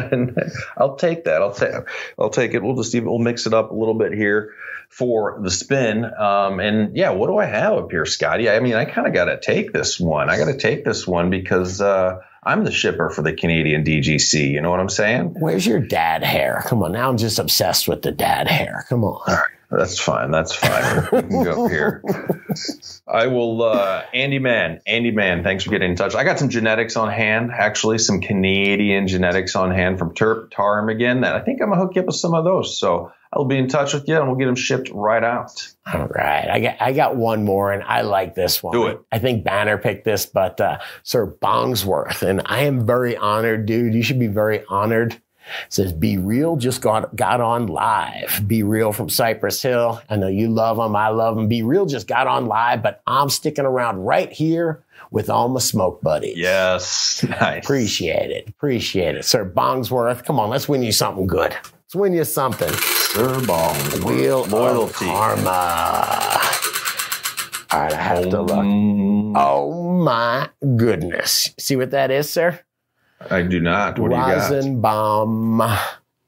I'll 0.76 0.96
take 0.96 1.24
that. 1.24 1.42
I'll 1.42 1.52
take. 1.52 1.74
I'll 2.18 2.30
take 2.30 2.54
it. 2.54 2.62
We'll 2.62 2.76
just 2.76 2.94
even 2.94 3.08
we'll 3.08 3.18
mix 3.18 3.46
it 3.46 3.52
up 3.52 3.70
a 3.70 3.74
little 3.74 3.94
bit 3.94 4.14
here 4.14 4.54
for 4.88 5.38
the 5.42 5.50
spin. 5.50 6.04
Um, 6.04 6.60
and 6.60 6.96
yeah, 6.96 7.10
what 7.10 7.26
do 7.26 7.36
I 7.36 7.44
have 7.44 7.74
up 7.74 7.90
here, 7.90 8.06
Scotty? 8.06 8.48
I 8.48 8.60
mean, 8.60 8.74
I 8.74 8.86
kind 8.86 9.06
of 9.06 9.12
got 9.12 9.26
to 9.26 9.38
take 9.38 9.72
this 9.72 10.00
one. 10.00 10.30
I 10.30 10.38
got 10.38 10.46
to 10.46 10.56
take 10.56 10.84
this 10.84 11.06
one 11.06 11.28
because 11.28 11.82
uh, 11.82 12.20
I'm 12.42 12.64
the 12.64 12.72
shipper 12.72 13.10
for 13.10 13.20
the 13.20 13.34
Canadian 13.34 13.84
DGC. 13.84 14.50
You 14.50 14.62
know 14.62 14.70
what 14.70 14.80
I'm 14.80 14.88
saying? 14.88 15.34
where's 15.38 15.66
your 15.66 15.80
dad 15.80 16.22
hair? 16.22 16.62
Come 16.66 16.82
on, 16.82 16.92
now 16.92 17.10
I'm 17.10 17.18
just 17.18 17.38
obsessed 17.38 17.86
with 17.86 18.00
the 18.00 18.12
dad 18.12 18.48
hair. 18.48 18.86
Come 18.88 19.04
on. 19.04 19.38
That's 19.76 19.98
fine. 19.98 20.30
That's 20.30 20.54
fine. 20.54 21.08
we 21.12 21.28
can 21.28 21.44
go 21.44 21.66
up 21.66 21.70
here. 21.70 22.02
I 23.06 23.26
will, 23.26 23.62
uh, 23.62 24.04
Andy 24.14 24.38
Man, 24.38 24.80
Andy 24.86 25.10
Man, 25.10 25.42
thanks 25.42 25.64
for 25.64 25.70
getting 25.70 25.90
in 25.90 25.96
touch. 25.96 26.14
I 26.14 26.24
got 26.24 26.38
some 26.38 26.48
genetics 26.48 26.96
on 26.96 27.10
hand, 27.10 27.50
actually, 27.52 27.98
some 27.98 28.20
Canadian 28.20 29.06
genetics 29.06 29.54
on 29.54 29.70
hand 29.70 29.98
from 29.98 30.14
Terp 30.14 30.50
Tarm 30.50 30.88
again. 30.88 31.20
That 31.20 31.36
I 31.36 31.40
think 31.40 31.60
I'm 31.60 31.68
gonna 31.68 31.80
hook 31.80 31.94
you 31.94 32.00
up 32.00 32.06
with 32.06 32.16
some 32.16 32.34
of 32.34 32.44
those. 32.44 32.78
So 32.78 33.12
I'll 33.32 33.44
be 33.44 33.58
in 33.58 33.68
touch 33.68 33.92
with 33.92 34.08
you 34.08 34.16
and 34.16 34.26
we'll 34.26 34.36
get 34.36 34.46
them 34.46 34.54
shipped 34.54 34.90
right 34.90 35.22
out. 35.22 35.74
All 35.92 36.06
right. 36.06 36.48
I 36.48 36.60
got 36.60 36.76
I 36.80 36.92
got 36.92 37.16
one 37.16 37.44
more 37.44 37.72
and 37.72 37.82
I 37.82 38.00
like 38.00 38.34
this 38.34 38.62
one. 38.62 38.72
Do 38.72 38.86
it. 38.86 39.00
I 39.12 39.18
think 39.18 39.44
Banner 39.44 39.76
picked 39.76 40.04
this, 40.04 40.24
but 40.24 40.60
uh, 40.60 40.78
Sir 41.02 41.26
Bongsworth. 41.26 42.22
And 42.22 42.42
I 42.46 42.62
am 42.62 42.86
very 42.86 43.16
honored, 43.16 43.66
dude. 43.66 43.94
You 43.94 44.02
should 44.02 44.18
be 44.18 44.28
very 44.28 44.64
honored. 44.68 45.20
It 45.66 45.72
says 45.72 45.92
B-Real 45.92 46.56
just 46.56 46.80
got 46.80 47.14
got 47.14 47.40
on 47.40 47.66
live. 47.68 48.42
B-Real 48.46 48.92
from 48.92 49.08
Cypress 49.08 49.62
Hill. 49.62 50.00
I 50.10 50.16
know 50.16 50.26
you 50.28 50.48
love 50.48 50.76
them. 50.76 50.96
I 50.96 51.08
love 51.08 51.36
them. 51.36 51.46
B-Real 51.48 51.86
just 51.86 52.06
got 52.08 52.26
on 52.26 52.46
live, 52.46 52.82
but 52.82 53.00
I'm 53.06 53.28
sticking 53.30 53.64
around 53.64 53.98
right 54.04 54.32
here 54.32 54.82
with 55.10 55.30
all 55.30 55.48
my 55.48 55.60
smoke 55.60 56.02
buddies. 56.02 56.36
Yes. 56.36 57.24
Nice. 57.40 57.64
Appreciate 57.64 58.30
it. 58.30 58.48
Appreciate 58.48 59.14
it. 59.16 59.24
Sir 59.24 59.48
Bongsworth. 59.48 60.24
Come 60.24 60.38
on, 60.40 60.50
let's 60.50 60.68
win 60.68 60.82
you 60.82 60.92
something 60.92 61.26
good. 61.26 61.52
Let's 61.52 61.94
win 61.94 62.12
you 62.12 62.24
something. 62.24 62.72
Sir 62.72 63.44
Bong. 63.46 63.76
Wheel 64.04 64.44
Loyalty. 64.46 65.06
Karma. 65.06 66.40
All 67.72 67.80
right, 67.80 67.92
I 67.92 67.96
have 68.00 68.30
to 68.30 68.42
look. 68.42 68.56
Mm, 68.58 69.32
Oh 69.36 69.92
my 70.02 70.48
goodness. 70.76 71.50
See 71.58 71.76
what 71.76 71.90
that 71.90 72.10
is, 72.10 72.30
sir? 72.30 72.60
I 73.30 73.42
do 73.42 73.60
not. 73.60 73.98
What 73.98 74.10
do 74.10 74.16
you 74.16 74.20
got? 74.20 74.50
Rosin 74.50 74.80
Bomb. 74.80 75.62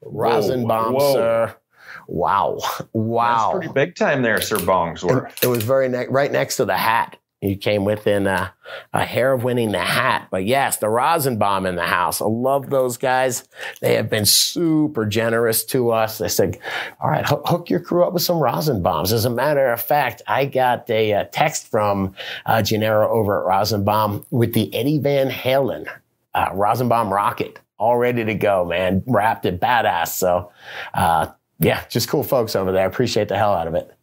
Rosenbaum, 0.03 0.95
whoa. 0.95 1.12
sir. 1.12 1.57
Wow. 2.07 2.59
Wow. 2.93 3.53
That's 3.53 3.66
pretty 3.66 3.72
big 3.72 3.95
time 3.97 4.22
there, 4.22 4.41
Sir 4.41 4.57
Bongsworth. 4.57 5.43
It 5.43 5.49
was 5.49 5.62
very 5.62 5.89
ne- 5.89 6.07
right 6.09 6.32
next 6.32 6.57
to 6.57 6.64
the 6.64 6.76
hat. 6.76 7.16
You 7.41 7.57
came 7.57 7.84
within 7.84 8.26
a, 8.26 8.53
a 8.93 9.05
hair 9.05 9.32
of 9.32 9.45
winning 9.45 9.70
the 9.70 9.78
hat. 9.78 10.26
But 10.28 10.45
yes, 10.45 10.78
the 10.78 10.89
Rosin 10.89 11.39
Bomb 11.39 11.66
in 11.66 11.76
the 11.76 11.86
house. 11.86 12.20
I 12.20 12.24
love 12.24 12.68
those 12.68 12.97
guys. 12.97 13.47
They 13.80 13.95
have 13.95 14.11
been 14.11 14.24
super 14.24 15.07
generous 15.07 15.64
to 15.66 15.91
us. 15.91 16.18
They 16.18 16.26
said, 16.28 16.59
all 17.01 17.11
right, 17.11 17.24
hook, 17.24 17.43
hook 17.47 17.70
your 17.70 17.78
crew 17.78 18.03
up 18.03 18.12
with 18.12 18.22
some 18.24 18.39
Rosin 18.39 18.82
Bombs. 18.82 19.12
As 19.12 19.24
a 19.24 19.30
matter 19.30 19.68
of 19.68 19.80
fact, 19.80 20.20
I 20.26 20.47
got 20.47 20.91
a, 20.91 21.12
uh 21.12 21.24
text 21.30 21.70
from 21.70 22.14
uh, 22.47 22.62
Gennaro 22.62 23.09
over 23.09 23.41
at 23.41 23.47
Rosin 23.47 23.84
Bomb 23.84 24.26
with 24.30 24.55
the 24.55 24.74
Eddie 24.74 24.99
Van 24.99 25.30
Halen 25.30 25.86
uh, 26.39 26.55
Rosin 26.55 26.89
Bomb 26.89 27.12
rocket 27.12 27.61
all 27.78 27.97
ready 27.97 28.24
to 28.24 28.34
go, 28.34 28.64
man. 28.64 29.03
Wrapped 29.07 29.47
it 29.47 29.61
badass. 29.61 30.09
So, 30.09 30.53
uh, 30.95 31.28
yeah, 31.61 31.84
just 31.89 32.09
cool 32.09 32.22
folks 32.22 32.55
over 32.57 32.72
there. 32.72 32.86
Appreciate 32.86 33.28
the 33.28 33.36
hell 33.36 33.55
out 33.55 33.66
of 33.66 33.74
it. 33.74 33.97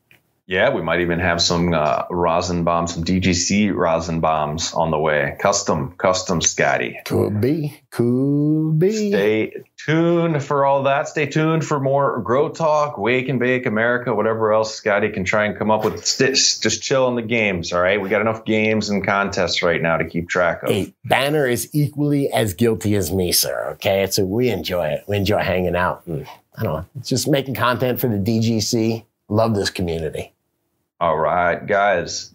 Yeah, 0.47 0.69
we 0.69 0.83
might 0.83 1.01
even 1.01 1.19
have 1.19 1.41
some 1.41 1.73
uh, 1.73 2.03
bombs, 2.07 2.93
some 2.93 3.03
DGC 3.03 3.73
rosin 3.73 4.19
bombs 4.19 4.75
on 4.75 4.91
the 4.91 4.99
way. 4.99 5.35
Custom, 5.39 5.95
custom 5.97 6.39
Scotty. 6.39 6.99
Could 7.03 7.41
be, 7.41 7.81
could 7.89 8.77
be. 8.77 9.09
Stay 9.09 9.53
tuned 9.75 10.43
for 10.43 10.63
all 10.63 10.83
that. 10.83 11.07
Stay 11.07 11.25
tuned 11.25 11.65
for 11.65 11.79
more 11.79 12.21
Grow 12.21 12.49
Talk, 12.49 12.99
Wake 12.99 13.27
and 13.27 13.39
Bake 13.39 13.65
America, 13.65 14.13
whatever 14.13 14.53
else 14.53 14.75
Scotty 14.75 15.09
can 15.09 15.23
try 15.23 15.45
and 15.45 15.57
come 15.57 15.71
up 15.71 15.83
with. 15.83 16.05
Just, 16.05 16.61
just 16.61 16.83
chill 16.83 17.07
on 17.07 17.15
the 17.15 17.23
games, 17.23 17.73
all 17.73 17.81
right? 17.81 17.99
We 17.99 18.09
got 18.09 18.21
enough 18.21 18.45
games 18.45 18.89
and 18.89 19.03
contests 19.03 19.63
right 19.63 19.81
now 19.81 19.97
to 19.97 20.05
keep 20.05 20.29
track 20.29 20.61
of. 20.61 20.69
Hey, 20.69 20.93
Banner 21.05 21.47
is 21.47 21.69
equally 21.73 22.31
as 22.31 22.53
guilty 22.53 22.93
as 22.95 23.11
me, 23.11 23.31
sir. 23.31 23.71
Okay, 23.73 24.05
so 24.11 24.23
we 24.23 24.49
enjoy 24.49 24.89
it. 24.89 25.05
We 25.07 25.17
enjoy 25.17 25.39
hanging 25.39 25.75
out. 25.75 26.05
And, 26.05 26.27
I 26.55 26.63
don't 26.63 26.73
know, 26.73 27.01
just 27.03 27.27
making 27.27 27.55
content 27.55 27.99
for 27.99 28.07
the 28.07 28.17
DGC. 28.17 29.05
Love 29.27 29.55
this 29.55 29.71
community. 29.71 30.34
All 30.99 31.17
right, 31.17 31.65
guys. 31.65 32.31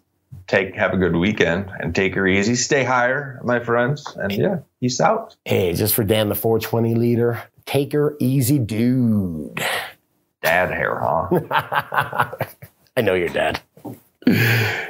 Take 0.47 0.75
have 0.75 0.93
a 0.93 0.97
good 0.97 1.17
weekend 1.17 1.71
and 1.81 1.95
take 1.95 2.15
her 2.15 2.27
easy. 2.27 2.55
Stay 2.55 2.85
higher, 2.85 3.41
my 3.45 3.61
friends. 3.61 4.07
And 4.17 4.33
yeah, 4.33 4.59
peace 4.81 5.01
out. 5.01 5.37
Hey, 5.45 5.73
just 5.75 5.95
for 5.95 6.05
Dan, 6.05 6.29
the 6.29 6.35
420 6.35 6.95
leader, 6.95 7.43
take 7.67 7.93
her 7.93 8.17
easy, 8.21 8.59
dude. 8.59 9.61
Dad 10.43 10.71
hair, 10.71 10.99
huh? 11.01 12.31
I 12.97 13.01
know 13.01 13.15
you're 13.15 13.29
dead. 13.29 13.61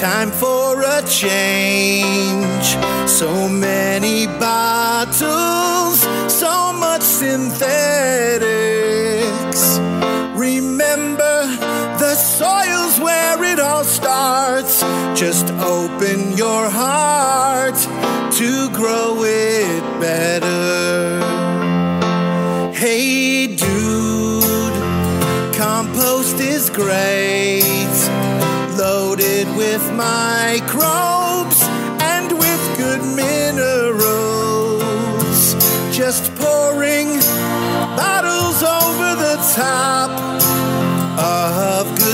time 0.00 0.30
for 0.30 0.82
a 0.82 1.02
change. 1.08 2.76
So 3.08 3.48
many 3.48 4.26
bottles, 4.26 6.00
so 6.30 6.72
much 6.74 7.00
synthetics. 7.00 8.42
Remember, 10.36 11.46
the 11.98 12.14
soil's 12.14 13.00
where 13.00 13.42
it 13.44 13.58
all 13.58 13.84
starts. 13.84 14.82
Just 15.18 15.50
open 15.52 16.36
your 16.36 16.68
heart 16.68 17.78
to 18.32 18.68
grow 18.72 19.24
it 19.24 19.82
better. 19.98 21.20
Hey 22.74 23.46
dude, 23.46 24.74
compost 25.54 26.38
is 26.38 26.68
great, 26.68 27.65
with 29.76 29.92
microbes 29.92 31.60
and 32.00 32.32
with 32.32 32.76
good 32.78 33.02
minerals. 33.14 34.06
Just 35.94 36.34
pouring 36.36 37.08
bottles 38.00 38.62
over 38.62 39.08
the 39.26 39.36
top 39.54 40.10
of 41.18 42.05